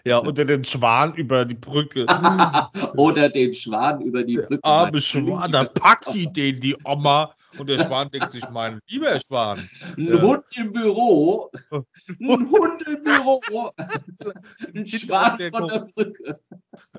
Ja, 0.09 0.19
oder 0.25 0.43
den 0.43 0.63
Schwan 0.63 1.13
über 1.13 1.45
die 1.45 1.53
Brücke. 1.53 2.07
oder 2.97 3.29
den 3.29 3.53
Schwan 3.53 4.01
über 4.01 4.23
die 4.23 4.37
Brücke. 4.37 4.57
Der 4.57 4.65
arme 4.65 4.99
Schwan, 4.99 5.51
da 5.51 5.65
packt 5.65 6.15
die 6.15 6.25
den, 6.25 6.59
die 6.59 6.75
Oma. 6.83 7.31
Und 7.59 7.69
der 7.69 7.83
Schwan 7.83 8.09
denkt 8.09 8.31
sich, 8.31 8.47
mein 8.49 8.79
lieber 8.87 9.19
Schwan. 9.19 9.59
Ein 9.97 10.07
ja. 10.07 10.21
Hund 10.21 10.43
im 10.55 10.71
Büro. 10.71 11.51
Ein 11.71 12.49
Hund 12.49 12.81
im 12.87 13.03
Büro. 13.03 13.71
Ein 14.73 14.87
Schwan 14.87 15.37
der 15.37 15.51
von 15.51 15.67
der 15.67 15.79
Brücke. 15.79 16.39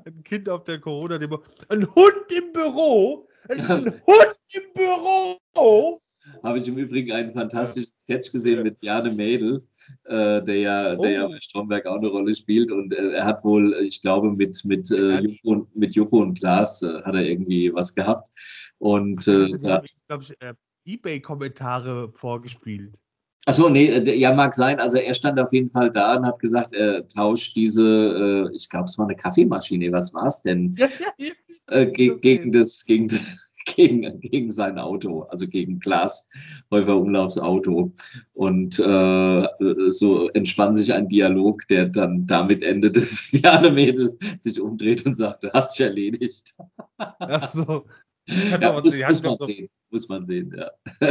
Ein 0.04 0.22
Kind 0.22 0.48
auf 0.48 0.62
der 0.64 0.78
corona 0.78 1.16
-Demo. 1.16 1.40
Ein 1.68 1.86
Hund 1.94 2.30
im 2.30 2.52
Büro. 2.52 3.28
Ein 3.48 3.58
Hund 4.06 4.36
im 4.52 4.72
Büro 4.74 5.38
habe 6.42 6.58
ich 6.58 6.68
im 6.68 6.76
Übrigen 6.76 7.12
einen 7.12 7.32
fantastischen 7.32 7.92
Sketch 7.98 8.32
gesehen 8.32 8.62
mit 8.62 8.78
Jane 8.80 9.12
Mädel, 9.14 9.66
äh, 10.04 10.42
der 10.42 10.56
ja, 10.56 10.96
der 10.96 11.10
ja 11.10 11.26
oh. 11.26 11.30
bei 11.30 11.38
Stromberg 11.40 11.86
auch 11.86 11.96
eine 11.96 12.08
Rolle 12.08 12.34
spielt. 12.34 12.70
Und 12.70 12.92
äh, 12.92 13.12
er 13.12 13.24
hat 13.24 13.44
wohl, 13.44 13.74
ich 13.82 14.00
glaube, 14.02 14.30
mit, 14.32 14.64
mit, 14.64 14.90
äh, 14.90 15.20
Joko, 15.20 15.68
mit 15.74 15.94
Joko 15.94 16.20
und 16.20 16.38
Klaas 16.38 16.82
äh, 16.82 17.02
hat 17.02 17.14
er 17.14 17.24
irgendwie 17.24 17.72
was 17.72 17.94
gehabt. 17.94 18.30
Und 18.78 19.26
äh, 19.26 19.44
ich 19.44 19.58
glaube, 19.58 19.86
ich, 20.22 20.36
äh, 20.40 20.54
Ebay-Kommentare 20.84 22.12
vorgespielt. 22.14 22.98
Achso, 23.46 23.70
nee, 23.70 23.98
ja, 24.18 24.34
mag 24.34 24.54
sein. 24.54 24.80
Also 24.80 24.98
er 24.98 25.14
stand 25.14 25.40
auf 25.40 25.52
jeden 25.52 25.70
Fall 25.70 25.90
da 25.90 26.16
und 26.16 26.26
hat 26.26 26.38
gesagt, 26.40 26.74
er 26.74 27.08
tauscht 27.08 27.56
diese, 27.56 28.50
ich 28.52 28.68
glaube, 28.68 28.84
es 28.84 28.98
war 28.98 29.06
eine 29.06 29.16
Kaffeemaschine, 29.16 29.90
was 29.92 30.12
war 30.12 30.26
es 30.26 30.42
denn? 30.42 30.74
Ja, 30.78 30.88
ja, 31.16 31.32
äh, 31.68 31.86
ge 31.86 32.12
gegen, 32.20 32.52
das, 32.52 32.84
gegen 32.84 33.08
das, 33.08 33.42
gegen, 33.76 34.20
gegen 34.20 34.50
sein 34.50 34.78
Auto, 34.78 35.22
also 35.22 35.46
gegen 35.46 35.80
Klaas 35.80 36.28
Häufer 36.70 36.96
Umlaufs 36.96 37.38
Auto. 37.38 37.92
Und 38.32 38.78
äh, 38.78 39.90
so 39.90 40.28
entspann 40.30 40.76
sich 40.76 40.92
ein 40.92 41.08
Dialog, 41.08 41.66
der 41.68 41.86
dann 41.86 42.26
damit 42.26 42.62
endet, 42.62 42.96
dass 42.96 43.30
Jane 43.32 43.70
Mädel 43.70 44.16
sich 44.38 44.60
umdreht 44.60 45.04
und 45.06 45.16
sagt, 45.16 45.44
hat 45.52 45.72
sich 45.72 45.86
erledigt. 45.86 46.54
Ach 46.98 47.46
so. 47.48 47.86
Ja, 48.60 48.72
muss, 48.72 48.96
muss, 48.96 49.22
man 49.22 49.38
sehen, 49.46 49.68
muss 49.90 50.08
man 50.08 50.26
sehen, 50.26 50.54
ja. 50.56 50.70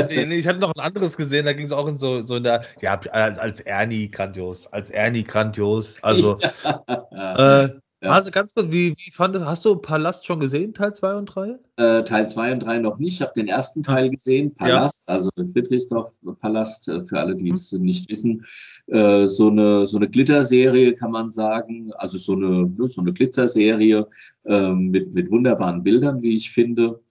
Ich 0.10 0.48
hatte 0.48 0.60
noch 0.60 0.74
ein 0.74 0.80
anderes 0.80 1.18
gesehen, 1.18 1.46
da 1.46 1.54
ging 1.54 1.66
es 1.66 1.74
auch 1.74 1.88
in 1.88 1.98
so, 1.98 2.22
so 2.22 2.38
in 2.38 2.44
der, 2.44 2.64
ja, 2.80 2.98
als 2.98 3.60
Ernie 3.60 4.10
grandios, 4.10 4.68
als 4.68 4.90
Ernie 4.90 5.24
grandios. 5.24 6.02
Also, 6.02 6.40
ja. 6.64 7.64
äh, 7.64 7.70
ja. 8.02 8.12
Also 8.12 8.32
ganz 8.32 8.54
kurz, 8.54 8.72
wie, 8.72 8.94
wie 8.96 9.12
fandest 9.12 9.46
hast 9.46 9.66
du 9.66 9.76
Palast 9.76 10.26
schon 10.26 10.40
gesehen, 10.40 10.74
Teil 10.74 10.94
2 10.94 11.16
und 11.16 11.26
3? 11.26 11.60
Äh, 11.76 12.04
Teil 12.04 12.30
2 12.30 12.54
und 12.54 12.60
3 12.62 12.80
noch 12.80 12.98
nicht. 12.98 13.16
Ich 13.16 13.22
habe 13.22 13.34
den 13.36 13.48
ersten 13.48 13.84
Teil 13.84 14.10
gesehen, 14.10 14.56
Palast, 14.56 15.08
ja. 15.08 15.16
also 15.16 15.30
den 15.38 15.50
Friedrichsdorf-Palast, 15.50 16.88
äh, 16.88 17.04
für 17.04 17.20
alle, 17.20 17.36
die 17.36 17.50
es 17.50 17.74
mhm. 17.74 17.84
nicht 17.84 18.10
wissen. 18.10 18.44
Äh, 18.88 19.26
so 19.26 19.50
eine, 19.50 19.86
so 19.86 19.98
eine 19.98 20.10
Glitterserie 20.10 20.96
kann 20.96 21.12
man 21.12 21.30
sagen, 21.30 21.92
also 21.94 22.18
so 22.18 22.34
eine, 22.34 22.68
ne, 22.68 22.88
so 22.88 23.02
eine 23.02 23.12
Glitzerserie 23.12 24.08
äh, 24.46 24.70
mit, 24.70 25.14
mit 25.14 25.30
wunderbaren 25.30 25.84
Bildern, 25.84 26.22
wie 26.22 26.36
ich 26.36 26.52
finde, 26.52 27.02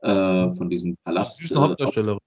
äh, 0.00 0.50
von 0.52 0.70
diesem 0.70 0.96
Palast. 1.04 1.54
Hauptdarstellerin. 1.54 2.18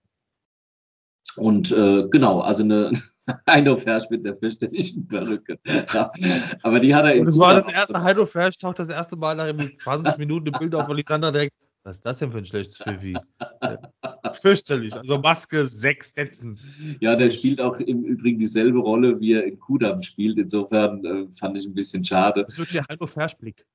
Und 1.38 1.72
äh, 1.72 2.08
genau, 2.10 2.42
also 2.42 2.64
eine, 2.64 2.92
Heino 3.48 3.78
Fersch 3.78 4.10
mit 4.10 4.26
der 4.26 4.36
fürchterlichen 4.36 5.08
Perücke. 5.08 5.60
Ja, 5.94 6.12
aber 6.64 6.80
die 6.80 6.94
hat 6.94 7.06
er 7.06 7.20
Und 7.20 7.26
das 7.26 7.40
war 7.40 7.54
das 7.54 7.72
erste, 7.72 8.02
Heino 8.02 8.26
Fersch 8.26 8.58
taucht 8.58 8.80
das 8.80 8.90
erste 8.90 9.16
Mal 9.16 9.36
nach 9.36 9.54
20 9.78 10.18
Minuten 10.18 10.48
im 10.48 10.54
Bild 10.54 10.76
auf, 10.76 10.88
wo 10.88 10.94
Lisandra 10.94 11.32
denkt, 11.32 11.54
was 11.84 11.96
ist 11.98 12.06
das 12.06 12.20
denn 12.20 12.32
für 12.32 12.38
ein 12.38 12.46
schlechtes 12.46 12.78
Fifi? 12.78 13.18
Fürchterlich. 14.42 14.94
Also 14.94 15.18
Maske 15.18 15.66
sechs 15.66 16.14
Sätzen. 16.14 16.60
Ja, 17.00 17.16
der 17.16 17.32
spielt 17.32 17.60
auch 17.60 17.80
im 17.80 18.04
Übrigen 18.04 18.38
dieselbe 18.38 18.80
Rolle, 18.80 19.20
wie 19.20 19.34
er 19.34 19.46
in 19.46 19.60
Kudam 19.60 20.02
spielt. 20.04 20.38
Insofern 20.38 21.04
äh, 21.04 21.34
fand 21.34 21.58
ich 21.58 21.66
ein 21.66 21.74
bisschen 21.74 22.06
schade. 22.06 22.46
Das 22.46 22.60
wird 22.60 22.74
der 22.76 22.86
Heino 22.88 23.08
Fersch-Blick. 23.08 23.66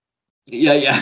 Ja, 0.48 0.74
ja, 0.74 0.94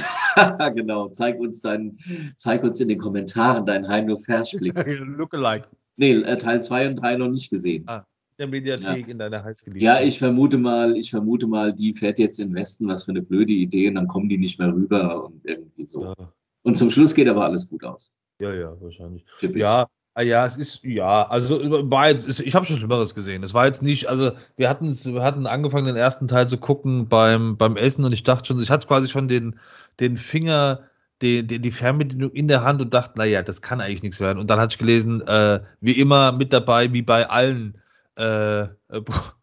genau. 0.70 1.09
Zeig 1.11 1.38
uns 1.40 1.61
deinen, 1.61 1.99
zeig 2.36 2.64
uns 2.64 2.80
in 2.80 2.88
den 2.88 2.99
Kommentaren 2.99 3.66
deinen 3.66 3.86
Heino 3.86 4.16
Fersch-Blick. 4.16 4.74
Lookalike. 5.01 5.68
Nee, 5.97 6.14
äh, 6.14 6.38
Teil 6.38 6.62
2 6.62 6.88
und 6.88 6.95
3 6.97 7.16
noch 7.16 7.28
nicht 7.28 7.51
gesehen. 7.51 7.84
Ah 7.86 8.07
der 8.39 8.49
Mediathek 8.49 9.07
ja. 9.07 9.12
in 9.12 9.18
deiner 9.18 9.45
heißgeliebten. 9.45 9.85
Ja, 9.85 10.01
ich 10.01 10.18
vermute 10.18 10.59
mal, 10.59 10.97
ich 10.97 11.11
vermute 11.11 11.47
mal, 11.47 11.72
die 11.72 11.95
fährt 11.95 12.18
jetzt 12.18 12.39
in 12.41 12.49
den 12.49 12.55
Westen, 12.57 12.89
was 12.89 13.05
für 13.05 13.12
eine 13.12 13.22
blöde 13.22 13.53
Idee, 13.53 13.89
und 13.89 13.95
dann 13.95 14.09
kommen 14.09 14.28
die 14.28 14.39
nicht 14.39 14.59
mehr 14.59 14.72
rüber 14.72 15.24
und 15.24 15.41
irgendwie 15.45 15.85
so. 15.85 16.05
Ja. 16.05 16.14
Und 16.62 16.76
zum 16.76 16.91
Schluss 16.91 17.14
geht 17.14 17.28
aber 17.28 17.45
alles 17.45 17.68
gut 17.68 17.85
aus. 17.85 18.14
Ja, 18.41 18.53
ja, 18.53 18.76
wahrscheinlich. 18.80 19.24
Typisch. 19.39 19.61
Ja, 19.61 19.87
ah, 20.14 20.22
ja, 20.22 20.47
es 20.47 20.57
ist, 20.57 20.82
ja, 20.82 21.26
also 21.28 21.61
war 21.91 22.09
jetzt, 22.09 22.41
ich 22.41 22.55
habe 22.55 22.66
schon 22.66 22.78
Schlimmeres 22.78 23.14
gesehen. 23.14 23.43
Es 23.43 23.55
war 23.55 23.66
jetzt 23.66 23.82
nicht, 23.82 24.09
also 24.09 24.32
wir 24.57 24.68
hatten 24.68 24.89
wir 24.89 25.22
hatten 25.22 25.47
angefangen, 25.47 25.87
den 25.87 25.97
ersten 25.97 26.26
Teil 26.26 26.49
zu 26.49 26.59
gucken 26.59 27.09
beim, 27.09 27.57
beim 27.57 27.76
Essen 27.76 28.05
und 28.05 28.12
ich 28.12 28.22
dachte 28.22 28.47
schon, 28.47 28.61
ich 28.61 28.70
hatte 28.70 28.89
quasi 28.89 29.09
schon 29.09 29.28
den, 29.28 29.59
den 30.01 30.16
Finger, 30.16 30.80
die, 31.22 31.47
die, 31.47 31.61
die 31.61 31.70
Fernbedienung 31.70 32.32
in 32.32 32.49
der 32.49 32.64
Hand 32.64 32.80
und 32.82 32.93
dachte, 32.93 33.18
naja, 33.18 33.43
das 33.43 33.62
kann 33.62 33.80
eigentlich 33.80 34.03
nichts 34.03 34.20
werden. 34.20 34.39
Und 34.39 34.51
dann 34.51 34.59
hatte 34.59 34.72
ich 34.72 34.78
gelesen, 34.78 35.20
äh, 35.22 35.61
wie 35.80 35.93
immer 35.93 36.32
mit 36.32 36.53
dabei, 36.53 36.93
wie 36.93 37.03
bei 37.03 37.28
allen 37.28 37.78
äh, 38.19 38.62
äh 38.62 38.69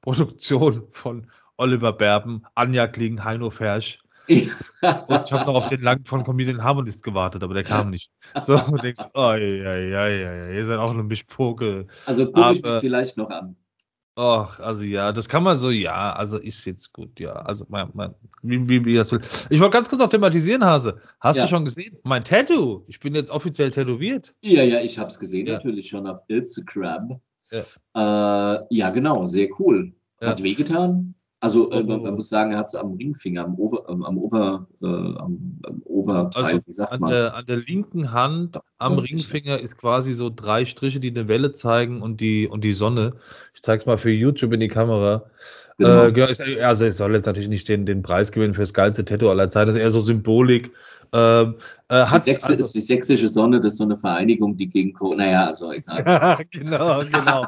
Produktion 0.01 0.83
von 0.89 1.27
Oliver 1.57 1.93
Berben, 1.93 2.43
Anja 2.55 2.87
Kling, 2.87 3.23
Heino 3.23 3.49
Fersch. 3.49 4.03
Und 4.29 5.25
ich 5.25 5.31
habe 5.33 5.45
noch 5.45 5.55
auf 5.55 5.67
den 5.67 5.81
langen 5.81 6.05
von 6.05 6.23
Comedian 6.23 6.63
Harmonist 6.63 7.03
gewartet, 7.03 7.43
aber 7.43 7.53
der 7.53 7.63
kam 7.63 7.89
nicht. 7.89 8.11
So, 8.41 8.55
und 8.65 8.81
denkst, 8.83 9.05
oh, 9.13 9.33
ja, 9.33 9.37
ja, 9.37 9.75
ja, 9.77 10.07
ja, 10.07 10.49
ihr 10.49 10.65
seid 10.65 10.79
auch 10.79 10.91
eine 10.91 11.03
Mischpoke. 11.03 11.87
Also 12.05 12.31
gucke 12.31 12.53
ich 12.53 12.61
mir 12.61 12.79
vielleicht 12.79 13.17
noch 13.17 13.29
an. 13.29 13.55
Ach, 14.15 14.59
also 14.59 14.85
ja, 14.85 15.13
das 15.13 15.29
kann 15.29 15.41
man 15.41 15.57
so, 15.57 15.69
ja, 15.69 16.13
also 16.13 16.37
ist 16.37 16.65
jetzt 16.65 16.91
gut, 16.91 17.19
ja. 17.19 17.31
Also 17.31 17.65
mein, 17.69 17.89
mein, 17.93 18.13
wie, 18.41 18.67
wie, 18.67 18.85
wie 18.85 18.95
das 18.95 19.11
will. 19.11 19.21
Ich 19.49 19.59
wollte 19.59 19.73
ganz 19.73 19.89
kurz 19.89 20.01
noch 20.01 20.09
thematisieren, 20.09 20.65
Hase. 20.65 20.99
Hast 21.21 21.37
ja. 21.37 21.43
du 21.43 21.49
schon 21.49 21.63
gesehen? 21.63 21.97
Mein 22.03 22.23
Tattoo. 22.23 22.83
Ich 22.87 22.99
bin 22.99 23.15
jetzt 23.15 23.31
offiziell 23.31 23.71
tätowiert. 23.71 24.35
Ja, 24.41 24.63
ja, 24.63 24.81
ich 24.81 24.99
habe 24.99 25.09
es 25.09 25.17
gesehen, 25.17 25.47
ja. 25.47 25.53
natürlich 25.53 25.87
schon 25.87 26.07
auf 26.07 26.19
Instagram. 26.27 27.21
Ja, 27.51 28.55
äh, 28.55 28.65
ja 28.69 28.89
genau, 28.89 29.25
sehr 29.25 29.49
cool. 29.59 29.93
Hat 30.21 30.39
ja. 30.39 30.45
wehgetan? 30.45 31.15
Also 31.43 31.71
äh, 31.71 31.81
man, 31.81 32.03
man, 32.03 32.13
muss 32.13 32.29
sagen, 32.29 32.51
er 32.51 32.59
hat 32.59 32.67
es 32.67 32.75
am 32.75 32.93
Ringfinger, 32.93 33.43
am, 33.43 33.55
Ober, 33.55 33.89
ähm, 33.89 34.03
am, 34.03 34.17
Ober, 34.19 34.67
äh, 34.79 34.85
am, 34.85 35.59
am 35.63 35.81
Oberteil, 35.85 36.43
also 36.43 36.59
wie 36.67 36.71
sagt 36.71 36.91
an 36.91 36.99
man? 36.99 37.09
Der, 37.09 37.33
an 37.33 37.45
der 37.47 37.57
linken 37.57 38.11
Hand 38.11 38.59
am 38.77 38.99
Ringfinger 38.99 39.59
ist 39.59 39.77
quasi 39.77 40.13
so 40.13 40.29
drei 40.29 40.65
Striche, 40.65 40.99
die 40.99 41.09
eine 41.09 41.27
Welle 41.27 41.53
zeigen 41.53 42.03
und 42.03 42.21
die, 42.21 42.47
und 42.47 42.63
die 42.63 42.73
Sonne. 42.73 43.15
Ich 43.55 43.63
zeige 43.63 43.79
es 43.79 43.85
mal 43.87 43.97
für 43.97 44.11
YouTube 44.11 44.53
in 44.53 44.59
die 44.59 44.67
Kamera. 44.67 45.31
Genau. 45.81 46.05
Äh, 46.05 46.11
genau, 46.11 46.27
ist, 46.27 46.41
also 46.41 46.85
es 46.85 46.97
soll 46.97 47.15
jetzt 47.15 47.25
natürlich 47.25 47.49
nicht 47.49 47.67
den, 47.67 47.87
den 47.87 48.03
Preis 48.03 48.31
gewinnen 48.31 48.53
für 48.53 48.61
das 48.61 48.73
geilste 48.73 49.03
Tattoo 49.03 49.29
aller 49.29 49.49
Zeiten. 49.49 49.67
Das 49.67 49.75
ist 49.75 49.81
eher 49.81 49.89
so 49.89 50.01
Symbolik. 50.01 50.71
Ähm, 51.11 51.55
äh, 51.89 52.05
hat, 52.05 52.27
die 52.27 52.31
Sächse, 52.31 52.49
also, 52.49 52.59
ist 52.59 52.75
die 52.75 52.81
sächsische 52.81 53.29
Sonne, 53.29 53.59
das 53.59 53.73
ist 53.73 53.79
so 53.79 53.83
eine 53.83 53.97
Vereinigung, 53.97 54.57
die 54.57 54.69
gegen 54.69 54.93
Corona, 54.93 55.25
naja, 55.25 55.47
also 55.47 55.71
egal. 55.71 56.37
genau, 56.51 57.01
genau. 57.11 57.47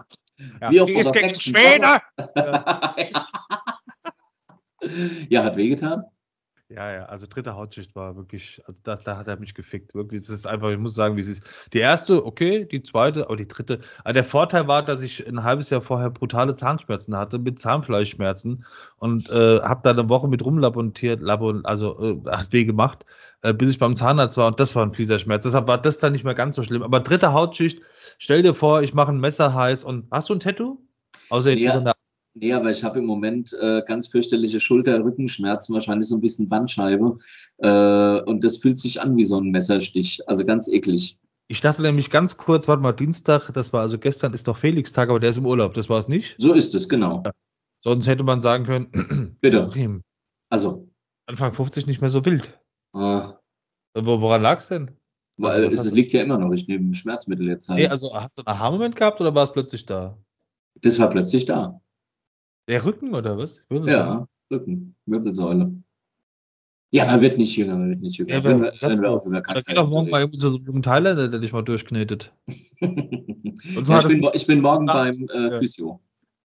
Ja, 0.62 0.72
Wie 0.72 0.84
die 0.86 0.94
ist 0.94 1.14
gegen 1.14 1.36
Schwäne! 1.36 2.02
ja, 5.30 5.44
hat 5.44 5.56
wehgetan. 5.56 6.06
Ja, 6.76 6.92
ja, 6.92 7.06
also 7.06 7.28
dritte 7.30 7.56
Hautschicht 7.56 7.96
war 7.96 8.16
wirklich, 8.16 8.60
also 8.66 8.82
das, 8.84 9.04
da 9.04 9.16
hat 9.16 9.28
er 9.28 9.38
mich 9.40 9.54
gefickt. 9.54 9.94
Wirklich, 9.94 10.22
das 10.22 10.32
ist 10.32 10.48
einfach, 10.48 10.72
ich 10.72 10.80
muss 10.80 10.96
sagen, 10.96 11.16
wie 11.16 11.20
es 11.20 11.28
ist. 11.28 11.70
Die 11.72 11.78
erste, 11.78 12.26
okay, 12.26 12.66
die 12.66 12.82
zweite, 12.82 13.26
aber 13.26 13.36
die 13.36 13.48
dritte. 13.48 13.78
Aber 14.04 14.14
der 14.14 14.24
Vorteil 14.24 14.68
war, 14.68 14.82
dass 14.84 15.04
ich 15.04 15.28
ein 15.28 15.44
halbes 15.44 15.70
Jahr 15.70 15.82
vorher 15.82 16.10
brutale 16.10 16.56
Zahnschmerzen 16.56 17.16
hatte, 17.16 17.38
mit 17.38 17.60
Zahnfleischschmerzen 17.60 18.66
und 18.98 19.30
äh, 19.30 19.60
habe 19.62 19.82
da 19.84 19.92
eine 19.92 20.10
Woche 20.10 20.28
mit 20.28 20.44
rumlabontiert, 20.44 21.22
labon, 21.22 21.64
also 21.64 22.24
äh, 22.26 22.30
hat 22.32 22.52
weh 22.52 22.66
gemacht, 22.66 23.06
äh, 23.44 23.54
bis 23.54 23.70
ich 23.70 23.78
beim 23.78 23.96
Zahnarzt 23.96 24.38
war 24.38 24.48
und 24.48 24.60
das 24.60 24.76
war 24.76 24.84
ein 24.84 24.96
fieser 24.96 25.20
Schmerz. 25.20 25.44
Deshalb 25.44 25.68
war 25.68 25.80
das 25.80 26.00
dann 26.00 26.14
nicht 26.14 26.24
mehr 26.24 26.34
ganz 26.34 26.56
so 26.56 26.64
schlimm. 26.64 26.82
Aber 26.82 27.02
dritte 27.02 27.34
Hautschicht, 27.34 27.84
stell 28.18 28.42
dir 28.42 28.56
vor, 28.56 28.82
ich 28.82 28.96
mache 28.96 29.12
ein 29.12 29.20
Messer 29.20 29.54
heiß 29.54 29.84
und 29.84 30.08
hast 30.10 30.30
du 30.30 30.34
ein 30.34 30.40
Tattoo? 30.40 30.80
Außer 31.30 31.52
jetzt 31.52 31.62
Ja. 31.62 31.74
so 31.74 31.80
eine 31.82 31.94
Nee, 32.36 32.54
aber 32.54 32.72
ich 32.72 32.84
habe 32.84 33.00
im 33.00 33.06
Moment 33.06 33.54
äh, 33.54 33.84
ganz 33.86 34.08
fürchterliche 34.08 34.60
Schulter-Rückenschmerzen, 34.60 35.74
wahrscheinlich 35.76 36.08
so 36.08 36.16
ein 36.16 36.22
bisschen 36.22 36.50
Bandscheibe. 36.50 37.18
Äh, 37.60 38.22
und 38.22 38.44
das 38.44 38.58
fühlt 38.58 38.80
sich 38.80 39.02
an 39.02 39.16
wie 39.18 39.26
so 39.26 39.40
ein 39.40 39.52
Messerstich. 39.52 40.28
Also 40.28 40.44
ganz 40.44 40.68
eklig. 40.68 41.20
Ich 41.48 41.62
dachte 41.62 41.84
nämlich 41.84 42.10
ganz 42.10 42.38
kurz, 42.38 42.68
warte 42.68 42.82
mal, 42.82 42.94
Dienstag, 42.94 43.52
das 43.54 43.72
war 43.74 43.82
also 43.82 44.00
gestern, 44.00 44.34
ist 44.34 44.48
doch 44.48 44.58
Felix-Tag, 44.58 45.10
aber 45.10 45.20
der 45.20 45.30
ist 45.30 45.38
im 45.38 45.46
Urlaub, 45.46 45.76
das 45.76 45.90
war 45.90 46.00
es 46.00 46.08
nicht. 46.08 46.34
So 46.40 46.54
ist 46.54 46.74
es, 46.74 46.90
genau. 46.90 47.22
Sonst 47.82 48.08
hätte 48.08 48.24
man 48.24 48.42
sagen 48.42 48.66
können, 48.66 49.38
Bitte. 49.42 49.58
Joachim, 49.58 50.02
Also, 50.50 50.90
Anfang 51.28 51.54
50 51.54 51.86
nicht 51.86 52.02
mehr 52.02 52.10
so 52.10 52.26
wild. 52.26 52.60
Wo, 52.94 54.22
woran 54.22 54.42
lag's 54.42 54.68
denn? 54.70 54.92
weil 55.38 55.66
was 55.66 55.74
es, 55.74 55.90
du- 55.90 55.96
liegt 55.96 56.14
ja 56.14 56.22
immer 56.22 56.38
noch. 56.38 56.52
Ich 56.52 56.68
nehme 56.68 56.94
Schmerzmittel 56.94 57.48
jetzt 57.48 57.68
halt. 57.70 57.80
Nee, 57.80 57.88
also 57.88 58.14
hast 58.16 58.38
du 58.38 58.44
einen 58.46 58.56
Aha-Moment 58.56 58.96
gehabt 58.96 59.20
oder 59.22 59.36
war 59.36 59.44
es 59.44 59.52
plötzlich 59.52 59.86
da? 59.86 60.18
das 60.82 60.98
war 61.00 61.10
plötzlich 61.10 61.46
da. 61.46 61.82
Der 62.68 62.86
Rücken 62.86 63.14
oder 63.14 63.38
was? 63.38 63.66
Wirbelsäule? 63.70 63.98
Ja, 63.98 64.28
Rücken, 64.52 64.96
Wirbelsäule. 65.06 65.84
Ja, 66.92 67.06
man 67.08 67.22
wird 67.22 67.40
nicht 67.40 67.58
jünger, 67.58 67.76
man 67.76 67.90
wird 67.90 68.02
nicht 68.02 68.18
jünger. 68.18 68.36
Ja, 68.36 68.44
wenn 68.44 68.62
wir, 68.62 68.74
wenn 68.80 69.02
wir 69.02 69.12
auch 69.12 69.26
über 69.26 69.42
da 69.42 69.62
geht 69.62 69.76
doch 69.76 69.90
morgen 69.90 70.12
mal 70.12 70.30
so 70.32 70.50
einen 70.50 70.58
jungen 70.58 70.84
Thailänder, 70.84 71.28
der 71.28 71.40
dich 71.40 71.52
mal 71.52 71.64
durchknetet. 71.64 72.32
ja, 72.80 74.00
ich, 74.00 74.08
bin, 74.08 74.30
ich 74.34 74.48
bin 74.48 74.62
morgen 74.62 74.86
beim 74.86 75.28
äh, 75.34 75.50
ja. 75.50 75.60
Physio. 75.60 76.00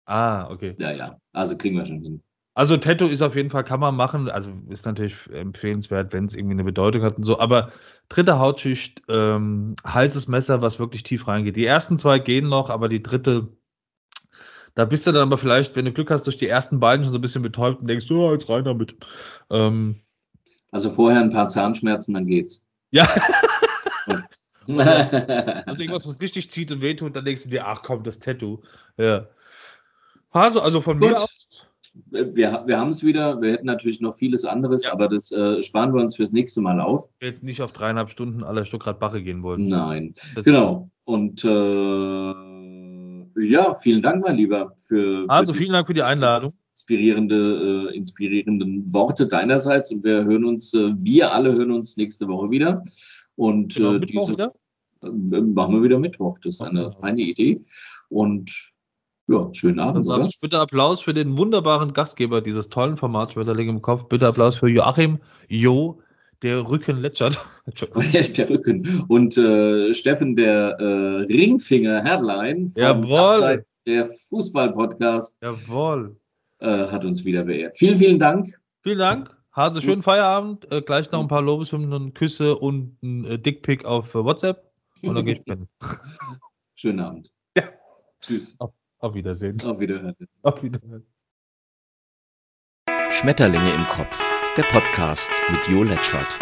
Ah, 0.05 0.49
okay. 0.51 0.75
Ja, 0.79 0.91
ja. 0.91 1.17
Also 1.31 1.57
kriegen 1.57 1.77
wir 1.77 1.85
schon 1.85 2.01
hin. 2.01 2.21
Also 2.55 2.77
Tattoo 2.77 3.07
ist 3.07 3.21
auf 3.21 3.35
jeden 3.35 3.49
Fall, 3.49 3.63
kann 3.63 3.79
man 3.79 3.95
machen. 3.95 4.29
Also 4.29 4.51
ist 4.69 4.85
natürlich 4.85 5.15
empfehlenswert, 5.31 6.13
wenn 6.13 6.25
es 6.25 6.35
irgendwie 6.35 6.53
eine 6.53 6.63
Bedeutung 6.63 7.01
hat 7.01 7.17
und 7.17 7.23
so. 7.23 7.39
Aber 7.39 7.71
dritte 8.09 8.37
Hautschicht, 8.37 9.01
ähm, 9.09 9.75
heißes 9.87 10.27
Messer, 10.27 10.61
was 10.61 10.77
wirklich 10.77 11.01
tief 11.03 11.27
reingeht. 11.27 11.55
Die 11.55 11.65
ersten 11.65 11.97
zwei 11.97 12.19
gehen 12.19 12.49
noch, 12.49 12.69
aber 12.69 12.89
die 12.89 13.01
dritte, 13.01 13.47
da 14.75 14.85
bist 14.85 15.05
du 15.07 15.11
dann 15.11 15.23
aber 15.23 15.37
vielleicht, 15.37 15.75
wenn 15.75 15.85
du 15.85 15.91
Glück 15.91 16.09
hast, 16.11 16.25
durch 16.25 16.37
die 16.37 16.47
ersten 16.47 16.79
beiden 16.79 17.03
schon 17.05 17.13
so 17.13 17.19
ein 17.19 17.21
bisschen 17.21 17.43
betäubt 17.43 17.81
und 17.81 17.87
denkst, 17.87 18.05
so, 18.07 18.31
jetzt 18.31 18.49
rein 18.49 18.63
damit. 18.63 18.95
Ähm, 19.49 20.01
Also 20.71 20.89
vorher 20.89 21.21
ein 21.21 21.29
paar 21.29 21.49
Zahnschmerzen, 21.49 22.13
dann 22.13 22.25
geht's. 22.27 22.67
ja, 22.91 23.07
also 24.67 25.81
irgendwas, 25.81 26.07
was 26.07 26.21
richtig 26.21 26.49
zieht 26.51 26.71
und 26.71 26.81
wehtut, 26.81 27.15
dann 27.15 27.25
denkst 27.25 27.43
du 27.43 27.49
dir, 27.49 27.67
ach 27.67 27.81
komm, 27.83 28.03
das 28.03 28.19
Tattoo. 28.19 28.61
Ja. 28.97 29.27
Also, 30.31 30.61
also 30.61 30.81
von 30.81 30.97
mir 30.97 31.09
Gut. 31.09 31.17
aus. 31.17 31.67
wir, 32.09 32.63
wir 32.65 32.79
haben 32.79 32.89
es 32.89 33.03
wieder. 33.03 33.41
Wir 33.41 33.51
hätten 33.53 33.65
natürlich 33.67 33.99
noch 34.01 34.13
vieles 34.15 34.45
anderes, 34.45 34.83
Ja. 34.85 34.93
aber 34.93 35.07
das 35.09 35.31
äh, 35.31 35.61
sparen 35.61 35.93
wir 35.93 36.01
uns 36.01 36.15
fürs 36.15 36.31
nächste 36.31 36.61
Mal 36.61 36.79
auf. 36.81 37.07
Jetzt 37.21 37.43
nicht 37.43 37.61
auf 37.61 37.71
dreieinhalb 37.71 38.09
Stunden 38.09 38.43
aller 38.43 38.65
Stuttgart 38.65 38.99
Bache 38.99 39.21
gehen 39.21 39.43
wollten. 39.43 39.67
Nein. 39.67 40.13
Das- 40.35 40.45
Genau. 40.45 40.89
Und 41.05 41.43
äh, 41.43 41.47
ja, 43.37 43.73
vielen 43.73 44.01
Dank, 44.01 44.23
mein 44.25 44.37
Lieber, 44.37 44.73
für, 44.77 45.25
Also 45.27 45.53
für 45.53 45.59
vielen 45.59 45.73
Dank 45.73 45.87
für 45.87 45.93
die 45.93 46.03
Einladung. 46.03 46.53
inspirierende, 46.71 47.89
äh, 47.91 47.95
inspirierenden 47.95 48.91
Worte 48.93 49.27
deinerseits. 49.27 49.91
Und 49.91 50.03
wir 50.03 50.23
hören 50.23 50.45
uns, 50.45 50.73
äh, 50.73 50.91
wir 50.97 51.31
alle 51.31 51.53
hören 51.53 51.71
uns 51.71 51.97
nächste 51.97 52.27
Woche 52.27 52.49
wieder. 52.51 52.81
Und 53.35 53.75
Genau, 53.75 53.93
äh, 53.95 53.99
Mittwoch 53.99 54.29
diese, 54.29 54.51
wieder? 55.01 55.37
äh, 55.37 55.41
machen 55.41 55.75
wir 55.75 55.83
wieder 55.83 55.99
Mittwoch. 55.99 56.37
Das 56.43 56.55
ist 56.55 56.61
eine 56.61 56.79
Genau. 56.81 56.91
feine 56.91 57.21
Idee. 57.21 57.61
Und 58.09 58.51
ja, 59.27 59.47
schönen 59.53 59.77
Dann 59.77 59.87
Abend, 59.89 60.05
sage 60.05 60.19
oder? 60.21 60.29
ich 60.29 60.39
bitte 60.39 60.59
Applaus 60.59 60.99
für 61.01 61.13
den 61.13 61.37
wunderbaren 61.37 61.93
Gastgeber 61.93 62.41
dieses 62.41 62.69
tollen 62.69 62.97
Formats 62.97 63.33
Schmetterling 63.33 63.69
im 63.69 63.81
Kopf. 63.81 64.09
Bitte 64.09 64.27
Applaus 64.27 64.57
für 64.57 64.67
Joachim 64.67 65.19
Jo, 65.47 66.01
der 66.43 66.67
Rücken 66.67 66.99
lätschert. 66.99 67.43
der 68.13 68.49
Rücken. 68.49 69.05
Und 69.07 69.37
äh, 69.37 69.93
Steffen, 69.93 70.35
der 70.35 70.77
äh, 70.79 71.33
Ringfinger 71.33 72.03
Herrlein 72.03 72.67
vom 72.67 72.81
Jawohl. 72.81 73.17
Abseits 73.17 73.81
der 73.83 74.05
Fußball-Podcast 74.05 75.39
Jawohl. 75.41 76.15
äh, 76.59 76.67
hat 76.67 77.05
uns 77.05 77.23
wieder 77.25 77.43
beehrt. 77.45 77.77
Vielen, 77.77 77.97
vielen 77.97 78.19
Dank. 78.19 78.59
Vielen 78.81 78.99
Dank. 78.99 79.35
Hase, 79.53 79.81
schönen 79.81 79.95
Tschüss. 79.95 80.03
Feierabend. 80.03 80.71
Äh, 80.71 80.81
gleich 80.81 81.09
noch 81.11 81.21
ein 81.21 81.27
paar 81.27 81.41
Lobeshymnen 81.41 81.93
und 81.93 82.15
Küsse 82.15 82.55
und 82.57 83.01
ein 83.01 83.25
äh, 83.25 83.39
Dickpick 83.39 83.85
auf 83.85 84.13
äh, 84.13 84.23
WhatsApp. 84.23 84.69
Und 85.03 85.15
dann 85.15 85.25
gehe 85.25 85.35
ich 85.35 85.45
pennen. 85.45 85.69
Schönen 86.75 86.99
Abend. 86.99 87.31
Ja. 87.55 87.63
Tschüss. 88.19 88.57
Auf 88.59 89.13
Wiedersehen. 89.13 89.61
Auf 89.61 89.79
Wiederhören. 89.79 90.15
Auf 90.41 90.63
Wiedersehen. 90.63 91.05
Schmetterlinge 93.11 93.73
im 93.73 93.83
Kopf. 93.87 94.32
Der 94.55 94.63
Podcast 94.65 95.31
mit 95.49 95.67
Jo 95.67 95.81
Letschert. 95.81 96.37